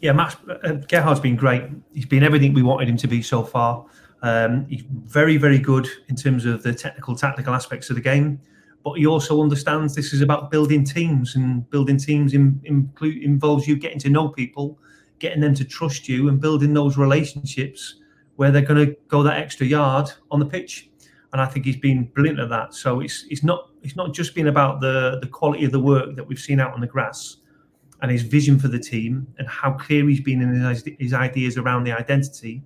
Yeah, 0.00 0.12
Max 0.12 0.36
uh, 0.48 0.72
Gerhard's 0.88 1.20
been 1.20 1.36
great. 1.36 1.62
He's 1.94 2.06
been 2.06 2.22
everything 2.22 2.52
we 2.52 2.62
wanted 2.62 2.88
him 2.88 2.96
to 2.98 3.08
be 3.08 3.22
so 3.22 3.42
far. 3.42 3.86
Um, 4.22 4.66
he's 4.66 4.84
very, 4.88 5.38
very 5.38 5.58
good 5.58 5.88
in 6.08 6.16
terms 6.16 6.44
of 6.44 6.62
the 6.62 6.74
technical, 6.74 7.16
tactical 7.16 7.54
aspects 7.54 7.90
of 7.90 7.96
the 7.96 8.02
game 8.02 8.40
but 8.84 8.98
he 8.98 9.06
also 9.06 9.42
understands 9.42 9.94
this 9.94 10.12
is 10.12 10.20
about 10.20 10.50
building 10.50 10.84
teams, 10.84 11.34
and 11.34 11.68
building 11.70 11.96
teams 11.96 12.34
in, 12.34 12.60
include, 12.64 13.22
involves 13.22 13.66
you 13.66 13.76
getting 13.76 13.98
to 14.00 14.10
know 14.10 14.28
people, 14.28 14.78
getting 15.18 15.40
them 15.40 15.54
to 15.54 15.64
trust 15.64 16.06
you, 16.06 16.28
and 16.28 16.38
building 16.38 16.74
those 16.74 16.98
relationships 16.98 17.96
where 18.36 18.50
they're 18.50 18.62
going 18.62 18.86
to 18.86 18.94
go 19.08 19.22
that 19.22 19.38
extra 19.38 19.66
yard 19.66 20.10
on 20.30 20.38
the 20.38 20.44
pitch. 20.44 20.90
And 21.34 21.42
I 21.42 21.46
think 21.46 21.66
he's 21.66 21.76
been 21.76 22.04
brilliant 22.04 22.38
at 22.38 22.48
that. 22.48 22.74
So 22.74 23.00
it's 23.00 23.26
it's 23.28 23.42
not 23.42 23.68
it's 23.82 23.96
not 23.96 24.14
just 24.14 24.34
been 24.34 24.46
about 24.46 24.80
the 24.80 25.18
the 25.20 25.26
quality 25.26 25.64
of 25.64 25.72
the 25.72 25.80
work 25.80 26.14
that 26.16 26.26
we've 26.26 26.38
seen 26.38 26.60
out 26.60 26.72
on 26.72 26.80
the 26.80 26.86
grass, 26.86 27.38
and 28.00 28.10
his 28.10 28.22
vision 28.22 28.58
for 28.58 28.68
the 28.68 28.78
team, 28.78 29.26
and 29.38 29.48
how 29.48 29.72
clear 29.72 30.08
he's 30.08 30.20
been 30.20 30.40
in 30.40 30.54
his, 30.54 30.88
his 30.98 31.12
ideas 31.12 31.58
around 31.58 31.84
the 31.84 31.92
identity. 31.92 32.62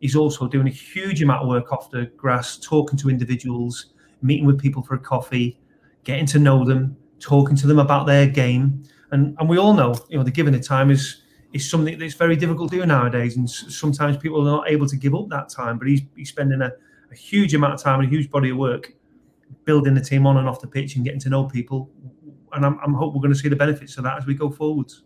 He's 0.00 0.14
also 0.14 0.46
doing 0.46 0.68
a 0.68 0.70
huge 0.70 1.22
amount 1.22 1.42
of 1.42 1.48
work 1.48 1.72
off 1.72 1.90
the 1.90 2.06
grass, 2.16 2.56
talking 2.56 2.96
to 3.00 3.10
individuals 3.10 3.94
meeting 4.22 4.46
with 4.46 4.60
people 4.60 4.82
for 4.82 4.94
a 4.94 4.98
coffee, 4.98 5.58
getting 6.04 6.26
to 6.26 6.38
know 6.38 6.64
them, 6.64 6.96
talking 7.18 7.56
to 7.56 7.66
them 7.66 7.78
about 7.78 8.06
their 8.06 8.26
game. 8.26 8.82
And, 9.10 9.36
and 9.38 9.48
we 9.48 9.58
all 9.58 9.74
know, 9.74 9.94
you 10.08 10.18
know, 10.18 10.24
the 10.24 10.30
giving 10.30 10.54
of 10.54 10.62
time 10.62 10.90
is 10.90 11.22
is 11.52 11.70
something 11.70 11.98
that's 11.98 12.14
very 12.14 12.34
difficult 12.36 12.70
to 12.72 12.78
do 12.78 12.86
nowadays. 12.86 13.36
And 13.36 13.48
sometimes 13.48 14.16
people 14.16 14.40
are 14.40 14.56
not 14.56 14.68
able 14.68 14.88
to 14.88 14.96
give 14.96 15.14
up 15.14 15.28
that 15.28 15.48
time. 15.48 15.78
But 15.78 15.86
he's, 15.86 16.02
he's 16.16 16.28
spending 16.28 16.60
a, 16.60 16.72
a 17.10 17.14
huge 17.14 17.54
amount 17.54 17.74
of 17.74 17.82
time 17.82 18.00
and 18.00 18.08
a 18.08 18.10
huge 18.10 18.30
body 18.30 18.50
of 18.50 18.56
work 18.56 18.92
building 19.64 19.94
the 19.94 20.00
team 20.00 20.26
on 20.26 20.36
and 20.36 20.48
off 20.48 20.60
the 20.60 20.66
pitch 20.66 20.96
and 20.96 21.04
getting 21.04 21.20
to 21.20 21.28
know 21.28 21.44
people. 21.44 21.90
And 22.52 22.64
I'm, 22.64 22.78
I'm 22.84 22.94
hope 22.94 23.14
we're 23.14 23.20
going 23.20 23.32
to 23.32 23.38
see 23.38 23.48
the 23.48 23.56
benefits 23.56 23.96
of 23.96 24.04
that 24.04 24.18
as 24.18 24.26
we 24.26 24.34
go 24.34 24.50
forwards. 24.50 25.02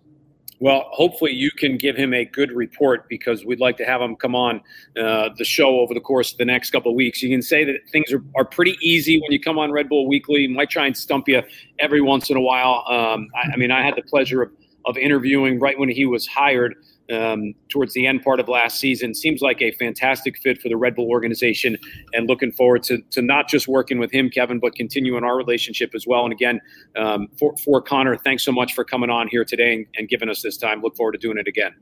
Well, 0.61 0.87
hopefully 0.91 1.33
you 1.33 1.53
can 1.53 1.77
give 1.77 1.97
him 1.97 2.13
a 2.13 2.25
good 2.25 2.51
report 2.51 3.09
because 3.09 3.45
we'd 3.45 3.61
like 3.61 3.77
to 3.77 3.85
have 3.85 4.01
him 4.01 4.17
come 4.17 4.35
on 4.35 4.61
uh, 5.01 5.29
the 5.37 5.45
show 5.45 5.79
over 5.79 5.95
the 5.95 6.01
course 6.01 6.33
of 6.33 6.39
the 6.39 6.45
next 6.45 6.71
couple 6.71 6.91
of 6.91 6.97
weeks. 6.97 7.23
You 7.23 7.31
can 7.31 7.43
say 7.43 7.65
that 7.65 7.77
things 7.93 8.13
are, 8.13 8.23
are 8.37 8.45
pretty 8.45 8.77
easy 8.83 9.21
when 9.21 9.31
you 9.31 9.39
come 9.39 9.57
on 9.57 9.71
Red 9.71 9.89
Bull 9.89 10.09
Weekly. 10.09 10.49
Might 10.49 10.69
try 10.69 10.87
and 10.87 10.97
stump 10.97 11.29
you 11.29 11.43
every 11.79 12.01
once 12.01 12.29
in 12.29 12.37
a 12.37 12.41
while. 12.41 12.85
Um, 12.89 13.29
I, 13.37 13.53
I, 13.53 13.57
mean, 13.57 13.71
I 13.71 13.85
had 13.85 13.95
the 13.95 14.03
pleasure 14.03 14.43
of, 14.43 14.51
of 14.85 14.99
interviewing 14.99 15.61
right 15.61 15.79
when 15.79 15.89
he 15.89 16.07
was 16.07 16.27
hired 16.27 16.75
um, 17.11 17.55
towards 17.69 17.95
the 17.95 18.07
end 18.07 18.23
part 18.23 18.41
of 18.41 18.49
last 18.49 18.79
season. 18.79 19.15
Seems 19.15 19.41
like 19.41 19.63
a 19.63 19.71
fantastic 19.73 20.39
fit 20.39 20.61
for 20.61 20.69
the 20.69 20.77
Red 20.77 20.95
Bull 20.95 21.09
organization, 21.09 21.77
and 22.13 22.29
looking 22.29 22.53
forward 22.53 22.83
to, 22.85 22.99
to 23.11 23.23
not 23.23 23.49
just 23.49 23.69
working 23.69 23.99
with 23.99 24.13
him, 24.13 24.31
Kevin, 24.31 24.59
but 24.59 24.75
continuing 24.75 25.25
our 25.25 25.37
relationship 25.37 25.95
as 25.95 26.07
well. 26.07 26.25
And 26.25 26.33
again, 26.33 26.61
um, 26.97 27.29
for, 27.39 27.55
for 27.65 27.81
Connor, 27.81 28.17
thanks 28.17 28.45
so 28.45 28.53
much 28.53 28.75
for 28.75 28.85
coming 28.85 29.11
on 29.11 29.29
here 29.29 29.45
today 29.45 29.75
and, 29.75 29.87
and 29.97 30.09
giving 30.09 30.29
us 30.29 30.43
this 30.43 30.57
time. 30.57 30.83
Look 30.83 30.97
forward 30.97 31.13
to 31.13 31.19
doing 31.19 31.39
it 31.39 31.49
again. 31.49 31.75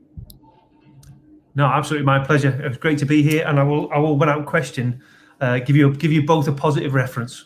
No, 1.55 1.65
absolutely 1.65 2.05
my 2.05 2.23
pleasure. 2.23 2.49
It 2.63 2.67
was 2.67 2.77
great 2.77 2.99
to 2.99 3.05
be 3.05 3.23
here, 3.23 3.45
and 3.45 3.59
I 3.59 3.63
will, 3.63 3.91
I 3.91 3.97
will, 3.97 4.17
without 4.17 4.45
question, 4.45 5.01
uh, 5.41 5.59
give 5.59 5.75
you 5.75 5.93
give 5.95 6.11
you 6.11 6.25
both 6.25 6.47
a 6.47 6.51
positive 6.51 6.93
reference. 6.93 7.45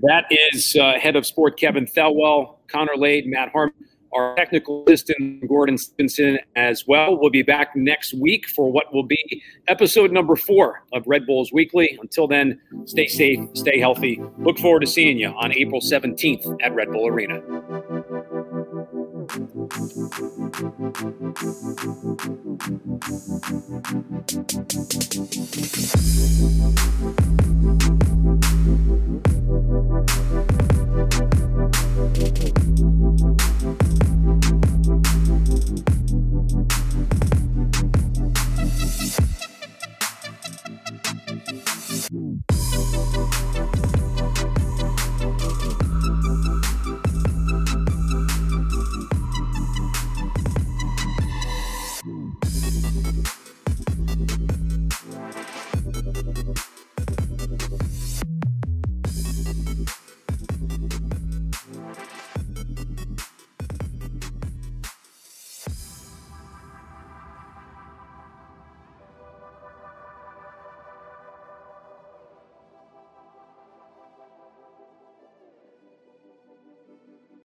That 0.00 0.26
is 0.52 0.76
uh, 0.80 0.92
head 1.00 1.16
of 1.16 1.26
sport 1.26 1.58
Kevin 1.58 1.86
Thelwell, 1.86 2.58
Connor 2.68 2.96
Lade, 2.96 3.26
Matt 3.26 3.50
Harmon 3.50 3.74
our 4.14 4.34
technical 4.36 4.84
assistant 4.86 5.46
Gordon 5.48 5.78
Stinson 5.78 6.38
as 6.56 6.86
well. 6.86 7.18
We'll 7.18 7.30
be 7.30 7.42
back 7.42 7.74
next 7.76 8.14
week 8.14 8.48
for 8.48 8.70
what 8.70 8.92
will 8.92 9.02
be 9.02 9.42
episode 9.68 10.12
number 10.12 10.36
four 10.36 10.82
of 10.92 11.06
Red 11.06 11.26
Bulls 11.26 11.52
Weekly. 11.52 11.98
Until 12.00 12.26
then, 12.26 12.60
stay 12.84 13.06
safe, 13.06 13.40
stay 13.54 13.78
healthy. 13.78 14.20
Look 14.38 14.58
forward 14.58 14.80
to 14.80 14.86
seeing 14.86 15.18
you 15.18 15.28
on 15.28 15.52
April 15.52 15.80
17th 15.80 16.58
at 16.62 16.74
Red 16.74 16.90
Bull 16.90 17.06
Arena. 17.06 17.42